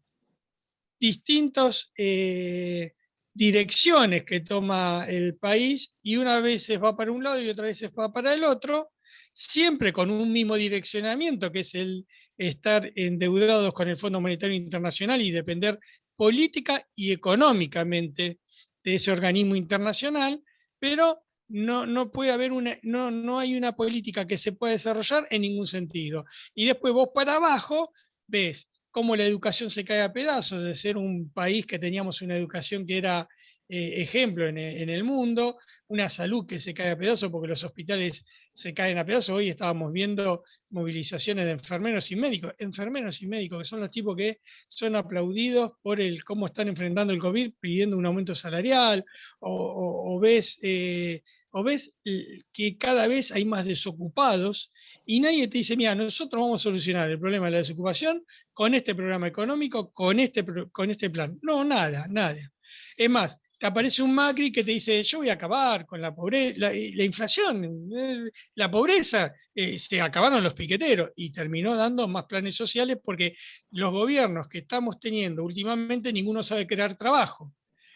distintas 0.99 1.91
eh, 1.97 2.93
direcciones 3.33 4.23
que 4.25 4.41
toma 4.41 5.05
el 5.07 5.35
país 5.35 5.93
y 6.01 6.17
una 6.17 6.39
vez 6.39 6.69
va 6.81 6.95
para 6.95 7.11
un 7.11 7.23
lado 7.23 7.39
y 7.39 7.49
otra 7.49 7.65
vez 7.65 7.83
va 7.97 8.11
para 8.11 8.33
el 8.33 8.43
otro, 8.43 8.91
siempre 9.37 9.93
con 9.93 10.09
un 10.09 10.31
mismo 10.31 10.55
direccionamiento, 10.55 11.51
que 11.51 11.59
es 11.59 11.75
el 11.75 12.07
estar 12.39 12.91
endeudados 12.95 13.71
con 13.71 13.87
el 13.87 13.95
Fondo 13.95 14.19
Monetario 14.19 14.55
Internacional 14.55 15.21
y 15.21 15.29
depender 15.29 15.79
política 16.15 16.87
y 16.95 17.11
económicamente 17.11 18.39
de 18.83 18.95
ese 18.95 19.11
organismo 19.11 19.55
internacional, 19.55 20.41
pero 20.79 21.21
no, 21.49 21.85
no 21.85 22.11
puede 22.11 22.31
haber 22.31 22.51
una, 22.51 22.79
no, 22.81 23.11
no 23.11 23.37
hay 23.37 23.55
una 23.55 23.75
política 23.75 24.25
que 24.25 24.37
se 24.37 24.53
pueda 24.53 24.73
desarrollar 24.73 25.27
en 25.29 25.43
ningún 25.43 25.67
sentido. 25.67 26.25
Y 26.55 26.65
después 26.65 26.91
vos 26.91 27.09
para 27.13 27.35
abajo 27.35 27.91
ves 28.25 28.67
cómo 28.89 29.15
la 29.15 29.25
educación 29.25 29.69
se 29.69 29.85
cae 29.85 30.01
a 30.01 30.11
pedazos, 30.11 30.63
de 30.63 30.75
ser 30.75 30.97
un 30.97 31.31
país 31.31 31.67
que 31.67 31.77
teníamos 31.77 32.23
una 32.23 32.35
educación 32.35 32.87
que 32.87 32.97
era 32.97 33.27
eh, 33.69 34.01
ejemplo 34.01 34.47
en, 34.47 34.57
en, 34.57 34.89
el 34.89 35.03
mundo, 35.03 35.57
una 35.89 36.09
salud 36.09 36.47
que 36.47 36.59
se 36.59 36.73
cae 36.73 36.89
a 36.89 36.97
pedazos 36.97 37.29
porque 37.29 37.49
los 37.49 37.63
hospitales 37.63 38.25
se 38.57 38.73
caen 38.73 38.97
a 38.97 39.05
pedazos. 39.05 39.35
Hoy 39.35 39.49
estábamos 39.49 39.93
viendo 39.93 40.43
movilizaciones 40.71 41.45
de 41.45 41.51
enfermeros 41.51 42.11
y 42.11 42.15
médicos, 42.15 42.55
enfermeros 42.57 43.21
y 43.21 43.27
médicos, 43.27 43.59
que 43.59 43.65
son 43.65 43.81
los 43.81 43.91
tipos 43.91 44.17
que 44.17 44.39
son 44.67 44.95
aplaudidos 44.95 45.73
por 45.83 46.01
el 46.01 46.23
cómo 46.23 46.47
están 46.47 46.67
enfrentando 46.67 47.13
el 47.13 47.19
COVID 47.19 47.53
pidiendo 47.59 47.95
un 47.97 48.07
aumento 48.07 48.33
salarial, 48.33 49.05
o, 49.41 50.19
ves, 50.19 50.57
eh, 50.63 51.21
o 51.51 51.61
ves 51.61 51.93
que 52.03 52.77
cada 52.79 53.07
vez 53.07 53.31
hay 53.31 53.45
más 53.45 53.63
desocupados 53.63 54.71
y 55.05 55.19
nadie 55.19 55.47
te 55.47 55.59
dice, 55.59 55.77
mira, 55.77 55.93
nosotros 55.93 56.41
vamos 56.41 56.61
a 56.61 56.63
solucionar 56.63 57.11
el 57.11 57.19
problema 57.19 57.45
de 57.45 57.51
la 57.51 57.57
desocupación 57.59 58.25
con 58.53 58.73
este 58.73 58.95
programa 58.95 59.27
económico, 59.27 59.91
con 59.91 60.19
este, 60.19 60.43
con 60.71 60.89
este 60.89 61.11
plan. 61.11 61.37
No, 61.43 61.63
nada, 61.63 62.07
nada. 62.09 62.51
Es 62.97 63.09
más, 63.09 63.39
te 63.57 63.65
aparece 63.65 64.03
un 64.03 64.13
Macri 64.13 64.51
que 64.51 64.63
te 64.63 64.71
dice, 64.71 65.01
yo 65.01 65.19
voy 65.19 65.29
a 65.29 65.33
acabar 65.33 65.85
con 65.85 65.99
la 65.99 66.13
pobreza, 66.13 66.55
la, 66.57 67.03
inflación, 67.03 67.89
eh, 67.95 68.29
la 68.55 68.69
pobreza, 68.69 69.33
eh, 69.53 69.79
se 69.79 69.99
acabaron 69.99 70.43
los 70.43 70.53
piqueteros 70.53 71.11
y 71.15 71.31
terminó 71.31 71.75
dando 71.75 72.07
más 72.07 72.25
planes 72.25 72.55
sociales 72.55 72.99
porque 73.03 73.35
los 73.71 73.91
gobiernos 73.91 74.47
que 74.47 74.59
estamos 74.59 74.99
teniendo 74.99 75.43
últimamente, 75.43 76.13
ninguno 76.13 76.43
sabe 76.43 76.67
crear 76.67 76.95
trabajo. 76.95 77.51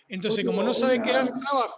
Entonces, 0.07 0.43
como 0.43 0.63
no 0.63 0.73
sabe 0.73 0.99
crear 0.99 1.27
trabajo... 1.27 1.77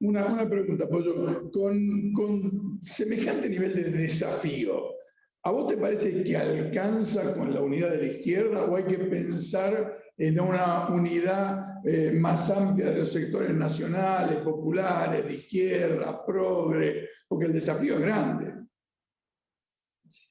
Una, 0.00 0.26
una 0.26 0.48
pregunta, 0.48 0.86
Pollo. 0.86 1.50
Con, 1.50 2.12
con 2.12 2.78
semejante 2.82 3.48
nivel 3.48 3.74
de 3.74 3.84
desafío, 3.84 4.94
¿a 5.42 5.50
vos 5.50 5.66
te 5.66 5.78
parece 5.78 6.22
que 6.22 6.36
alcanza 6.36 7.34
con 7.34 7.54
la 7.54 7.62
unidad 7.62 7.90
de 7.90 7.98
la 7.98 8.12
izquierda 8.12 8.64
o 8.66 8.76
hay 8.76 8.84
que 8.84 8.98
pensar 8.98 10.01
en 10.16 10.38
una 10.38 10.88
unidad 10.88 11.86
eh, 11.86 12.12
más 12.12 12.50
amplia 12.50 12.90
de 12.90 13.00
los 13.00 13.12
sectores 13.12 13.54
nacionales, 13.54 14.38
populares, 14.38 15.24
de 15.24 15.34
izquierda, 15.34 16.24
progre, 16.24 17.08
porque 17.26 17.46
el 17.46 17.52
desafío 17.52 17.94
es 17.94 18.00
grande. 18.00 18.52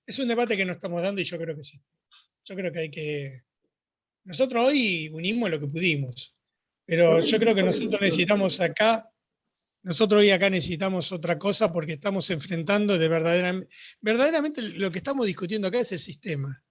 Es 0.06 0.20
un 0.20 0.28
debate 0.28 0.56
que 0.56 0.66
nos 0.66 0.76
estamos 0.76 1.02
dando 1.02 1.22
y 1.22 1.24
yo 1.24 1.38
creo 1.38 1.56
que 1.56 1.64
sí. 1.64 1.82
Yo 2.46 2.56
creo 2.56 2.72
que 2.72 2.80
hay 2.80 2.92
que... 2.92 3.44
Nosotros 4.24 4.66
hoy 4.66 5.10
unimos 5.14 5.50
lo 5.50 5.60
que 5.60 5.68
pudimos, 5.68 6.36
pero 6.86 7.20
yo 7.22 7.40
creo 7.40 7.56
que 7.56 7.64
nosotros 7.64 8.00
necesitamos 8.00 8.60
acá, 8.60 9.10
nosotros 9.82 10.22
hoy 10.22 10.30
acá 10.30 10.50
necesitamos 10.50 11.12
otra 11.12 11.40
cosa 11.40 11.74
porque 11.74 11.94
estamos 11.94 12.30
enfrentando 12.30 13.00
de 13.00 13.08
verdaderamente, 13.08 13.70
verdaderamente 14.00 14.62
lo 14.62 14.92
que 14.92 15.00
estamos 15.00 15.26
discutiendo 15.26 15.68
acá 15.68 15.80
es 15.80 15.92
el 15.92 16.00
sistema. 16.00 16.64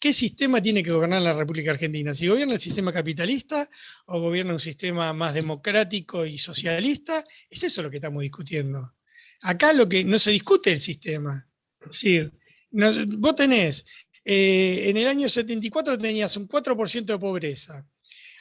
¿Qué 0.00 0.12
sistema 0.12 0.62
tiene 0.62 0.84
que 0.84 0.92
gobernar 0.92 1.22
la 1.22 1.32
República 1.32 1.72
Argentina? 1.72 2.14
¿Si 2.14 2.28
gobierna 2.28 2.54
el 2.54 2.60
sistema 2.60 2.92
capitalista 2.92 3.68
o 4.06 4.20
gobierna 4.20 4.52
un 4.52 4.60
sistema 4.60 5.12
más 5.12 5.34
democrático 5.34 6.24
y 6.24 6.38
socialista? 6.38 7.24
Es 7.50 7.64
eso 7.64 7.82
lo 7.82 7.90
que 7.90 7.96
estamos 7.96 8.22
discutiendo. 8.22 8.94
Acá 9.42 9.72
lo 9.72 9.88
que 9.88 10.04
no 10.04 10.16
se 10.18 10.30
discute 10.30 10.70
el 10.70 10.80
sistema. 10.80 11.48
Es 11.80 11.88
decir, 11.88 12.32
vos 12.70 13.34
tenés, 13.34 13.84
eh, 14.24 14.84
en 14.86 14.96
el 14.98 15.08
año 15.08 15.28
74 15.28 15.98
tenías 15.98 16.36
un 16.36 16.46
4% 16.46 17.04
de 17.04 17.18
pobreza. 17.18 17.84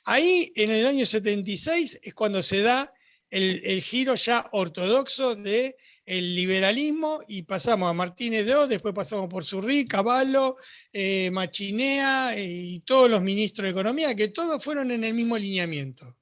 Ahí, 0.05 0.51
en 0.55 0.69
el 0.69 0.85
año 0.85 1.07
76, 1.07 1.99
es 2.03 2.13
cuando 2.13 2.43
se 2.43 2.61
da 2.61 2.93
el 3.29 3.81
giro 3.81 4.15
ya 4.15 4.47
ortodoxo 4.51 5.35
de 5.35 5.75
el 6.07 6.33
liberalismo 6.33 7.19
y 7.27 7.43
pasamos 7.43 7.89
a 7.89 7.93
Martínez 7.93 8.45
de 8.45 8.55
O, 8.55 8.65
después 8.65 8.95
pasamos 8.95 9.29
por 9.29 9.43
Surrí, 9.43 9.85
Caballo, 9.85 10.55
eh, 10.93 11.29
Machinea 11.29 12.33
eh, 12.33 12.45
y 12.45 12.79
todos 12.79 13.11
los 13.11 13.21
ministros 13.21 13.65
de 13.65 13.71
Economía, 13.71 14.15
que 14.15 14.29
todos 14.29 14.63
fueron 14.63 14.89
en 14.91 15.03
el 15.03 15.13
mismo 15.13 15.35
alineamiento. 15.35 16.15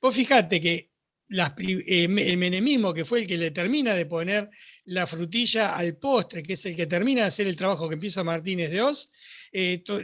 Vos 0.00 0.14
fijate 0.14 0.60
que 0.60 0.90
eh, 1.28 2.04
el 2.04 2.36
menemismo, 2.36 2.94
que 2.94 3.04
fue 3.04 3.22
el 3.22 3.26
que 3.26 3.36
le 3.36 3.50
termina 3.50 3.94
de 3.94 4.06
poner 4.06 4.48
la 4.84 5.08
frutilla 5.08 5.74
al 5.74 5.96
postre, 5.96 6.44
que 6.44 6.52
es 6.52 6.64
el 6.64 6.76
que 6.76 6.86
termina 6.86 7.22
de 7.22 7.26
hacer 7.26 7.48
el 7.48 7.56
trabajo 7.56 7.88
que 7.88 7.94
empieza 7.94 8.22
Martínez 8.22 8.70
de 8.70 8.82
Oz, 8.82 9.10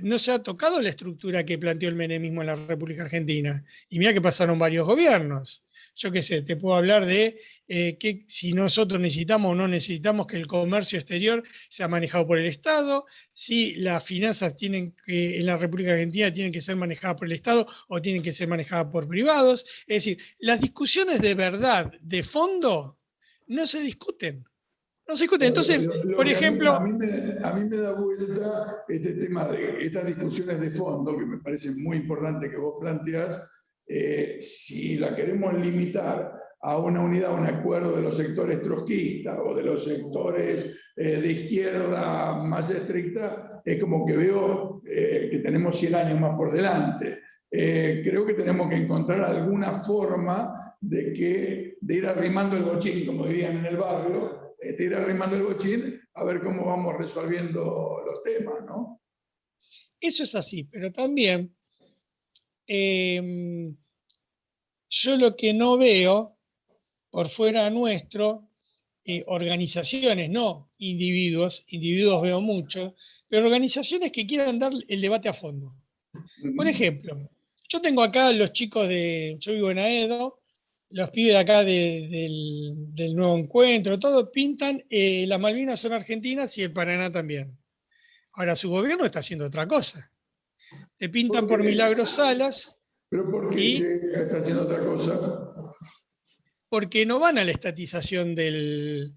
no 0.02 0.18
se 0.18 0.32
ha 0.32 0.42
tocado 0.42 0.82
la 0.82 0.88
estructura 0.88 1.44
que 1.44 1.58
planteó 1.58 1.88
el 1.88 1.94
menemismo 1.94 2.40
en 2.40 2.48
la 2.48 2.56
República 2.56 3.04
Argentina. 3.04 3.64
Y 3.88 4.00
mira 4.00 4.12
que 4.12 4.20
pasaron 4.20 4.58
varios 4.58 4.84
gobiernos. 4.84 5.62
Yo 5.94 6.10
qué 6.10 6.22
sé, 6.22 6.42
te 6.42 6.56
puedo 6.56 6.74
hablar 6.74 7.06
de 7.06 7.38
eh, 7.68 7.96
que 7.96 8.24
si 8.26 8.52
nosotros 8.52 9.00
necesitamos 9.00 9.52
o 9.52 9.54
no 9.54 9.68
necesitamos 9.68 10.26
que 10.26 10.36
el 10.36 10.46
comercio 10.46 10.98
exterior 10.98 11.42
sea 11.68 11.88
manejado 11.88 12.26
por 12.26 12.38
el 12.38 12.46
Estado, 12.46 13.06
si 13.32 13.76
las 13.76 14.04
finanzas 14.04 14.56
tienen 14.56 14.94
que, 15.06 15.38
en 15.38 15.46
la 15.46 15.56
República 15.56 15.92
Argentina 15.92 16.32
tienen 16.32 16.52
que 16.52 16.60
ser 16.60 16.76
manejadas 16.76 17.16
por 17.16 17.26
el 17.26 17.32
Estado 17.32 17.66
o 17.88 18.02
tienen 18.02 18.22
que 18.22 18.32
ser 18.32 18.48
manejadas 18.48 18.92
por 18.92 19.06
privados. 19.06 19.64
Es 19.86 20.04
decir, 20.04 20.18
las 20.40 20.60
discusiones 20.60 21.20
de 21.20 21.34
verdad, 21.34 21.92
de 22.00 22.22
fondo, 22.24 22.98
no 23.46 23.66
se 23.66 23.80
discuten. 23.80 24.44
No 25.06 25.16
se 25.16 25.24
discuten. 25.24 25.48
Entonces, 25.48 25.80
por 26.14 26.28
ejemplo... 26.28 26.72
A 26.72 26.80
mí, 26.80 26.92
me, 26.92 27.76
da 27.76 27.92
vuelta 27.92 28.84
este 28.88 29.14
tema 29.14 29.46
de 29.46 29.86
estas 29.86 30.06
discusiones 30.06 30.60
de 30.60 30.70
fondo, 30.72 31.16
que 31.16 31.26
me 31.26 31.38
parece 31.38 31.70
muy 31.70 31.98
importante 31.98 32.50
que 32.50 32.56
vos 32.56 32.74
planteás, 32.80 33.42
eh, 33.86 34.38
si 34.40 34.96
la 34.96 35.14
queremos 35.14 35.54
limitar 35.54 36.41
a 36.62 36.78
una 36.78 37.00
unidad, 37.00 37.34
un 37.34 37.46
acuerdo 37.46 37.96
de 37.96 38.02
los 38.02 38.16
sectores 38.16 38.62
trotskistas 38.62 39.36
o 39.44 39.54
de 39.54 39.64
los 39.64 39.84
sectores 39.84 40.92
eh, 40.96 41.16
de 41.20 41.32
izquierda 41.32 42.34
más 42.36 42.70
estricta, 42.70 43.60
es 43.64 43.80
como 43.80 44.06
que 44.06 44.16
veo 44.16 44.80
eh, 44.86 45.28
que 45.30 45.40
tenemos 45.40 45.76
100 45.78 45.94
años 45.94 46.20
más 46.20 46.36
por 46.36 46.52
delante. 46.52 47.20
Eh, 47.50 48.00
creo 48.04 48.24
que 48.24 48.34
tenemos 48.34 48.68
que 48.68 48.76
encontrar 48.76 49.22
alguna 49.22 49.72
forma 49.82 50.76
de, 50.80 51.12
que, 51.12 51.76
de 51.80 51.94
ir 51.94 52.06
arrimando 52.06 52.56
el 52.56 52.62
bochín, 52.62 53.06
como 53.06 53.26
dirían 53.26 53.56
en 53.58 53.66
el 53.66 53.76
barrio, 53.76 54.54
de 54.60 54.84
ir 54.84 54.94
arrimando 54.94 55.36
el 55.36 55.42
bochín 55.42 56.00
a 56.14 56.24
ver 56.24 56.40
cómo 56.42 56.64
vamos 56.64 56.96
resolviendo 56.96 58.02
los 58.06 58.22
temas, 58.22 58.64
¿no? 58.66 59.00
Eso 60.00 60.22
es 60.22 60.34
así, 60.34 60.64
pero 60.64 60.92
también 60.92 61.56
em, 62.66 63.76
yo 64.88 65.16
lo 65.16 65.36
que 65.36 65.52
no 65.54 65.78
veo 65.78 66.32
por 67.12 67.28
fuera 67.28 67.68
nuestro, 67.68 68.48
eh, 69.04 69.22
organizaciones, 69.26 70.30
no 70.30 70.70
individuos, 70.78 71.62
individuos 71.68 72.22
veo 72.22 72.40
mucho, 72.40 72.96
pero 73.28 73.44
organizaciones 73.44 74.10
que 74.10 74.26
quieran 74.26 74.58
dar 74.58 74.72
el 74.88 75.00
debate 75.00 75.28
a 75.28 75.34
fondo. 75.34 75.76
Por 76.56 76.66
ejemplo, 76.66 77.30
yo 77.68 77.80
tengo 77.82 78.02
acá 78.02 78.32
los 78.32 78.52
chicos 78.52 78.88
de, 78.88 79.36
yo 79.38 79.52
vivo 79.52 79.70
en 79.70 79.78
Aedo, 79.78 80.40
los 80.88 81.10
pibes 81.10 81.34
de 81.34 81.38
acá 81.38 81.62
del, 81.62 83.14
nuevo 83.14 83.36
encuentro, 83.36 83.98
todos 83.98 84.30
pintan, 84.30 84.82
eh, 84.88 85.26
las 85.26 85.38
Malvinas 85.38 85.80
son 85.80 85.92
argentinas 85.92 86.56
y 86.56 86.62
el 86.62 86.72
Paraná 86.72 87.12
también. 87.12 87.58
Ahora 88.32 88.56
su 88.56 88.70
gobierno 88.70 89.04
está 89.04 89.18
haciendo 89.18 89.46
otra 89.46 89.68
cosa. 89.68 90.10
Te 90.96 91.10
pintan 91.10 91.46
por, 91.46 91.62
Milagros 91.62 92.10
Salas. 92.10 92.78
¿Pero 93.10 93.30
por 93.30 93.50
qué 93.50 94.00
está 94.14 94.38
haciendo 94.38 94.62
otra 94.62 94.82
cosa? 94.82 95.51
Porque 96.72 97.04
no 97.04 97.20
van 97.20 97.36
a 97.36 97.44
la 97.44 97.50
estatización 97.50 98.34
de, 98.34 99.12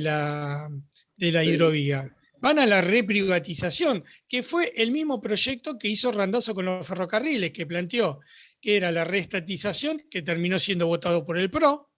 la, 0.00 0.70
hidrovía, 1.18 2.16
van 2.38 2.58
a 2.58 2.64
la 2.64 2.80
reprivatización, 2.80 4.02
que 4.26 4.42
fue 4.42 4.72
el 4.74 4.90
mismo 4.90 5.20
proyecto 5.20 5.76
que 5.78 5.88
hizo 5.88 6.10
Randazo 6.10 6.54
con 6.54 6.64
los 6.64 6.88
ferrocarriles, 6.88 7.52
que 7.52 7.66
planteó 7.66 8.20
que 8.58 8.78
era 8.78 8.90
la 8.90 9.04
reestatización, 9.04 10.00
que 10.10 10.22
terminó 10.22 10.58
siendo 10.58 10.86
votado 10.86 11.26
por 11.26 11.36
el 11.36 11.50
PRO. 11.50 11.90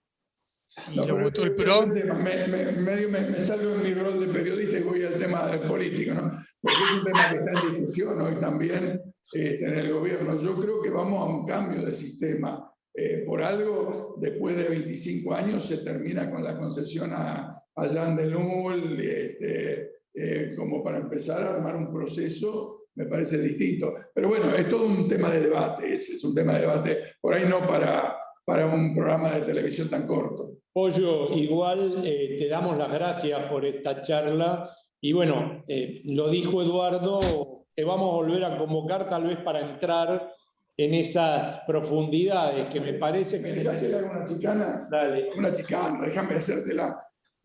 Si 0.67 0.93
lo 0.93 1.17
votó 1.17 1.45
el 1.45 1.55
PRO. 1.55 1.87
Me, 1.87 3.39
salgo 3.39 3.75
en 3.75 3.83
mi 3.83 3.93
rol 3.93 4.19
de 4.19 4.27
periodista 4.27 4.77
y 4.77 4.81
voy 4.81 5.05
al 5.05 5.17
tema 5.17 5.47
del 5.47 5.61
político, 5.61 6.15
¿no? 6.15 6.33
porque 6.59 6.83
es 6.83 6.91
un 6.97 7.05
tema 7.05 7.29
que 7.29 7.37
está 7.37 7.51
en 7.61 7.71
discusión 7.71 8.19
hoy 8.19 8.35
también 8.41 9.01
este, 9.31 9.65
en 9.65 9.77
el 9.77 9.93
gobierno. 9.93 10.37
Yo 10.37 10.59
creo 10.59 10.81
que 10.81 10.89
vamos 10.89 11.21
a 11.21 11.33
un 11.33 11.45
cambio 11.45 11.81
de 11.81 11.93
sistema 11.93 12.69
eh, 12.93 13.23
por 13.25 13.41
algo, 13.41 14.15
después 14.19 14.57
de 14.57 14.63
25 14.63 15.33
años 15.33 15.65
se 15.65 15.77
termina 15.77 16.29
con 16.29 16.43
la 16.43 16.57
concesión 16.57 17.11
a, 17.13 17.63
a 17.75 17.87
Jean 17.87 18.15
de 18.15 18.25
este, 18.25 19.91
eh, 20.13 20.53
como 20.57 20.83
para 20.83 20.97
empezar 20.97 21.45
a 21.45 21.55
armar 21.55 21.75
un 21.75 21.93
proceso, 21.93 22.87
me 22.95 23.05
parece 23.05 23.39
distinto. 23.39 23.93
Pero 24.13 24.29
bueno, 24.29 24.53
es 24.55 24.67
todo 24.67 24.85
un 24.85 25.07
tema 25.07 25.29
de 25.29 25.41
debate, 25.41 25.93
ese 25.93 26.13
es 26.13 26.23
un 26.23 26.33
tema 26.33 26.53
de 26.53 26.61
debate, 26.61 26.97
por 27.21 27.33
ahí 27.35 27.45
no 27.47 27.65
para, 27.65 28.17
para 28.43 28.65
un 28.65 28.93
programa 28.95 29.31
de 29.31 29.41
televisión 29.41 29.89
tan 29.89 30.07
corto. 30.07 30.57
Pollo, 30.73 31.31
igual 31.33 32.01
eh, 32.03 32.35
te 32.37 32.47
damos 32.47 32.77
las 32.77 32.91
gracias 32.91 33.49
por 33.49 33.65
esta 33.65 34.01
charla 34.01 34.69
y 35.01 35.13
bueno, 35.13 35.63
lo 36.05 36.29
dijo 36.29 36.61
Eduardo, 36.61 37.65
te 37.73 37.85
vamos 37.85 38.09
a 38.11 38.17
volver 38.17 38.43
a 38.43 38.57
convocar 38.57 39.07
tal 39.07 39.23
vez 39.27 39.37
para 39.37 39.61
entrar 39.61 40.33
en 40.79 40.93
esas 40.93 41.59
profundidades 41.67 42.69
que 42.69 42.79
me 42.79 42.93
parece 42.93 43.41
que... 43.41 43.51
Déjate 43.51 43.93
una 43.95 44.23
chicana. 44.23 44.87
Dale. 44.89 45.29
Una 45.35 45.51
chicana, 45.51 46.05
déjame 46.05 46.35
hacértela. 46.35 46.97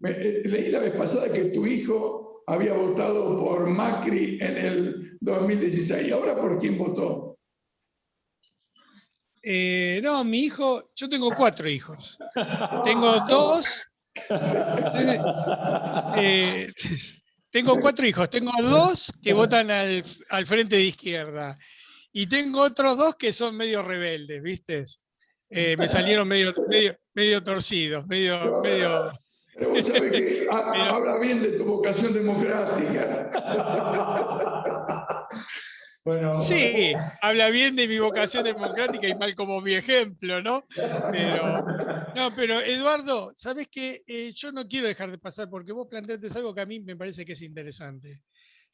Eh, 0.05 0.43
leí 0.45 0.71
la 0.71 0.79
vez 0.79 0.95
pasada 0.95 1.33
que 1.33 1.47
tu 1.47 1.67
hijo 1.67 2.45
había 2.47 2.75
votado 2.75 3.37
por 3.45 3.67
Macri 3.67 4.39
en 4.41 4.57
el 4.57 5.19
2016. 5.21 6.13
¿Ahora 6.13 6.37
por 6.37 6.59
quién 6.59 6.79
votó? 6.79 7.39
Eh, 9.43 10.01
no, 10.01 10.23
mi 10.23 10.45
hijo, 10.45 10.93
yo 10.95 11.09
tengo 11.09 11.35
cuatro 11.37 11.69
hijos. 11.69 12.17
Tengo 12.85 13.19
dos. 13.29 13.85
Eh, 16.17 16.73
tengo 17.51 17.81
cuatro 17.81 18.07
hijos. 18.07 18.31
Tengo 18.31 18.53
dos 18.63 19.13
que 19.21 19.33
votan 19.33 19.73
al, 19.73 20.05
frente 20.47 20.77
de 20.77 20.85
izquierda. 20.85 21.59
Y 22.15 22.27
tengo 22.27 22.63
otros 22.63 22.97
dos 22.97 23.17
que 23.17 23.33
son 23.33 23.57
medio 23.57 23.83
rebeldes, 23.83 24.43
¿viste? 24.43 24.85
me 25.51 25.87
salieron 25.87 26.27
medio, 26.27 26.55
medio, 26.69 26.97
medio 27.13 27.43
torcidos, 27.43 28.07
medio, 28.07 28.61
medio, 28.63 29.13
pero 29.55 29.71
vos 29.71 29.87
sabés 29.87 30.11
que 30.11 30.47
habla 30.51 31.19
bien 31.19 31.43
de 31.43 31.53
tu 31.53 31.65
vocación 31.65 32.13
democrática. 32.13 33.31
Bueno, 36.05 36.43
sí, 36.43 36.93
habla 37.23 37.49
bien 37.49 37.75
de 37.77 37.89
mi 37.89 37.99
vocación 37.99 38.45
democrática 38.45 39.09
y 39.09 39.15
mal 39.15 39.35
como 39.35 39.63
mi 39.63 39.73
ejemplo, 39.73 40.43
¿no? 40.43 40.63
Pero, 41.11 41.65
no, 42.15 42.35
pero 42.37 42.61
Eduardo, 42.61 43.33
¿sabes 43.35 43.69
qué? 43.71 44.03
Eh, 44.07 44.31
yo 44.35 44.53
no 44.53 44.69
quiero 44.69 44.87
dejar 44.87 45.11
de 45.11 45.17
pasar 45.17 45.49
porque 45.49 45.73
vos 45.73 45.89
planteaste 45.89 46.29
algo 46.37 46.55
que 46.55 46.61
a 46.61 46.67
mí 46.67 46.81
me 46.81 46.95
parece 46.95 47.25
que 47.25 47.33
es 47.33 47.41
interesante 47.41 48.21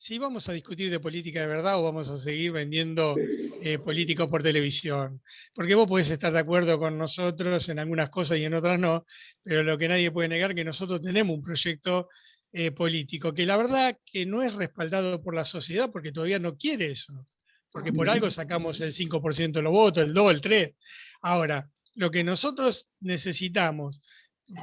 si 0.00 0.18
vamos 0.18 0.48
a 0.48 0.54
discutir 0.54 0.90
de 0.90 0.98
política 0.98 1.42
de 1.42 1.46
verdad 1.46 1.78
o 1.78 1.82
vamos 1.82 2.08
a 2.08 2.18
seguir 2.18 2.52
vendiendo 2.52 3.16
eh, 3.18 3.78
políticos 3.78 4.28
por 4.28 4.42
televisión. 4.42 5.20
Porque 5.54 5.74
vos 5.74 5.86
podés 5.86 6.08
estar 6.08 6.32
de 6.32 6.38
acuerdo 6.38 6.78
con 6.78 6.96
nosotros 6.96 7.68
en 7.68 7.78
algunas 7.78 8.08
cosas 8.08 8.38
y 8.38 8.44
en 8.44 8.54
otras 8.54 8.80
no, 8.80 9.04
pero 9.42 9.62
lo 9.62 9.76
que 9.76 9.88
nadie 9.88 10.10
puede 10.10 10.28
negar 10.28 10.52
es 10.52 10.56
que 10.56 10.64
nosotros 10.64 11.02
tenemos 11.02 11.36
un 11.36 11.42
proyecto 11.42 12.08
eh, 12.50 12.70
político 12.70 13.34
que 13.34 13.44
la 13.44 13.58
verdad 13.58 13.98
que 14.02 14.24
no 14.24 14.42
es 14.42 14.54
respaldado 14.54 15.22
por 15.22 15.34
la 15.34 15.44
sociedad 15.44 15.90
porque 15.92 16.12
todavía 16.12 16.38
no 16.38 16.56
quiere 16.56 16.92
eso. 16.92 17.26
Porque 17.70 17.92
por 17.92 18.08
algo 18.08 18.30
sacamos 18.30 18.80
el 18.80 18.92
5% 18.92 19.52
de 19.52 19.62
los 19.62 19.70
votos, 19.70 20.02
el 20.02 20.14
2, 20.14 20.32
el 20.32 20.40
3. 20.40 20.74
Ahora, 21.20 21.70
lo 21.94 22.10
que 22.10 22.24
nosotros 22.24 22.88
necesitamos 23.00 24.00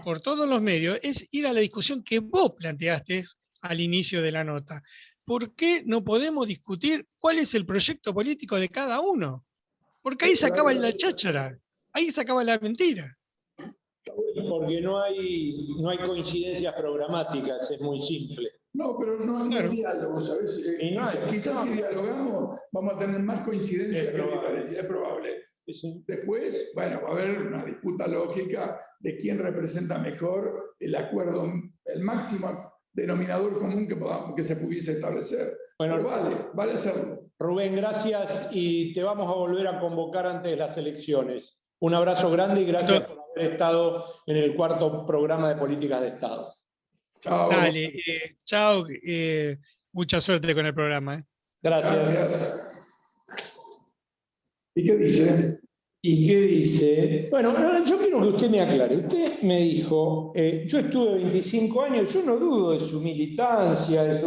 por 0.04 0.20
todos 0.20 0.50
los 0.50 0.64
medios 0.64 1.00
es 1.04 1.28
ir 1.30 1.46
a 1.46 1.54
la 1.54 1.60
discusión 1.60 2.04
que 2.04 2.22
vos 2.22 2.54
planteaste 2.58 3.24
al 3.62 3.82
inicio 3.82 4.24
de 4.24 4.32
la 4.32 4.44
nota. 4.44 4.82
¿Por 5.28 5.53
qué 5.53 5.84
no 5.86 6.03
podemos 6.05 6.47
discutir 6.47 7.05
cuál 7.19 7.39
es 7.39 7.53
el 7.53 7.65
proyecto 7.65 8.13
político 8.13 8.55
de 8.55 8.69
cada 8.69 9.01
uno? 9.01 9.45
Porque 10.01 10.25
ahí 10.25 10.36
se 10.38 10.45
acaba 10.45 10.73
la 10.73 10.95
cháchara, 10.95 11.59
ahí 11.91 12.09
se 12.11 12.21
acaba 12.21 12.45
la 12.45 12.57
mentira. 12.57 13.13
Porque 14.49 14.80
no 14.80 15.01
hay, 15.01 15.75
no 15.82 15.89
hay 15.89 15.97
coincidencias 15.97 16.73
programáticas, 16.75 17.69
es 17.69 17.82
muy 17.82 18.01
simple. 18.01 18.51
No, 18.73 18.97
pero 18.97 19.19
no, 19.19 19.53
hay 19.53 19.67
diálogo, 19.67 20.21
¿sabes? 20.21 20.63
Eh, 20.65 20.95
quizás, 21.30 21.63
si 21.63 21.73
dialogamos 21.73 22.59
vamos 22.71 22.93
a 22.93 22.97
tener 22.97 23.19
más 23.21 23.43
coincidencias 23.43 24.07
que 24.07 24.21
diferencias, 24.21 24.84
es 24.84 24.86
probable. 24.86 25.43
Después, 26.05 26.71
bueno, 26.75 27.01
va 27.01 27.09
a 27.09 27.11
haber 27.11 27.41
una 27.41 27.65
disputa 27.65 28.07
lógica 28.07 28.80
de 29.01 29.17
quién 29.17 29.39
representa 29.39 29.97
mejor 29.97 30.75
el 30.80 30.95
acuerdo, 30.95 31.51
el 31.84 32.01
máximo 32.01 32.66
denominador 33.02 33.60
común 33.60 33.88
que, 33.88 33.95
podamos, 33.95 34.36
que 34.36 34.43
se 34.43 34.56
pudiese 34.56 34.93
establecer. 34.93 35.56
Bueno, 35.78 36.04
vale, 36.04 36.36
vale 36.54 36.74
hacerlo. 36.74 37.30
Rubén, 37.38 37.76
gracias 37.76 38.48
y 38.52 38.93
te 38.93 39.04
vamos 39.04 39.30
a 39.30 39.36
volver 39.36 39.68
a 39.68 39.80
convocar 39.80 40.26
antes 40.26 40.52
de 40.52 40.58
las 40.58 40.76
elecciones. 40.78 41.60
Un 41.80 41.93
abrazo 41.93 42.32
grande 42.32 42.62
y 42.62 42.66
gracias 42.66 43.04
por 43.04 43.20
haber 43.36 43.52
estado 43.52 44.04
en 44.26 44.38
el 44.38 44.56
cuarto 44.56 45.06
programa 45.06 45.50
de 45.50 45.56
políticas 45.56 46.02
de 46.02 46.08
Estado. 46.08 46.56
Chao. 47.22 47.50
Dale, 47.52 47.86
eh, 47.86 48.38
chao. 48.43 48.86
Eh, 48.89 49.58
mucha 49.93 50.20
suerte 50.20 50.56
con 50.56 50.66
el 50.66 50.74
programa. 50.74 51.16
Eh. 51.16 51.24
Gracias. 51.62 52.12
Gracias. 52.12 52.72
¿Y 54.74 54.86
qué 54.86 54.95
dice? 54.95 55.60
¿Y 56.02 56.28
qué 56.28 56.41
dice? 56.41 57.28
Bueno, 57.32 57.54
yo 57.84 57.98
quiero 57.98 58.22
que 58.22 58.28
usted 58.28 58.50
me 58.50 58.62
aclare. 58.62 58.98
Usted 58.98 59.41
me 59.41 59.60
dijo, 59.62 60.32
eh, 60.36 60.64
yo 60.68 60.80
estuve 60.80 61.16
25 61.16 61.82
años, 61.82 62.14
yo 62.14 62.24
no 62.24 62.38
dudo 62.38 62.72
de 62.72 62.80
su 62.80 63.02
militancia, 63.02 64.20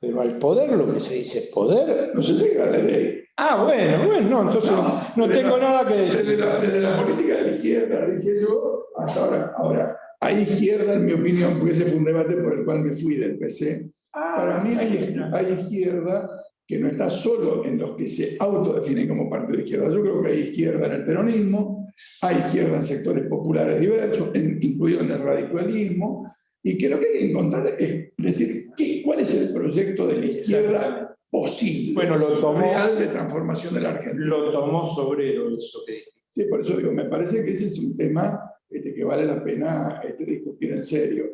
pero 0.00 0.20
al 0.20 0.38
poder 0.38 0.72
lo 0.72 0.92
que 0.92 1.00
se 1.00 1.14
dice 1.14 1.38
es 1.38 1.46
poder. 1.46 2.12
No 2.14 2.22
se 2.22 2.34
llega 2.34 2.64
a 2.64 2.70
la 2.70 2.78
ley. 2.78 3.24
Ah, 3.36 3.64
bueno, 3.64 4.06
bueno, 4.06 4.28
no, 4.28 4.52
entonces 4.52 4.72
no, 5.16 5.28
tengo 5.28 5.58
nada 5.58 5.88
que 5.88 5.94
decir. 5.94 6.24
Desde 6.24 6.80
la, 6.80 7.02
política 7.02 7.36
de 7.38 7.42
la 7.42 7.50
izquierda, 7.50 8.06
dije 8.06 8.40
yo, 8.40 8.86
hasta 8.96 9.24
ahora. 9.24 9.52
Ahora, 9.56 9.98
hay 10.20 10.42
izquierda, 10.42 10.94
en 10.94 11.06
mi 11.06 11.12
opinión, 11.14 11.58
porque 11.58 11.72
ese 11.72 11.86
fue 11.86 11.98
un 11.98 12.04
debate 12.04 12.34
por 12.36 12.56
el 12.56 12.64
cual 12.64 12.80
me 12.80 12.94
fui 12.94 13.16
del 13.16 13.36
PC. 13.38 13.90
Ah, 14.12 14.34
Para 14.36 14.60
mí 14.62 14.76
hay, 14.78 15.16
hay 15.32 15.52
izquierda 15.52 16.30
que 16.66 16.78
no 16.78 16.88
está 16.88 17.10
solo 17.10 17.64
en 17.64 17.78
los 17.78 17.96
que 17.96 18.06
se 18.06 18.36
autodefinen 18.38 19.08
como 19.08 19.28
parte 19.28 19.52
de 19.52 19.58
la 19.58 19.64
izquierda. 19.64 19.90
Yo 19.90 20.00
creo 20.02 20.22
que 20.22 20.28
hay 20.30 20.38
izquierda 20.40 20.86
en 20.86 20.92
el 20.92 21.04
peronismo, 21.04 21.92
hay 22.22 22.36
izquierda 22.36 22.76
en 22.76 22.82
sectores 22.82 23.26
populares 23.26 23.80
diversos, 23.80 24.30
incluido 24.34 25.00
en 25.00 25.10
el 25.10 25.20
radicalismo, 25.20 26.32
y 26.62 26.78
creo 26.78 26.98
que 26.98 27.06
hay 27.06 27.12
que 27.12 27.30
encontrar, 27.30 27.76
es 27.78 28.12
decir, 28.16 28.68
¿qué, 28.76 29.02
¿cuál 29.04 29.20
es 29.20 29.34
el 29.34 29.52
proyecto 29.52 30.06
de 30.06 30.18
la 30.18 30.26
izquierda 30.26 31.16
posible, 31.30 31.94
bueno, 31.94 32.16
lo 32.16 32.40
tomó, 32.40 32.60
real 32.60 32.98
de 32.98 33.08
transformación 33.08 33.74
de 33.74 33.80
la 33.80 33.90
Argentina? 33.90 34.26
Lo 34.26 34.50
tomó 34.50 34.86
Sobrero 34.86 35.54
eso 35.54 35.80
que 35.86 36.04
Sí, 36.34 36.46
por 36.50 36.62
eso 36.62 36.76
digo, 36.76 36.90
me 36.90 37.04
parece 37.04 37.44
que 37.44 37.52
ese 37.52 37.66
es 37.66 37.78
un 37.78 37.96
tema 37.96 38.40
este, 38.68 38.92
que 38.92 39.04
vale 39.04 39.24
la 39.24 39.44
pena 39.44 40.00
este, 40.02 40.24
discutir 40.24 40.72
en 40.72 40.82
serio. 40.82 41.26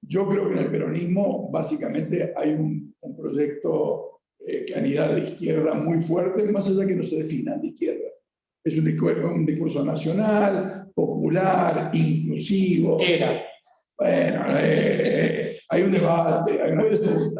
Yo 0.00 0.28
creo 0.28 0.46
que 0.46 0.52
en 0.52 0.60
el 0.60 0.70
peronismo 0.70 1.50
básicamente 1.50 2.32
hay 2.36 2.50
un, 2.50 2.94
un 3.00 3.16
proyecto 3.16 4.13
eh, 4.46 4.66
canidad 4.70 5.14
de 5.14 5.22
izquierda 5.22 5.72
muy 5.72 6.04
fuerte, 6.04 6.44
más 6.44 6.68
allá 6.68 6.86
que 6.86 6.96
no 6.96 7.02
se 7.02 7.22
definan 7.22 7.62
de 7.62 7.68
izquierda. 7.68 8.10
Es 8.62 8.76
un 8.76 8.84
discurso, 8.84 9.26
un 9.26 9.46
discurso 9.46 9.82
nacional, 9.82 10.90
popular, 10.94 11.90
inclusivo. 11.94 13.00
Era. 13.00 13.42
Bueno, 13.96 14.44
eh, 14.58 15.56
hay 15.70 15.82
un 15.82 15.92
debate, 15.92 16.60
hay 16.60 16.72
una 16.72 16.84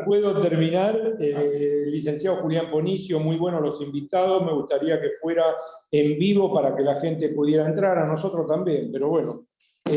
Puedo 0.07 0.41
terminar, 0.41 1.17
eh, 1.21 1.85
licenciado 1.89 2.39
Julián 2.39 2.71
Ponicio, 2.71 3.21
muy 3.21 3.37
buenos 3.37 3.61
los 3.61 3.83
invitados, 3.83 4.43
me 4.47 4.55
gustaría 4.55 4.99
que 4.99 5.11
fuera 5.21 5.45
en 5.91 6.19
vivo 6.19 6.55
para 6.55 6.75
que 6.75 6.85
la 6.85 6.99
gente 7.01 7.29
pudiera 7.31 7.67
entrar, 7.67 7.99
a 7.99 8.07
nosotros 8.07 8.47
también, 8.47 8.91
pero 8.91 9.09
bueno. 9.09 9.47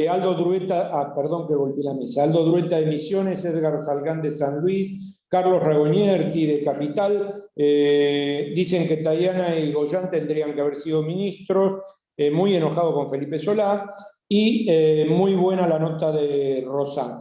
Aldo 0.09 0.33
Drueta, 0.33 0.89
ah, 0.91 1.15
perdón 1.15 1.47
que 1.47 1.55
volví 1.55 1.81
la 1.81 1.93
mesa, 1.93 2.23
Aldo 2.23 2.43
Drueta 2.43 2.77
de 2.77 2.87
Misiones, 2.87 3.45
Edgar 3.45 3.81
Salgán 3.81 4.21
de 4.21 4.31
San 4.31 4.59
Luis, 4.59 5.16
Carlos 5.29 5.61
Ragonieri 5.61 6.45
de 6.45 6.63
Capital, 6.63 7.49
eh, 7.55 8.51
dicen 8.55 8.87
que 8.87 8.97
Tayana 8.97 9.57
y 9.59 9.73
Goyán 9.73 10.09
tendrían 10.09 10.53
que 10.53 10.61
haber 10.61 10.75
sido 10.75 11.03
ministros, 11.03 11.79
eh, 12.15 12.31
muy 12.31 12.55
enojado 12.55 12.93
con 12.93 13.09
Felipe 13.09 13.37
Solá, 13.37 13.93
y 14.29 14.65
eh, 14.69 15.05
muy 15.09 15.35
buena 15.35 15.67
la 15.67 15.79
nota 15.79 16.11
de 16.11 16.65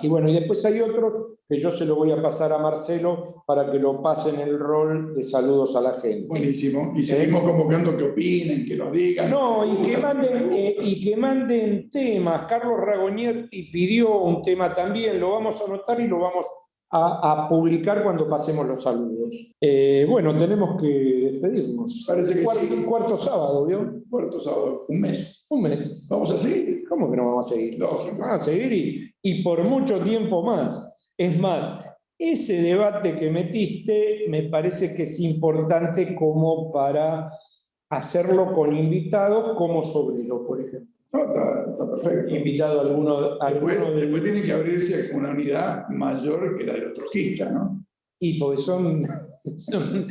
Y 0.02 0.08
Bueno, 0.08 0.28
y 0.28 0.34
después 0.34 0.64
hay 0.64 0.80
otros 0.80 1.34
que 1.48 1.60
yo 1.60 1.70
se 1.70 1.84
lo 1.84 1.94
voy 1.94 2.10
a 2.10 2.20
pasar 2.20 2.52
a 2.52 2.58
Marcelo 2.58 3.44
para 3.46 3.70
que 3.70 3.78
lo 3.78 4.02
pasen 4.02 4.40
el 4.40 4.58
rol 4.58 5.14
de 5.14 5.22
saludos 5.22 5.76
a 5.76 5.80
la 5.80 5.92
gente. 5.92 6.26
Buenísimo. 6.26 6.92
Y 6.96 7.04
seguimos 7.04 7.42
convocando 7.44 7.96
que 7.96 8.04
opinen, 8.04 8.66
que 8.66 8.74
nos 8.74 8.90
digan. 8.92 9.30
No, 9.30 9.64
y 9.64 9.76
que 9.86 9.96
manden, 9.98 10.50
y 10.52 11.00
que 11.00 11.16
manden 11.16 11.88
temas. 11.88 12.46
Carlos 12.46 12.80
Ragonieri 12.80 13.48
pidió 13.70 14.22
un 14.22 14.42
tema 14.42 14.74
también, 14.74 15.20
lo 15.20 15.30
vamos 15.30 15.60
a 15.60 15.64
anotar 15.64 16.00
y 16.00 16.08
lo 16.08 16.18
vamos 16.18 16.46
a 16.46 16.65
a, 16.90 17.46
publicar 17.48 18.02
cuando 18.02 18.28
pasemos 18.28 18.66
los 18.66 18.82
saludos. 18.82 19.54
Eh, 19.60 20.06
bueno, 20.08 20.36
tenemos 20.38 20.80
que 20.80 20.88
despedirnos. 21.32 22.04
Parece 22.06 22.34
que 22.34 22.44
cuarto, 22.44 22.86
cuarto 22.86 23.18
sábado, 23.18 23.66
¿vio? 23.66 24.02
Cuarto 24.08 24.40
sábado, 24.40 24.82
un 24.88 25.00
mes. 25.00 25.46
Un 25.50 25.62
mes. 25.62 26.06
¿Vamos 26.08 26.30
a 26.30 26.38
seguir? 26.38 26.84
¿Cómo 26.88 27.10
que 27.10 27.16
no 27.16 27.26
vamos 27.26 27.50
a 27.50 27.54
seguir? 27.54 27.78
Lógico. 27.78 28.16
Vamos 28.18 28.40
a 28.40 28.44
seguir 28.44 28.72
y, 28.72 29.14
y 29.22 29.42
por 29.42 29.62
mucho 29.64 30.00
tiempo 30.00 30.42
más. 30.42 30.92
Es 31.18 31.38
más, 31.38 31.70
ese 32.18 32.62
debate 32.62 33.14
que 33.14 33.30
metiste 33.30 34.26
me 34.28 34.44
parece 34.44 34.94
que 34.94 35.04
es 35.04 35.20
importante 35.20 36.14
como 36.14 36.72
para 36.72 37.30
hacerlo 37.90 38.52
con 38.54 38.76
invitados 38.76 39.56
como 39.56 39.84
Sobrero, 39.84 40.46
por 40.46 40.60
ejemplo. 40.60 40.95
No, 41.16 41.68
está, 41.70 41.90
perfecto. 41.90 42.34
Invitado 42.34 42.80
a 42.80 42.82
alguno, 42.84 43.40
alguno 43.40 43.92
después, 43.92 44.22
tiene 44.22 44.42
que 44.42 44.52
abrirse 44.52 45.10
una 45.14 45.30
unidad 45.30 45.88
mayor 45.88 46.56
que 46.56 46.64
la 46.64 46.74
de 46.74 46.80
los 46.80 46.94
trojistas, 46.94 47.52
¿no? 47.52 47.84
Y 48.18 48.38
porque 48.38 48.62
son, 48.62 49.06
son, 49.56 50.08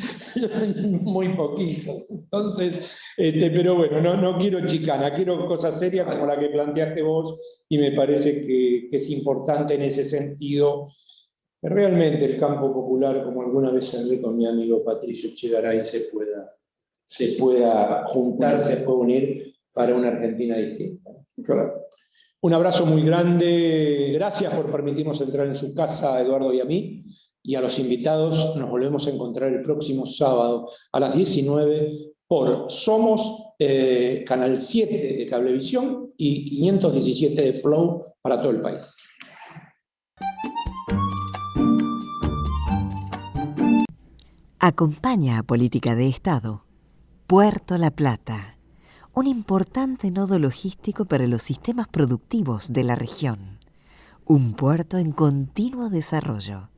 muy 1.03 1.35
poquitos. 1.35 2.09
Entonces, 2.11 2.89
este, 3.17 3.49
pero 3.51 3.75
bueno, 3.75 4.01
no, 4.01 4.17
no 4.17 4.37
quiero 4.37 4.65
chicana, 4.65 5.13
quiero 5.13 5.45
cosas 5.45 5.77
serias 5.79 6.07
como 6.07 6.25
la 6.25 6.39
que 6.39 6.49
planteaste 6.49 7.01
vos 7.01 7.37
y 7.69 7.77
me 7.77 7.91
parece 7.91 8.41
que, 8.41 8.87
que 8.89 8.97
es 8.97 9.09
importante 9.09 9.75
en 9.75 9.83
ese 9.83 10.03
sentido. 10.03 10.89
Realmente 11.61 12.25
el 12.25 12.39
campo 12.39 12.71
popular, 12.71 13.23
como 13.23 13.41
alguna 13.41 13.71
vez 13.71 13.93
hablé 13.95 14.21
con 14.21 14.35
mi 14.35 14.45
amigo 14.45 14.83
Patricio 14.83 15.31
Chegaray, 15.35 15.81
se 15.81 16.01
pueda 16.11 16.55
se 17.05 17.33
pueda 17.33 18.05
juntar, 18.07 18.63
se 18.63 18.77
pueda 18.77 18.99
unir 18.99 19.54
para 19.75 19.93
una 19.93 20.07
Argentina 20.07 20.57
distinta. 20.57 21.11
Un 22.41 22.53
abrazo 22.53 22.85
muy 22.85 23.03
grande. 23.03 24.11
Gracias 24.13 24.53
por 24.53 24.71
permitirnos 24.71 25.19
entrar 25.19 25.45
en 25.45 25.55
su 25.55 25.75
casa, 25.75 26.21
Eduardo 26.21 26.53
y 26.53 26.61
a 26.61 26.65
mí. 26.65 27.03
Y 27.43 27.55
a 27.55 27.61
los 27.61 27.77
invitados 27.77 28.55
nos 28.55 28.69
volvemos 28.69 29.05
a 29.05 29.11
encontrar 29.11 29.51
el 29.51 29.61
próximo 29.61 30.05
sábado 30.05 30.69
a 30.91 30.99
las 30.99 31.15
19 31.15 32.13
por 32.27 32.71
Somos, 32.71 33.53
eh, 33.59 34.23
Canal 34.25 34.57
7 34.57 35.17
de 35.19 35.27
Cablevisión 35.27 36.13
y 36.17 36.45
517 36.45 37.41
de 37.41 37.53
Flow 37.53 38.03
para 38.21 38.41
todo 38.41 38.51
el 38.51 38.61
país. 38.61 38.95
Acompaña 44.59 45.37
a 45.37 45.43
Política 45.43 45.93
de 45.93 46.07
Estado. 46.07 46.65
Puerto 47.27 47.77
La 47.77 47.91
Plata, 47.91 48.54
un 49.15 49.27
importante 49.27 50.11
nodo 50.11 50.39
logístico 50.39 51.05
para 51.05 51.25
los 51.25 51.41
sistemas 51.41 51.87
productivos 51.87 52.73
de 52.73 52.83
la 52.83 52.95
región. 52.95 53.59
Un 54.25 54.53
puerto 54.53 54.97
en 54.97 55.13
continuo 55.13 55.89
desarrollo. 55.89 56.69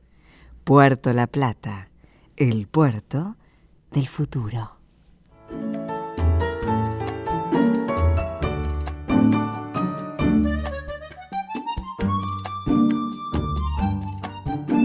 Puerto 0.62 1.12
La 1.12 1.26
Plata, 1.26 1.90
el 2.36 2.68
puerto 2.68 3.36
del 3.90 4.06
futuro. 4.06 4.77